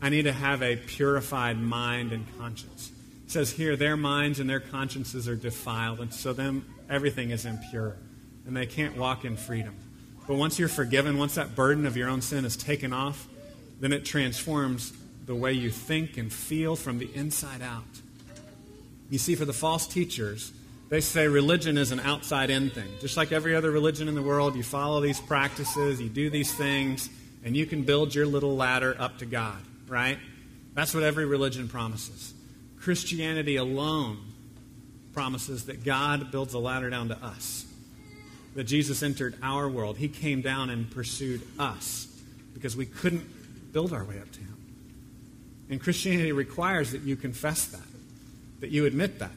I 0.00 0.10
need 0.10 0.22
to 0.22 0.32
have 0.32 0.62
a 0.62 0.76
purified 0.76 1.58
mind 1.58 2.12
and 2.12 2.26
conscience. 2.38 2.92
It 3.28 3.32
says 3.32 3.50
here, 3.50 3.76
their 3.76 3.94
minds 3.94 4.40
and 4.40 4.48
their 4.48 4.58
consciences 4.58 5.28
are 5.28 5.36
defiled, 5.36 6.00
and 6.00 6.14
so 6.14 6.32
them 6.32 6.64
everything 6.88 7.30
is 7.30 7.44
impure, 7.44 7.94
and 8.46 8.56
they 8.56 8.64
can't 8.64 8.96
walk 8.96 9.26
in 9.26 9.36
freedom. 9.36 9.76
But 10.26 10.36
once 10.36 10.58
you're 10.58 10.66
forgiven, 10.66 11.18
once 11.18 11.34
that 11.34 11.54
burden 11.54 11.84
of 11.84 11.94
your 11.94 12.08
own 12.08 12.22
sin 12.22 12.46
is 12.46 12.56
taken 12.56 12.94
off, 12.94 13.28
then 13.80 13.92
it 13.92 14.06
transforms 14.06 14.94
the 15.26 15.34
way 15.34 15.52
you 15.52 15.70
think 15.70 16.16
and 16.16 16.32
feel 16.32 16.74
from 16.74 16.96
the 16.96 17.14
inside 17.14 17.60
out. 17.60 18.00
You 19.10 19.18
see, 19.18 19.34
for 19.34 19.44
the 19.44 19.52
false 19.52 19.86
teachers, 19.86 20.50
they 20.88 21.02
say 21.02 21.28
religion 21.28 21.76
is 21.76 21.92
an 21.92 22.00
outside 22.00 22.48
in 22.48 22.70
thing. 22.70 22.88
Just 22.98 23.18
like 23.18 23.30
every 23.30 23.54
other 23.54 23.70
religion 23.70 24.08
in 24.08 24.14
the 24.14 24.22
world, 24.22 24.56
you 24.56 24.62
follow 24.62 25.02
these 25.02 25.20
practices, 25.20 26.00
you 26.00 26.08
do 26.08 26.30
these 26.30 26.54
things, 26.54 27.10
and 27.44 27.54
you 27.54 27.66
can 27.66 27.82
build 27.82 28.14
your 28.14 28.24
little 28.24 28.56
ladder 28.56 28.96
up 28.98 29.18
to 29.18 29.26
God, 29.26 29.58
right? 29.86 30.18
That's 30.72 30.94
what 30.94 31.02
every 31.02 31.26
religion 31.26 31.68
promises. 31.68 32.32
Christianity 32.88 33.56
alone 33.56 34.16
promises 35.12 35.66
that 35.66 35.84
God 35.84 36.30
builds 36.30 36.54
a 36.54 36.58
ladder 36.58 36.88
down 36.88 37.08
to 37.08 37.22
us. 37.22 37.66
That 38.54 38.64
Jesus 38.64 39.02
entered 39.02 39.36
our 39.42 39.68
world. 39.68 39.98
He 39.98 40.08
came 40.08 40.40
down 40.40 40.70
and 40.70 40.90
pursued 40.90 41.42
us 41.58 42.08
because 42.54 42.78
we 42.78 42.86
couldn't 42.86 43.74
build 43.74 43.92
our 43.92 44.06
way 44.06 44.18
up 44.18 44.32
to 44.32 44.40
Him. 44.40 44.56
And 45.68 45.78
Christianity 45.78 46.32
requires 46.32 46.92
that 46.92 47.02
you 47.02 47.14
confess 47.14 47.66
that, 47.66 47.86
that 48.60 48.70
you 48.70 48.86
admit 48.86 49.18
that. 49.18 49.32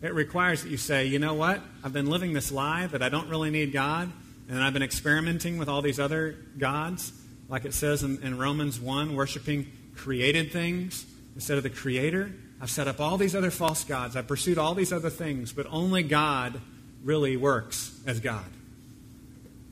It 0.00 0.14
requires 0.14 0.62
that 0.62 0.68
you 0.68 0.76
say, 0.76 1.06
you 1.06 1.18
know 1.18 1.34
what? 1.34 1.60
I've 1.82 1.92
been 1.92 2.06
living 2.06 2.32
this 2.32 2.52
lie 2.52 2.86
that 2.86 3.02
I 3.02 3.08
don't 3.08 3.28
really 3.28 3.50
need 3.50 3.72
God, 3.72 4.08
and 4.48 4.62
I've 4.62 4.72
been 4.72 4.84
experimenting 4.84 5.58
with 5.58 5.68
all 5.68 5.82
these 5.82 5.98
other 5.98 6.36
gods, 6.58 7.12
like 7.48 7.64
it 7.64 7.74
says 7.74 8.04
in, 8.04 8.22
in 8.22 8.38
Romans 8.38 8.78
1, 8.78 9.16
worshiping 9.16 9.66
created 9.96 10.52
things 10.52 11.06
instead 11.34 11.56
of 11.56 11.64
the 11.64 11.70
Creator. 11.70 12.30
I've 12.62 12.70
set 12.70 12.86
up 12.86 13.00
all 13.00 13.18
these 13.18 13.34
other 13.34 13.50
false 13.50 13.82
gods. 13.82 14.14
I've 14.14 14.28
pursued 14.28 14.56
all 14.56 14.76
these 14.76 14.92
other 14.92 15.10
things, 15.10 15.52
but 15.52 15.66
only 15.68 16.04
God 16.04 16.60
really 17.02 17.36
works 17.36 18.00
as 18.06 18.20
God. 18.20 18.44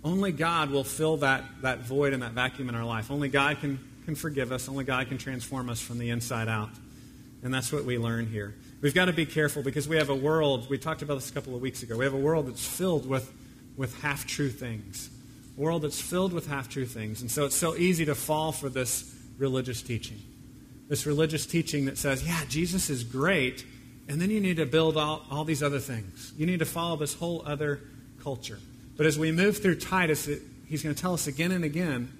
Only 0.02 0.32
God 0.32 0.70
will 0.70 0.82
fill 0.82 1.18
that, 1.18 1.44
that 1.62 1.80
void 1.80 2.12
and 2.12 2.24
that 2.24 2.32
vacuum 2.32 2.68
in 2.68 2.74
our 2.74 2.84
life. 2.84 3.12
Only 3.12 3.28
God 3.28 3.60
can, 3.60 3.78
can 4.06 4.16
forgive 4.16 4.50
us. 4.50 4.68
Only 4.68 4.82
God 4.82 5.06
can 5.06 5.18
transform 5.18 5.70
us 5.70 5.80
from 5.80 5.98
the 6.00 6.10
inside 6.10 6.48
out. 6.48 6.70
And 7.44 7.54
that's 7.54 7.72
what 7.72 7.84
we 7.84 7.96
learn 7.96 8.26
here. 8.26 8.56
We've 8.80 8.94
got 8.94 9.04
to 9.04 9.12
be 9.12 9.24
careful 9.24 9.62
because 9.62 9.86
we 9.86 9.96
have 9.96 10.10
a 10.10 10.14
world, 10.14 10.68
we 10.68 10.76
talked 10.76 11.02
about 11.02 11.14
this 11.14 11.30
a 11.30 11.32
couple 11.32 11.54
of 11.54 11.60
weeks 11.60 11.84
ago, 11.84 11.96
we 11.96 12.04
have 12.04 12.14
a 12.14 12.18
world 12.18 12.48
that's 12.48 12.66
filled 12.66 13.06
with, 13.06 13.32
with 13.76 14.00
half 14.02 14.26
true 14.26 14.50
things. 14.50 15.10
A 15.56 15.60
world 15.60 15.82
that's 15.82 16.00
filled 16.00 16.32
with 16.32 16.48
half 16.48 16.68
true 16.68 16.86
things. 16.86 17.20
And 17.20 17.30
so 17.30 17.44
it's 17.44 17.54
so 17.54 17.76
easy 17.76 18.04
to 18.06 18.16
fall 18.16 18.50
for 18.50 18.68
this 18.68 19.14
religious 19.38 19.80
teaching. 19.80 20.20
This 20.90 21.06
religious 21.06 21.46
teaching 21.46 21.84
that 21.84 21.96
says, 21.98 22.26
yeah, 22.26 22.42
Jesus 22.48 22.90
is 22.90 23.04
great, 23.04 23.64
and 24.08 24.20
then 24.20 24.28
you 24.28 24.40
need 24.40 24.56
to 24.56 24.66
build 24.66 24.96
all, 24.96 25.24
all 25.30 25.44
these 25.44 25.62
other 25.62 25.78
things. 25.78 26.32
You 26.36 26.46
need 26.46 26.58
to 26.58 26.64
follow 26.64 26.96
this 26.96 27.14
whole 27.14 27.44
other 27.46 27.80
culture. 28.24 28.58
But 28.96 29.06
as 29.06 29.16
we 29.16 29.30
move 29.30 29.58
through 29.58 29.76
Titus, 29.76 30.26
it, 30.26 30.42
he's 30.66 30.82
going 30.82 30.92
to 30.92 31.00
tell 31.00 31.14
us 31.14 31.28
again 31.28 31.52
and 31.52 31.62
again 31.62 32.12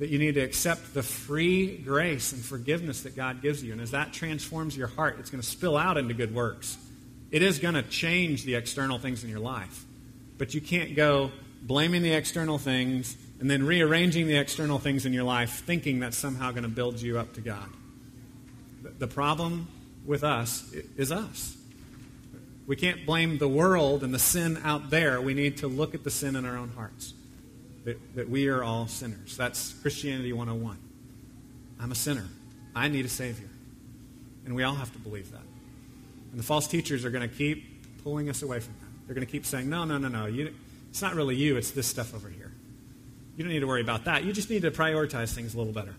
that 0.00 0.08
you 0.08 0.18
need 0.18 0.34
to 0.34 0.40
accept 0.40 0.92
the 0.92 1.04
free 1.04 1.78
grace 1.78 2.32
and 2.32 2.44
forgiveness 2.44 3.02
that 3.02 3.14
God 3.14 3.42
gives 3.42 3.62
you. 3.62 3.70
And 3.70 3.80
as 3.80 3.92
that 3.92 4.12
transforms 4.12 4.76
your 4.76 4.88
heart, 4.88 5.18
it's 5.20 5.30
going 5.30 5.40
to 5.40 5.46
spill 5.46 5.76
out 5.76 5.96
into 5.96 6.12
good 6.12 6.34
works. 6.34 6.76
It 7.30 7.42
is 7.42 7.60
going 7.60 7.74
to 7.74 7.84
change 7.84 8.42
the 8.42 8.56
external 8.56 8.98
things 8.98 9.22
in 9.22 9.30
your 9.30 9.38
life. 9.38 9.84
But 10.36 10.52
you 10.52 10.60
can't 10.60 10.96
go 10.96 11.30
blaming 11.62 12.02
the 12.02 12.12
external 12.12 12.58
things 12.58 13.16
and 13.38 13.48
then 13.48 13.64
rearranging 13.64 14.26
the 14.26 14.36
external 14.36 14.80
things 14.80 15.06
in 15.06 15.12
your 15.12 15.22
life, 15.22 15.62
thinking 15.64 16.00
that's 16.00 16.18
somehow 16.18 16.50
going 16.50 16.64
to 16.64 16.68
build 16.68 17.00
you 17.00 17.20
up 17.20 17.34
to 17.34 17.40
God. 17.40 17.68
The 18.98 19.06
problem 19.06 19.68
with 20.04 20.24
us 20.24 20.72
is 20.96 21.10
us. 21.10 21.56
We 22.66 22.76
can't 22.76 23.06
blame 23.06 23.38
the 23.38 23.48
world 23.48 24.02
and 24.02 24.12
the 24.12 24.18
sin 24.18 24.60
out 24.64 24.90
there. 24.90 25.20
We 25.20 25.34
need 25.34 25.58
to 25.58 25.68
look 25.68 25.94
at 25.94 26.04
the 26.04 26.10
sin 26.10 26.34
in 26.34 26.44
our 26.44 26.56
own 26.56 26.70
hearts. 26.70 27.14
That, 27.84 28.16
that 28.16 28.28
we 28.28 28.48
are 28.48 28.64
all 28.64 28.88
sinners. 28.88 29.36
That's 29.36 29.72
Christianity 29.74 30.32
101. 30.32 30.76
I'm 31.78 31.92
a 31.92 31.94
sinner. 31.94 32.26
I 32.74 32.88
need 32.88 33.04
a 33.04 33.08
Savior. 33.08 33.48
And 34.44 34.56
we 34.56 34.64
all 34.64 34.74
have 34.74 34.92
to 34.92 34.98
believe 34.98 35.30
that. 35.30 35.42
And 36.32 36.40
the 36.40 36.44
false 36.44 36.66
teachers 36.66 37.04
are 37.04 37.10
going 37.10 37.28
to 37.28 37.34
keep 37.34 38.02
pulling 38.02 38.28
us 38.28 38.42
away 38.42 38.58
from 38.58 38.74
that. 38.80 38.86
They're 39.06 39.14
going 39.14 39.26
to 39.26 39.30
keep 39.30 39.46
saying, 39.46 39.70
no, 39.70 39.84
no, 39.84 39.98
no, 39.98 40.08
no. 40.08 40.26
You, 40.26 40.52
it's 40.90 41.00
not 41.00 41.14
really 41.14 41.36
you, 41.36 41.56
it's 41.56 41.70
this 41.70 41.86
stuff 41.86 42.14
over 42.14 42.28
here. 42.28 42.52
You 43.36 43.44
don't 43.44 43.52
need 43.52 43.60
to 43.60 43.66
worry 43.66 43.82
about 43.82 44.04
that. 44.06 44.24
You 44.24 44.32
just 44.32 44.50
need 44.50 44.62
to 44.62 44.70
prioritize 44.70 45.32
things 45.32 45.54
a 45.54 45.58
little 45.58 45.72
better. 45.72 45.94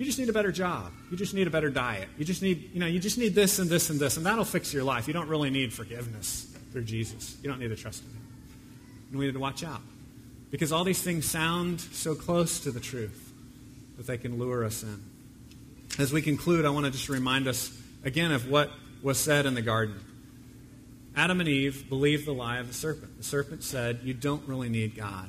You 0.00 0.06
just 0.06 0.18
need 0.18 0.30
a 0.30 0.32
better 0.32 0.50
job. 0.50 0.92
You 1.10 1.18
just 1.18 1.34
need 1.34 1.46
a 1.46 1.50
better 1.50 1.68
diet. 1.68 2.08
You 2.16 2.24
just 2.24 2.40
need, 2.40 2.70
you 2.72 2.80
know, 2.80 2.86
you 2.86 2.98
just 2.98 3.18
need 3.18 3.34
this 3.34 3.58
and 3.58 3.68
this 3.68 3.90
and 3.90 4.00
this, 4.00 4.16
and 4.16 4.24
that'll 4.24 4.46
fix 4.46 4.72
your 4.72 4.82
life. 4.82 5.06
You 5.06 5.12
don't 5.12 5.28
really 5.28 5.50
need 5.50 5.74
forgiveness 5.74 6.50
through 6.72 6.84
Jesus. 6.84 7.36
You 7.42 7.50
don't 7.50 7.58
need 7.58 7.68
to 7.68 7.76
trust 7.76 8.02
in 8.04 8.08
Him. 8.08 8.26
And 9.10 9.18
we 9.18 9.26
need 9.26 9.34
to 9.34 9.38
watch 9.38 9.62
out. 9.62 9.82
Because 10.50 10.72
all 10.72 10.84
these 10.84 11.02
things 11.02 11.26
sound 11.26 11.82
so 11.82 12.14
close 12.14 12.60
to 12.60 12.70
the 12.70 12.80
truth 12.80 13.30
that 13.98 14.06
they 14.06 14.16
can 14.16 14.38
lure 14.38 14.64
us 14.64 14.82
in. 14.82 15.02
As 15.98 16.14
we 16.14 16.22
conclude, 16.22 16.64
I 16.64 16.70
want 16.70 16.86
to 16.86 16.92
just 16.92 17.10
remind 17.10 17.46
us 17.46 17.70
again 18.02 18.32
of 18.32 18.48
what 18.48 18.70
was 19.02 19.18
said 19.18 19.44
in 19.44 19.52
the 19.52 19.60
garden. 19.60 20.00
Adam 21.14 21.40
and 21.40 21.48
Eve 21.48 21.90
believed 21.90 22.26
the 22.26 22.32
lie 22.32 22.56
of 22.56 22.68
the 22.68 22.74
serpent. 22.74 23.18
The 23.18 23.24
serpent 23.24 23.62
said, 23.62 24.00
You 24.02 24.14
don't 24.14 24.48
really 24.48 24.70
need 24.70 24.96
God. 24.96 25.28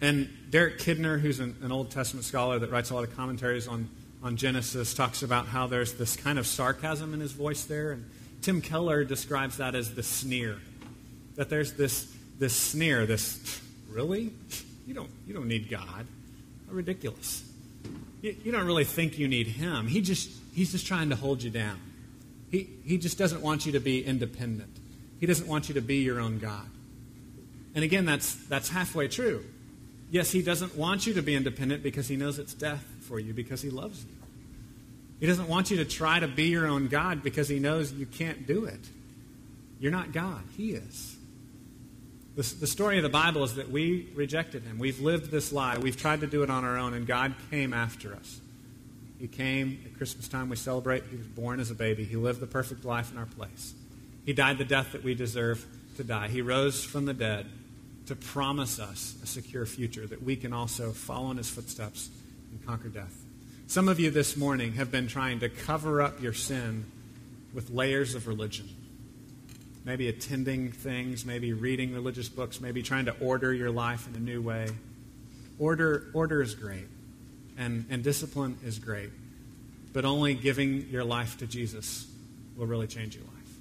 And 0.00 0.28
Derek 0.50 0.78
Kidner, 0.78 1.20
who's 1.20 1.40
an, 1.40 1.56
an, 1.62 1.72
Old 1.72 1.90
Testament 1.90 2.24
scholar 2.24 2.58
that 2.58 2.70
writes 2.70 2.90
a 2.90 2.94
lot 2.94 3.04
of 3.04 3.14
commentaries 3.14 3.68
on, 3.68 3.88
on 4.22 4.36
Genesis, 4.36 4.94
talks 4.94 5.22
about 5.22 5.46
how 5.46 5.66
there's 5.66 5.94
this 5.94 6.16
kind 6.16 6.38
of 6.38 6.46
sarcasm 6.46 7.12
in 7.12 7.20
his 7.20 7.32
voice 7.32 7.64
there. 7.64 7.92
And 7.92 8.08
Tim 8.40 8.62
Keller 8.62 9.04
describes 9.04 9.58
that 9.58 9.74
as 9.74 9.94
the 9.94 10.02
sneer. 10.02 10.56
That 11.36 11.50
there's 11.50 11.74
this, 11.74 12.10
this 12.38 12.54
sneer, 12.54 13.04
this, 13.04 13.60
really? 13.90 14.32
You 14.86 14.94
don't, 14.94 15.10
you 15.26 15.34
don't 15.34 15.48
need 15.48 15.68
God. 15.68 16.06
How 16.66 16.72
ridiculous. 16.72 17.44
You, 18.22 18.34
you 18.42 18.52
don't 18.52 18.66
really 18.66 18.84
think 18.84 19.18
you 19.18 19.28
need 19.28 19.48
Him. 19.48 19.86
He 19.86 20.00
just, 20.00 20.30
he's 20.54 20.72
just 20.72 20.86
trying 20.86 21.10
to 21.10 21.16
hold 21.16 21.42
you 21.42 21.50
down. 21.50 21.78
He, 22.50 22.68
he 22.84 22.98
just 22.98 23.18
doesn't 23.18 23.42
want 23.42 23.66
you 23.66 23.72
to 23.72 23.80
be 23.80 24.04
independent. 24.04 24.76
He 25.20 25.26
doesn't 25.26 25.46
want 25.46 25.68
you 25.68 25.74
to 25.74 25.82
be 25.82 25.96
your 25.96 26.20
own 26.20 26.38
God. 26.38 26.66
And 27.74 27.84
again, 27.84 28.06
that's, 28.06 28.34
that's 28.46 28.70
halfway 28.70 29.06
true. 29.06 29.44
Yes, 30.10 30.30
He 30.30 30.42
doesn't 30.42 30.76
want 30.76 31.06
you 31.06 31.14
to 31.14 31.22
be 31.22 31.34
independent 31.34 31.82
because 31.82 32.08
He 32.08 32.16
knows 32.16 32.38
it's 32.38 32.54
death 32.54 32.84
for 33.02 33.20
you, 33.20 33.32
because 33.32 33.62
He 33.62 33.70
loves 33.70 34.04
you. 34.04 34.10
He 35.20 35.26
doesn't 35.26 35.48
want 35.48 35.70
you 35.70 35.76
to 35.78 35.84
try 35.84 36.18
to 36.18 36.26
be 36.26 36.44
your 36.44 36.66
own 36.66 36.88
God 36.88 37.22
because 37.22 37.48
He 37.48 37.58
knows 37.58 37.92
you 37.92 38.06
can't 38.06 38.46
do 38.46 38.64
it. 38.64 38.80
You're 39.78 39.92
not 39.92 40.12
God, 40.12 40.42
He 40.56 40.72
is. 40.72 41.16
The, 42.36 42.42
the 42.60 42.66
story 42.66 42.96
of 42.96 43.02
the 43.02 43.08
Bible 43.08 43.44
is 43.44 43.54
that 43.56 43.70
we 43.70 44.08
rejected 44.14 44.62
Him. 44.62 44.78
We've 44.78 45.00
lived 45.00 45.30
this 45.30 45.52
lie. 45.52 45.78
We've 45.78 45.96
tried 45.96 46.20
to 46.20 46.26
do 46.26 46.42
it 46.42 46.50
on 46.50 46.64
our 46.64 46.76
own, 46.76 46.94
and 46.94 47.06
God 47.06 47.34
came 47.50 47.72
after 47.72 48.14
us. 48.14 48.40
He 49.18 49.28
came 49.28 49.82
at 49.84 49.96
Christmas 49.96 50.28
time. 50.28 50.48
We 50.48 50.56
celebrate. 50.56 51.04
He 51.10 51.16
was 51.16 51.26
born 51.26 51.60
as 51.60 51.70
a 51.70 51.74
baby. 51.74 52.04
He 52.04 52.16
lived 52.16 52.40
the 52.40 52.46
perfect 52.46 52.84
life 52.86 53.12
in 53.12 53.18
our 53.18 53.26
place. 53.26 53.74
He 54.24 54.32
died 54.32 54.56
the 54.56 54.64
death 54.64 54.92
that 54.92 55.04
we 55.04 55.14
deserve 55.14 55.64
to 55.98 56.04
die. 56.04 56.28
He 56.28 56.40
rose 56.40 56.82
from 56.82 57.04
the 57.04 57.12
dead 57.12 57.46
to 58.10 58.16
promise 58.16 58.80
us 58.80 59.14
a 59.22 59.26
secure 59.26 59.64
future 59.64 60.04
that 60.04 60.20
we 60.20 60.34
can 60.34 60.52
also 60.52 60.90
follow 60.90 61.30
in 61.30 61.36
his 61.36 61.48
footsteps 61.48 62.10
and 62.50 62.66
conquer 62.66 62.88
death. 62.88 63.14
Some 63.68 63.88
of 63.88 64.00
you 64.00 64.10
this 64.10 64.36
morning 64.36 64.72
have 64.72 64.90
been 64.90 65.06
trying 65.06 65.38
to 65.40 65.48
cover 65.48 66.02
up 66.02 66.20
your 66.20 66.32
sin 66.32 66.86
with 67.54 67.70
layers 67.70 68.16
of 68.16 68.26
religion. 68.26 68.68
Maybe 69.84 70.08
attending 70.08 70.72
things, 70.72 71.24
maybe 71.24 71.52
reading 71.52 71.94
religious 71.94 72.28
books, 72.28 72.60
maybe 72.60 72.82
trying 72.82 73.04
to 73.04 73.14
order 73.20 73.54
your 73.54 73.70
life 73.70 74.08
in 74.08 74.16
a 74.16 74.18
new 74.18 74.42
way. 74.42 74.66
Order, 75.60 76.10
order 76.12 76.42
is 76.42 76.56
great, 76.56 76.88
and, 77.56 77.86
and 77.90 78.02
discipline 78.02 78.58
is 78.64 78.80
great, 78.80 79.10
but 79.92 80.04
only 80.04 80.34
giving 80.34 80.88
your 80.90 81.04
life 81.04 81.38
to 81.38 81.46
Jesus 81.46 82.10
will 82.56 82.66
really 82.66 82.88
change 82.88 83.14
your 83.14 83.24
life. 83.24 83.54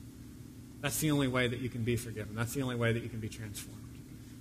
That's 0.81 0.99
the 0.99 1.11
only 1.11 1.27
way 1.27 1.47
that 1.47 1.59
you 1.59 1.69
can 1.69 1.83
be 1.83 1.97
forgiven. 1.97 2.33
That's 2.33 2.55
the 2.55 2.63
only 2.63 2.77
way 2.77 2.93
that 2.93 3.03
you 3.03 3.09
can 3.09 3.19
be 3.19 3.29
transformed. 3.29 3.78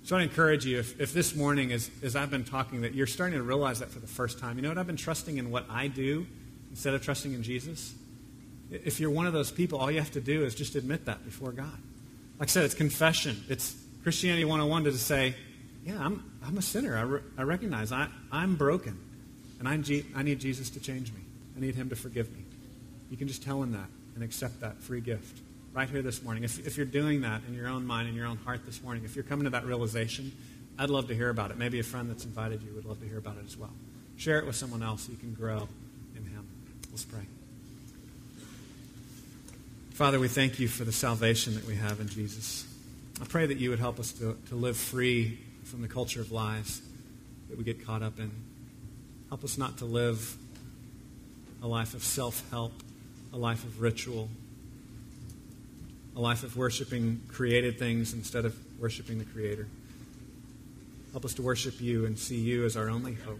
So 0.03 0.17
I 0.17 0.23
encourage 0.23 0.65
you, 0.65 0.79
if, 0.79 0.99
if 0.99 1.13
this 1.13 1.35
morning, 1.35 1.71
as, 1.71 1.91
as 2.01 2.15
I've 2.15 2.31
been 2.31 2.43
talking, 2.43 2.81
that 2.81 2.93
you're 2.93 3.07
starting 3.07 3.37
to 3.37 3.43
realize 3.43 3.79
that 3.79 3.89
for 3.89 3.99
the 3.99 4.07
first 4.07 4.39
time, 4.39 4.57
you 4.57 4.61
know 4.61 4.69
what? 4.69 4.77
I've 4.77 4.87
been 4.87 4.95
trusting 4.95 5.37
in 5.37 5.51
what 5.51 5.65
I 5.69 5.87
do 5.87 6.25
instead 6.71 6.93
of 6.93 7.03
trusting 7.03 7.33
in 7.33 7.43
Jesus. 7.43 7.93
If 8.71 8.99
you're 8.99 9.11
one 9.11 9.27
of 9.27 9.33
those 9.33 9.51
people, 9.51 9.79
all 9.79 9.91
you 9.91 9.99
have 9.99 10.11
to 10.11 10.21
do 10.21 10.43
is 10.45 10.55
just 10.55 10.75
admit 10.75 11.05
that 11.05 11.25
before 11.25 11.51
God. 11.51 11.77
Like 12.39 12.49
I 12.49 12.51
said, 12.51 12.65
it's 12.65 12.75
confession. 12.75 13.43
It's 13.49 13.75
Christianity 14.03 14.45
101 14.45 14.85
to 14.85 14.93
say, 14.93 15.35
yeah, 15.85 15.99
I'm, 15.99 16.23
I'm 16.45 16.57
a 16.57 16.61
sinner. 16.61 16.95
I, 16.95 17.01
re- 17.01 17.21
I 17.37 17.43
recognize 17.43 17.91
I, 17.91 18.07
I'm 18.31 18.55
broken, 18.55 18.97
and 19.59 19.67
I'm 19.67 19.83
G- 19.83 20.05
I 20.15 20.23
need 20.23 20.39
Jesus 20.39 20.69
to 20.71 20.79
change 20.79 21.11
me. 21.11 21.19
I 21.57 21.59
need 21.59 21.75
him 21.75 21.89
to 21.89 21.95
forgive 21.95 22.31
me. 22.31 22.45
You 23.09 23.17
can 23.17 23.27
just 23.27 23.43
tell 23.43 23.61
him 23.61 23.73
that 23.73 23.87
and 24.15 24.23
accept 24.23 24.61
that 24.61 24.81
free 24.81 25.01
gift 25.01 25.39
right 25.73 25.89
here 25.89 26.01
this 26.01 26.23
morning. 26.23 26.43
If, 26.43 26.65
if 26.65 26.77
you're 26.77 26.85
doing 26.85 27.21
that 27.21 27.41
in 27.47 27.53
your 27.53 27.67
own 27.67 27.85
mind, 27.85 28.09
in 28.09 28.15
your 28.15 28.27
own 28.27 28.37
heart 28.37 28.65
this 28.65 28.81
morning, 28.81 29.03
if 29.05 29.15
you're 29.15 29.23
coming 29.23 29.45
to 29.45 29.51
that 29.51 29.65
realization, 29.65 30.31
I'd 30.77 30.89
love 30.89 31.07
to 31.09 31.15
hear 31.15 31.29
about 31.29 31.51
it. 31.51 31.57
Maybe 31.57 31.79
a 31.79 31.83
friend 31.83 32.09
that's 32.09 32.25
invited 32.25 32.63
you 32.63 32.73
would 32.73 32.85
love 32.85 32.99
to 33.01 33.07
hear 33.07 33.17
about 33.17 33.37
it 33.37 33.45
as 33.45 33.57
well. 33.57 33.73
Share 34.17 34.39
it 34.39 34.45
with 34.45 34.55
someone 34.55 34.83
else 34.83 35.03
so 35.03 35.11
you 35.11 35.17
can 35.17 35.33
grow 35.33 35.67
in 36.15 36.23
Him. 36.25 36.47
Let's 36.89 37.05
pray. 37.05 37.25
Father, 39.91 40.19
we 40.19 40.29
thank 40.29 40.59
you 40.59 40.67
for 40.67 40.85
the 40.85 40.91
salvation 40.91 41.55
that 41.55 41.65
we 41.65 41.75
have 41.75 41.99
in 41.99 42.07
Jesus. 42.07 42.65
I 43.21 43.25
pray 43.25 43.45
that 43.45 43.57
you 43.57 43.69
would 43.69 43.79
help 43.79 43.99
us 43.99 44.13
to, 44.13 44.37
to 44.47 44.55
live 44.55 44.77
free 44.77 45.37
from 45.65 45.81
the 45.81 45.89
culture 45.89 46.21
of 46.21 46.31
lies 46.31 46.81
that 47.49 47.57
we 47.57 47.63
get 47.63 47.85
caught 47.85 48.01
up 48.01 48.17
in. 48.17 48.31
Help 49.27 49.43
us 49.43 49.57
not 49.57 49.77
to 49.79 49.85
live 49.85 50.37
a 51.61 51.67
life 51.67 51.93
of 51.93 52.03
self 52.03 52.49
help, 52.49 52.71
a 53.33 53.37
life 53.37 53.63
of 53.65 53.81
ritual, 53.81 54.29
a 56.15 56.19
life 56.19 56.43
of 56.43 56.57
worshiping 56.57 57.21
created 57.27 57.79
things 57.79 58.13
instead 58.13 58.45
of 58.45 58.55
worshiping 58.79 59.17
the 59.17 59.25
Creator. 59.25 59.67
Help 61.11 61.25
us 61.25 61.33
to 61.35 61.41
worship 61.41 61.81
you 61.81 62.05
and 62.05 62.17
see 62.17 62.37
you 62.37 62.65
as 62.65 62.77
our 62.77 62.89
only 62.89 63.13
hope. 63.13 63.39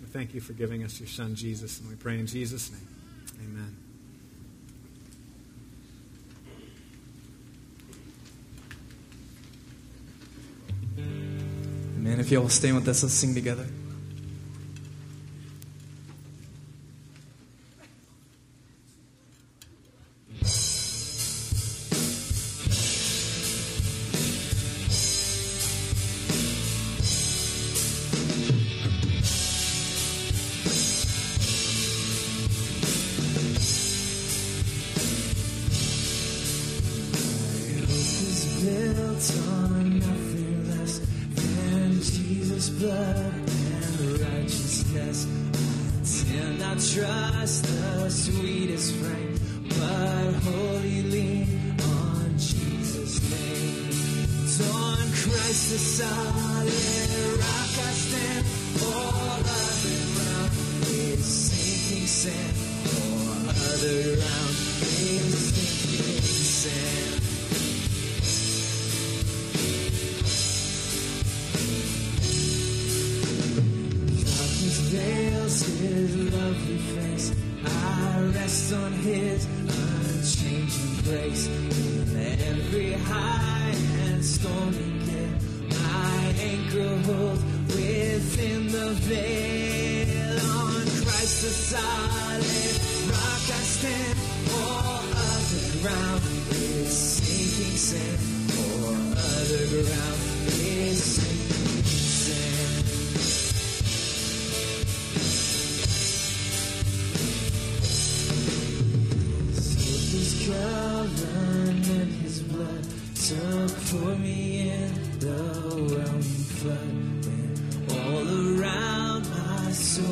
We 0.00 0.06
thank 0.06 0.34
you 0.34 0.40
for 0.40 0.52
giving 0.52 0.84
us 0.84 1.00
your 1.00 1.08
Son, 1.08 1.34
Jesus, 1.34 1.80
and 1.80 1.88
we 1.88 1.96
pray 1.96 2.18
in 2.18 2.26
Jesus' 2.26 2.70
name. 2.70 2.86
Amen. 3.44 3.76
Amen. 11.96 12.20
if 12.20 12.30
you 12.30 12.40
all 12.40 12.48
stand 12.48 12.76
with 12.76 12.88
us, 12.88 13.02
let's 13.02 13.14
sing 13.14 13.34
together. 13.34 13.66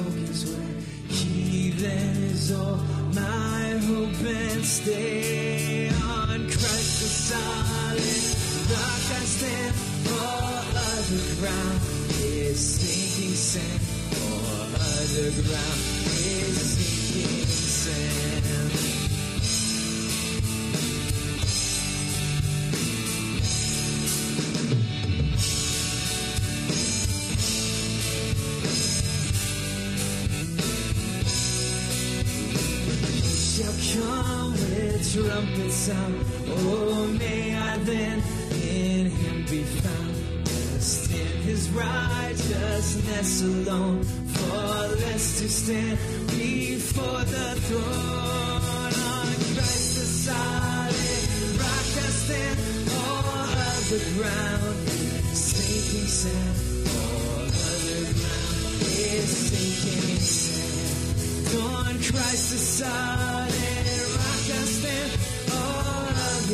Soul 0.04 0.54
way, 0.54 0.82
he 1.08 1.70
then 1.70 2.16
is 2.24 2.52
all 2.52 2.76
my 3.14 3.78
hope 3.86 4.26
and 4.26 4.64
stay. 4.64 5.88
On 5.88 6.40
Christ 6.46 7.00
the 7.02 7.08
solid 7.28 8.24
rock 8.70 9.04
I 9.10 9.24
stand, 9.24 9.74
all 10.10 10.64
other 10.90 11.24
ground 11.40 11.80
is 12.22 12.58
sinking 12.58 13.34
sand. 13.34 13.80
All 14.22 14.74
other 14.74 15.30
ground 15.42 15.80
is 16.18 16.58
sinking 16.76 17.46
sand. 17.46 18.87
Trumpet 35.18 35.72
sound. 35.72 36.24
Oh, 36.48 37.06
may 37.18 37.56
I 37.56 37.76
then 37.78 38.22
in 38.52 39.10
him 39.10 39.44
be 39.50 39.62
found. 39.62 40.16
In 41.10 41.42
his 41.42 41.70
righteousness 41.70 43.42
alone. 43.42 44.02
For 44.04 44.96
less 45.02 45.40
to 45.40 45.48
stand 45.48 45.98
before 46.28 47.24
the 47.34 47.48
throne. 47.66 48.92
On 49.16 49.30
Christ 49.54 49.90
the 49.98 50.06
solid 50.26 51.26
rock 51.62 51.88
I 52.04 52.10
stand. 52.22 52.58
All 53.02 53.48
other 53.70 54.02
ground 54.16 54.76
sinking 55.34 56.10
sand. 56.20 56.56
All 56.98 57.42
other 57.66 58.02
ground 58.20 58.82
is 59.10 59.30
sinking 59.48 60.22
sand. 60.38 61.46
On 61.62 61.94
Christ 62.08 62.46
the 62.52 62.58
solid 62.58 63.50
stand. 63.50 63.77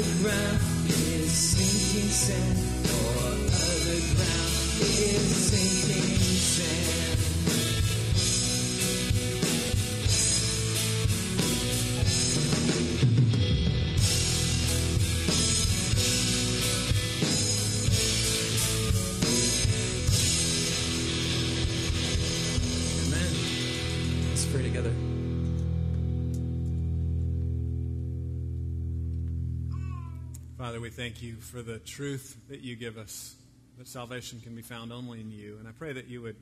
Ground 0.04 0.60
is 0.88 1.32
sinking 1.32 2.10
sand. 2.10 2.63
We 30.84 30.90
thank 30.90 31.22
you 31.22 31.36
for 31.36 31.62
the 31.62 31.78
truth 31.78 32.36
that 32.50 32.60
you 32.60 32.76
give 32.76 32.98
us, 32.98 33.36
that 33.78 33.88
salvation 33.88 34.38
can 34.42 34.54
be 34.54 34.60
found 34.60 34.92
only 34.92 35.18
in 35.18 35.30
you. 35.30 35.56
And 35.58 35.66
I 35.66 35.70
pray 35.70 35.94
that 35.94 36.08
you 36.08 36.20
would 36.20 36.36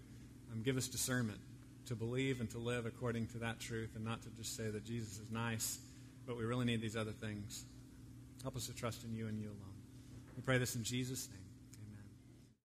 um, 0.53 0.63
give 0.65 0.77
us 0.77 0.89
discernment 0.89 1.39
to 1.87 1.95
believe 1.95 2.41
and 2.41 2.51
to 2.51 2.59
live 2.59 2.85
according 2.85 3.29
to 3.29 3.39
that 3.39 3.61
truth 3.61 3.91
and 3.95 4.05
not 4.05 4.21
to 4.23 4.31
just 4.31 4.57
say 4.57 4.69
that 4.69 4.85
Jesus 4.85 5.21
is 5.21 5.31
nice, 5.31 5.79
but 6.27 6.37
we 6.37 6.43
really 6.43 6.65
need 6.65 6.81
these 6.81 6.97
other 6.97 7.13
things. 7.13 7.67
Help 8.43 8.57
us 8.57 8.67
to 8.67 8.75
trust 8.75 9.05
in 9.05 9.15
you 9.15 9.29
and 9.29 9.39
you 9.39 9.47
alone. 9.47 9.77
We 10.35 10.43
pray 10.43 10.59
this 10.59 10.75
in 10.75 10.83
Jesus' 10.83 11.29
name. 11.31 11.42